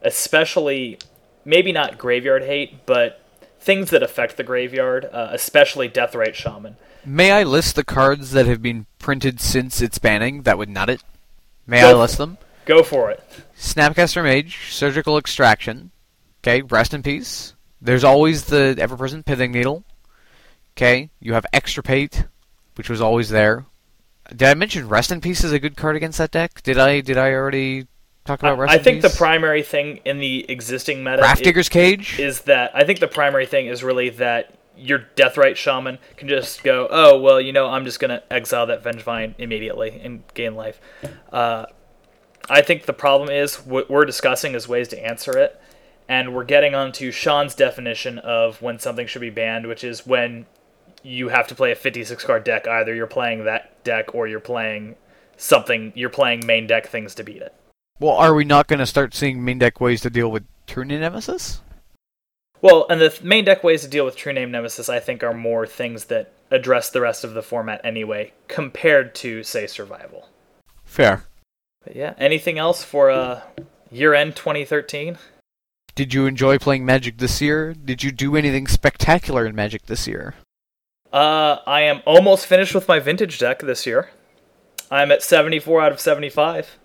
especially 0.02 1.00
maybe 1.46 1.72
not 1.72 1.98
graveyard 1.98 2.44
hate, 2.44 2.86
but 2.86 3.22
things 3.60 3.90
that 3.90 4.04
affect 4.04 4.38
the 4.38 4.44
graveyard, 4.44 5.06
uh, 5.12 5.30
especially 5.32 5.90
Deathrite 5.90 6.34
Shaman. 6.34 6.78
May 7.06 7.32
I 7.32 7.44
list 7.44 7.76
the 7.76 7.84
cards 7.84 8.32
that 8.32 8.46
have 8.46 8.62
been 8.62 8.86
printed 9.00 9.40
since 9.40 9.82
its 9.82 10.00
banning 10.00 10.44
that 10.44 10.58
would 10.58 10.70
nut 10.70 10.90
it? 10.90 11.04
May 11.66 11.82
Go 11.82 11.90
I 11.90 12.02
list 12.02 12.18
them? 12.18 12.38
Go 12.66 12.84
for 12.84 13.10
it. 13.10 13.24
Snapcaster 13.58 14.24
Mage, 14.24 14.72
Surgical 14.72 15.18
Extraction. 15.18 15.92
Okay, 16.42 16.62
rest 16.62 16.94
in 16.94 17.04
peace. 17.04 17.54
There's 17.82 18.04
always 18.04 18.46
the 18.46 18.76
ever-present 18.78 19.26
Pithing 19.26 19.52
Needle. 19.52 19.84
Okay, 20.78 21.10
you 21.20 21.34
have 21.34 21.46
Extirpate, 21.54 22.26
which 22.76 22.90
was 22.90 23.02
always 23.02 23.30
there. 23.30 23.66
Did 24.30 24.44
I 24.44 24.54
mention 24.54 24.88
Rest 24.88 25.12
in 25.12 25.22
Peace 25.22 25.44
is 25.44 25.52
a 25.52 25.60
good 25.60 25.76
card 25.76 25.96
against 25.96 26.18
that 26.20 26.32
deck? 26.32 26.62
Did 26.64 26.78
I? 26.78 27.02
Did 27.02 27.18
I 27.18 27.34
already 27.34 27.88
talk 28.26 28.40
about 28.40 28.58
Rest 28.60 28.72
I 28.74 28.78
in 28.78 28.84
think 28.84 29.02
the 29.02 29.10
primary 29.10 29.64
thing 29.64 30.02
in 30.06 30.20
the 30.20 30.50
existing 30.50 31.04
meta 31.04 31.24
i- 31.24 31.34
Digger's 31.36 31.68
Cage. 31.70 32.20
is 32.20 32.42
that 32.42 32.72
I 32.76 32.84
think 32.84 33.00
the 33.00 33.08
primary 33.08 33.46
thing 33.46 33.66
is 33.68 33.84
really 33.84 34.10
that 34.12 34.54
your 34.78 35.00
Deathrite 35.16 35.56
Shaman 35.58 35.98
can 36.16 36.28
just 36.30 36.64
go, 36.64 36.88
oh 36.90 37.20
well, 37.20 37.42
you 37.42 37.52
know, 37.52 37.68
I'm 37.68 37.86
just 37.86 38.00
gonna 38.00 38.22
exile 38.30 38.68
that 38.68 38.84
Vengevine 38.84 39.34
immediately 39.38 40.00
and 40.04 40.24
gain 40.36 40.56
life. 40.56 40.80
Uh, 41.34 41.66
I 42.50 42.62
think 42.62 42.86
the 42.86 42.94
problem 42.94 43.30
is 43.30 43.56
what 43.66 43.90
we're 43.90 44.06
discussing 44.06 44.54
is 44.54 44.68
ways 44.68 44.88
to 44.90 45.06
answer 45.06 45.38
it, 45.38 45.60
and 46.10 46.34
we're 46.34 46.44
getting 46.44 46.74
onto 46.74 47.12
Sean's 47.12 47.54
definition 47.54 48.18
of 48.18 48.62
when 48.64 48.80
something 48.80 49.06
should 49.06 49.22
be 49.22 49.30
banned, 49.30 49.68
which 49.68 49.84
is 49.84 50.08
when 50.08 50.48
you 51.04 51.30
have 51.30 51.48
to 51.48 51.56
play 51.56 51.72
a 51.72 51.76
56 51.76 52.26
card 52.26 52.44
deck. 52.44 52.68
Either 52.68 52.94
you're 52.94 53.08
playing 53.08 53.46
that 53.46 53.82
deck 53.84 54.16
or 54.16 54.28
you're 54.28 54.40
playing 54.40 54.96
something. 55.38 55.94
You're 55.96 56.10
playing 56.10 56.46
main 56.46 56.66
deck 56.66 56.88
things 56.88 57.14
to 57.16 57.24
beat 57.24 57.44
it. 57.44 57.54
well, 58.00 58.16
are 58.16 58.34
we 58.34 58.44
not 58.44 58.68
going 58.68 58.80
to 58.80 58.88
start 58.88 59.14
seeing 59.14 59.46
main 59.46 59.60
deck 59.60 59.80
ways 59.80 60.02
to 60.02 60.10
deal 60.10 60.32
with 60.32 60.44
True 60.66 60.84
Name 60.84 61.02
Nemesis? 61.02 61.62
Well, 62.62 62.88
and 62.90 63.00
the 63.00 63.10
th- 63.10 63.22
main 63.22 63.46
deck 63.46 63.64
ways 63.64 63.84
to 63.84 63.88
deal 63.88 64.04
with 64.04 64.16
True 64.18 64.34
Name 64.34 64.52
Nemesis, 64.52 64.90
I 64.90 65.00
think, 65.00 65.24
are 65.24 65.34
more 65.34 65.68
things 65.68 66.06
that 66.06 66.34
address 66.52 66.90
the 66.90 67.02
rest 67.02 67.24
of 67.24 67.34
the 67.34 67.44
format 67.44 67.82
anyway, 67.84 68.34
compared 68.48 69.14
to, 69.16 69.44
say, 69.44 69.68
Survival. 69.68 70.28
Fair. 70.84 71.24
But 71.84 71.96
yeah, 71.96 72.16
anything 72.18 72.58
else 72.58 72.84
for 72.84 73.12
uh, 73.12 73.42
year 73.92 74.14
end 74.14 74.36
2013? 74.36 75.18
Did 75.96 76.14
you 76.14 76.26
enjoy 76.26 76.58
playing 76.58 76.86
Magic 76.86 77.18
this 77.18 77.42
year? 77.42 77.74
Did 77.74 78.04
you 78.04 78.12
do 78.12 78.36
anything 78.36 78.68
spectacular 78.68 79.46
in 79.46 79.56
Magic 79.56 79.86
this 79.88 80.08
year? 80.08 80.36
Uh, 81.12 81.58
I 81.66 81.82
am 81.82 82.02
almost 82.06 82.46
finished 82.46 82.76
with 82.76 82.88
my 82.88 83.00
vintage 83.00 83.40
deck 83.40 83.60
this 83.60 83.86
year. 83.86 84.10
I'm 84.92 85.12
at 85.12 85.24
74 85.24 85.82
out 85.82 85.92
of 85.92 86.00
75. 86.00 86.78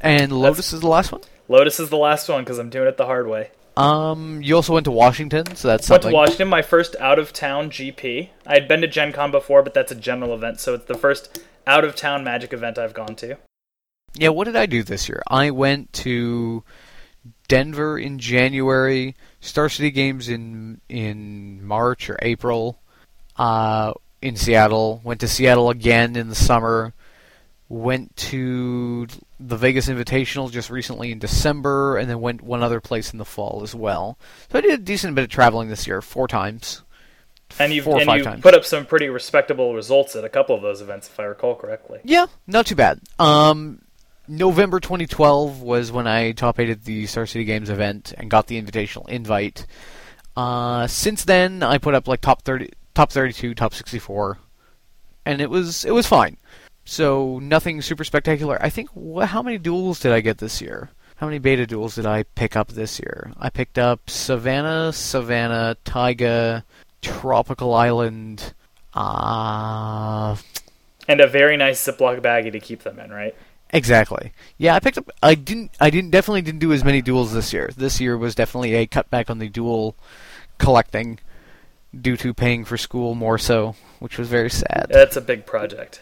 And 0.00 0.32
Lotus 0.32 0.72
is 0.72 0.80
the 0.80 0.88
last 0.88 1.12
one. 1.12 1.22
Lotus 1.48 1.80
is 1.80 1.90
the 1.90 1.96
last 1.96 2.28
one 2.28 2.44
because 2.44 2.58
I'm 2.58 2.70
doing 2.70 2.88
it 2.88 2.96
the 2.96 3.06
hard 3.06 3.26
way. 3.26 3.50
Um, 3.76 4.42
you 4.42 4.56
also 4.56 4.74
went 4.74 4.84
to 4.84 4.90
Washington, 4.90 5.54
so 5.54 5.68
that's 5.68 5.88
Went 5.88 6.02
something. 6.02 6.06
Went 6.06 6.12
to 6.12 6.30
Washington, 6.32 6.48
my 6.48 6.62
first 6.62 6.96
out 6.98 7.18
of 7.18 7.32
town 7.32 7.70
GP. 7.70 8.30
I 8.44 8.54
had 8.54 8.66
been 8.66 8.80
to 8.80 8.88
Gen 8.88 9.12
Con 9.12 9.30
before, 9.30 9.62
but 9.62 9.72
that's 9.72 9.92
a 9.92 9.94
general 9.94 10.34
event, 10.34 10.58
so 10.58 10.74
it's 10.74 10.86
the 10.86 10.98
first 10.98 11.40
out 11.66 11.84
of 11.84 11.94
town 11.94 12.24
Magic 12.24 12.52
event 12.52 12.76
I've 12.76 12.94
gone 12.94 13.14
to. 13.16 13.36
Yeah, 14.14 14.30
what 14.30 14.44
did 14.44 14.56
I 14.56 14.66
do 14.66 14.82
this 14.82 15.08
year? 15.08 15.22
I 15.28 15.50
went 15.52 15.92
to 15.94 16.64
Denver 17.48 17.98
in 17.98 18.18
January, 18.18 19.16
Star 19.40 19.68
City 19.68 19.90
Games 19.90 20.28
in 20.28 20.80
in 20.88 21.64
March 21.66 22.08
or 22.08 22.18
April, 22.22 22.78
uh, 23.36 23.94
in 24.22 24.36
Seattle. 24.36 25.00
Went 25.02 25.20
to 25.20 25.28
Seattle 25.28 25.70
again 25.70 26.14
in 26.16 26.28
the 26.28 26.34
summer. 26.34 26.92
Went 27.70 28.16
to 28.16 29.06
the 29.38 29.56
Vegas 29.56 29.88
Invitational 29.88 30.50
just 30.50 30.70
recently 30.70 31.12
in 31.12 31.18
December, 31.18 31.98
and 31.98 32.08
then 32.08 32.20
went 32.20 32.42
one 32.42 32.62
other 32.62 32.80
place 32.80 33.12
in 33.12 33.18
the 33.18 33.24
fall 33.24 33.60
as 33.62 33.74
well. 33.74 34.18
So 34.50 34.58
I 34.58 34.62
did 34.62 34.72
a 34.72 34.82
decent 34.82 35.14
bit 35.14 35.24
of 35.24 35.30
traveling 35.30 35.68
this 35.68 35.86
year, 35.86 36.00
four 36.00 36.28
times. 36.28 36.82
And 37.58 37.72
you've 37.72 37.84
four 37.84 37.96
or 37.96 38.00
and 38.00 38.06
five 38.06 38.18
you 38.18 38.24
times. 38.24 38.42
put 38.42 38.54
up 38.54 38.64
some 38.64 38.84
pretty 38.84 39.08
respectable 39.08 39.74
results 39.74 40.14
at 40.16 40.24
a 40.24 40.28
couple 40.28 40.54
of 40.54 40.62
those 40.62 40.82
events, 40.82 41.08
if 41.08 41.18
I 41.18 41.24
recall 41.24 41.54
correctly. 41.54 42.00
Yeah, 42.04 42.26
not 42.46 42.66
too 42.66 42.74
bad. 42.74 43.00
Um, 43.18 43.80
November 44.28 44.80
2012 44.80 45.62
was 45.62 45.90
when 45.90 46.06
I 46.06 46.32
top 46.32 46.58
aided 46.60 46.84
the 46.84 47.06
Star 47.06 47.26
City 47.26 47.44
Games 47.44 47.70
event 47.70 48.12
and 48.16 48.30
got 48.30 48.46
the 48.46 48.60
invitational 48.60 49.08
invite. 49.08 49.66
Uh, 50.36 50.86
since 50.86 51.24
then, 51.24 51.62
I 51.62 51.78
put 51.78 51.94
up 51.94 52.06
like 52.06 52.20
top 52.20 52.42
30, 52.42 52.70
top 52.94 53.10
32, 53.10 53.54
top 53.54 53.74
64, 53.74 54.38
and 55.26 55.40
it 55.40 55.50
was 55.50 55.84
it 55.84 55.92
was 55.92 56.06
fine. 56.06 56.36
So 56.84 57.38
nothing 57.40 57.82
super 57.82 58.04
spectacular. 58.04 58.58
I 58.62 58.68
think 58.70 58.88
wh- 58.90 59.24
how 59.24 59.42
many 59.42 59.58
duals 59.58 60.00
did 60.00 60.12
I 60.12 60.20
get 60.20 60.38
this 60.38 60.60
year? 60.62 60.90
How 61.16 61.26
many 61.26 61.38
beta 61.38 61.66
duals 61.66 61.96
did 61.96 62.06
I 62.06 62.22
pick 62.22 62.54
up 62.56 62.68
this 62.68 63.00
year? 63.00 63.32
I 63.38 63.50
picked 63.50 63.78
up 63.78 64.08
Savannah, 64.08 64.92
Savannah, 64.92 65.76
Taiga, 65.84 66.64
Tropical 67.02 67.74
Island. 67.74 68.54
Uh, 68.94 70.36
And 71.08 71.20
a 71.20 71.26
very 71.26 71.56
nice 71.56 71.84
Ziploc 71.84 72.20
baggie 72.20 72.52
to 72.52 72.60
keep 72.60 72.84
them 72.84 72.98
in, 73.00 73.10
right? 73.10 73.34
Exactly. 73.70 74.32
Yeah, 74.56 74.74
I 74.74 74.80
picked 74.80 74.98
up. 74.98 75.10
I 75.22 75.34
didn't. 75.34 75.72
I 75.78 75.90
didn't. 75.90 76.10
Definitely 76.10 76.42
didn't 76.42 76.60
do 76.60 76.72
as 76.72 76.84
many 76.84 77.02
duals 77.02 77.32
this 77.32 77.52
year. 77.52 77.70
This 77.76 78.00
year 78.00 78.16
was 78.16 78.34
definitely 78.34 78.74
a 78.74 78.86
cutback 78.86 79.28
on 79.28 79.38
the 79.38 79.48
dual 79.48 79.94
collecting 80.58 81.18
due 81.98 82.16
to 82.16 82.32
paying 82.32 82.64
for 82.64 82.76
school 82.76 83.14
more 83.14 83.38
so, 83.38 83.74
which 83.98 84.18
was 84.18 84.28
very 84.28 84.50
sad. 84.50 84.86
That's 84.90 85.16
a 85.16 85.20
big 85.20 85.44
project. 85.44 86.00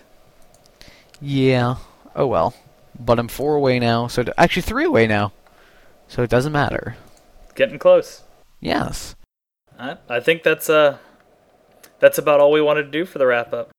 Yeah. 1.20 1.76
Oh 2.14 2.26
well. 2.26 2.54
But 2.98 3.18
I'm 3.18 3.28
four 3.28 3.56
away 3.56 3.78
now. 3.78 4.06
So 4.06 4.24
actually 4.38 4.62
three 4.62 4.84
away 4.84 5.06
now. 5.06 5.32
So 6.08 6.22
it 6.22 6.30
doesn't 6.30 6.52
matter. 6.52 6.96
Getting 7.54 7.78
close. 7.78 8.22
Yes. 8.60 9.16
I, 9.78 9.96
I 10.08 10.20
think 10.20 10.42
that's 10.42 10.70
uh 10.70 10.98
that's 11.98 12.18
about 12.18 12.40
all 12.40 12.52
we 12.52 12.60
wanted 12.62 12.84
to 12.84 12.90
do 12.90 13.04
for 13.04 13.18
the 13.18 13.26
wrap 13.26 13.52
up. 13.52 13.70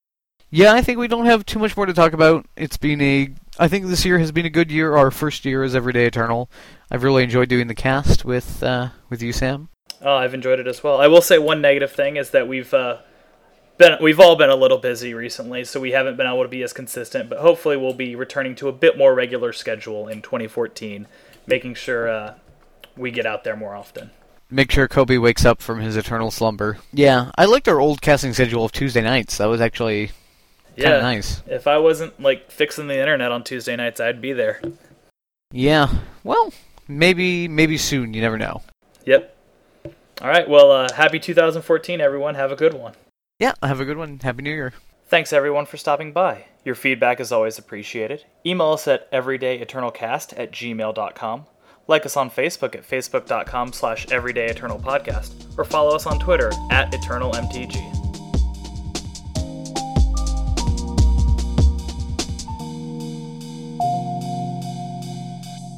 Yeah, 0.49 0.73
I 0.73 0.81
think 0.81 0.97
we 0.97 1.07
don't 1.07 1.25
have 1.25 1.45
too 1.45 1.59
much 1.59 1.75
more 1.75 1.85
to 1.85 1.93
talk 1.93 2.13
about. 2.13 2.45
It's 2.55 2.77
been 2.77 3.01
a. 3.01 3.29
I 3.59 3.67
think 3.67 3.87
this 3.87 4.05
year 4.05 4.19
has 4.19 4.31
been 4.31 4.45
a 4.45 4.51
good 4.51 4.71
year. 4.71 4.95
Our 4.95 5.09
first 5.11 5.45
year 5.45 5.63
as 5.63 5.75
Everyday 5.75 6.05
Eternal. 6.05 6.49
I've 6.91 7.03
really 7.03 7.23
enjoyed 7.23 7.49
doing 7.49 7.67
the 7.67 7.75
cast 7.75 8.23
with 8.23 8.61
uh, 8.61 8.89
with 9.09 9.21
you, 9.21 9.33
Sam. 9.33 9.69
Oh, 10.01 10.15
I've 10.15 10.33
enjoyed 10.35 10.59
it 10.59 10.67
as 10.67 10.83
well. 10.83 11.01
I 11.01 11.07
will 11.07 11.21
say 11.23 11.39
one 11.39 11.59
negative 11.59 11.91
thing 11.91 12.17
is 12.17 12.29
that 12.31 12.47
we've 12.47 12.71
uh, 12.73 12.99
been 13.77 13.97
we've 14.01 14.19
all 14.19 14.35
been 14.35 14.51
a 14.51 14.55
little 14.55 14.77
busy 14.77 15.13
recently, 15.13 15.63
so 15.63 15.79
we 15.79 15.91
haven't 15.91 16.17
been 16.17 16.27
able 16.27 16.43
to 16.43 16.49
be 16.49 16.61
as 16.61 16.71
consistent. 16.71 17.29
But 17.29 17.39
hopefully, 17.39 17.77
we'll 17.77 17.93
be 17.93 18.15
returning 18.15 18.53
to 18.55 18.67
a 18.67 18.71
bit 18.73 18.97
more 18.97 19.15
regular 19.15 19.51
schedule 19.53 20.07
in 20.07 20.21
2014, 20.21 21.07
making 21.47 21.73
sure 21.73 22.09
uh, 22.09 22.33
we 22.95 23.09
get 23.09 23.25
out 23.25 23.43
there 23.43 23.55
more 23.55 23.75
often. 23.75 24.11
make 24.51 24.71
sure 24.71 24.87
Kobe 24.87 25.17
wakes 25.17 25.45
up 25.45 25.61
from 25.63 25.79
his 25.79 25.97
eternal 25.97 26.29
slumber. 26.29 26.77
Yeah, 26.93 27.31
I 27.35 27.45
liked 27.45 27.67
our 27.67 27.79
old 27.79 28.01
casting 28.01 28.33
schedule 28.33 28.63
of 28.65 28.71
Tuesday 28.71 29.01
nights. 29.01 29.39
That 29.39 29.47
was 29.47 29.61
actually 29.61 30.11
kind 30.77 30.95
Yeah, 30.95 31.01
nice. 31.01 31.41
if 31.47 31.67
I 31.67 31.77
wasn't 31.77 32.19
like 32.21 32.51
fixing 32.51 32.87
the 32.87 32.99
internet 32.99 33.31
on 33.31 33.43
Tuesday 33.43 33.75
nights, 33.75 33.99
I'd 33.99 34.21
be 34.21 34.33
there. 34.33 34.61
Yeah. 35.51 35.87
Well, 36.23 36.53
maybe 36.87 37.47
maybe 37.47 37.77
soon. 37.77 38.13
You 38.13 38.21
never 38.21 38.37
know. 38.37 38.61
Yep. 39.05 39.35
All 40.21 40.27
right. 40.27 40.49
Well, 40.49 40.71
uh, 40.71 40.91
happy 40.93 41.19
2014, 41.19 42.01
everyone. 42.01 42.35
Have 42.35 42.51
a 42.51 42.55
good 42.55 42.73
one. 42.73 42.93
Yeah. 43.39 43.53
Have 43.63 43.79
a 43.79 43.85
good 43.85 43.97
one. 43.97 44.19
Happy 44.19 44.41
New 44.41 44.49
Year. 44.51 44.73
Thanks 45.07 45.31
everyone 45.31 45.65
for 45.65 45.77
stopping 45.77 46.11
by. 46.11 46.45
Your 46.65 46.75
feedback 46.75 47.21
is 47.21 47.31
always 47.31 47.57
appreciated. 47.57 48.25
Email 48.45 48.71
us 48.73 48.87
at 48.89 49.09
everydayeternalcast 49.13 50.37
at 50.37 50.51
gmail.com. 50.51 51.45
Like 51.87 52.05
us 52.05 52.17
on 52.17 52.29
Facebook 52.29 52.75
at 52.75 52.85
facebook.com 52.85 53.71
slash 53.71 54.05
everydayeternalpodcast. 54.07 55.57
Or 55.57 55.63
follow 55.63 55.95
us 55.95 56.05
on 56.05 56.19
Twitter 56.19 56.51
at 56.71 56.91
eternalmtg. 56.91 58.06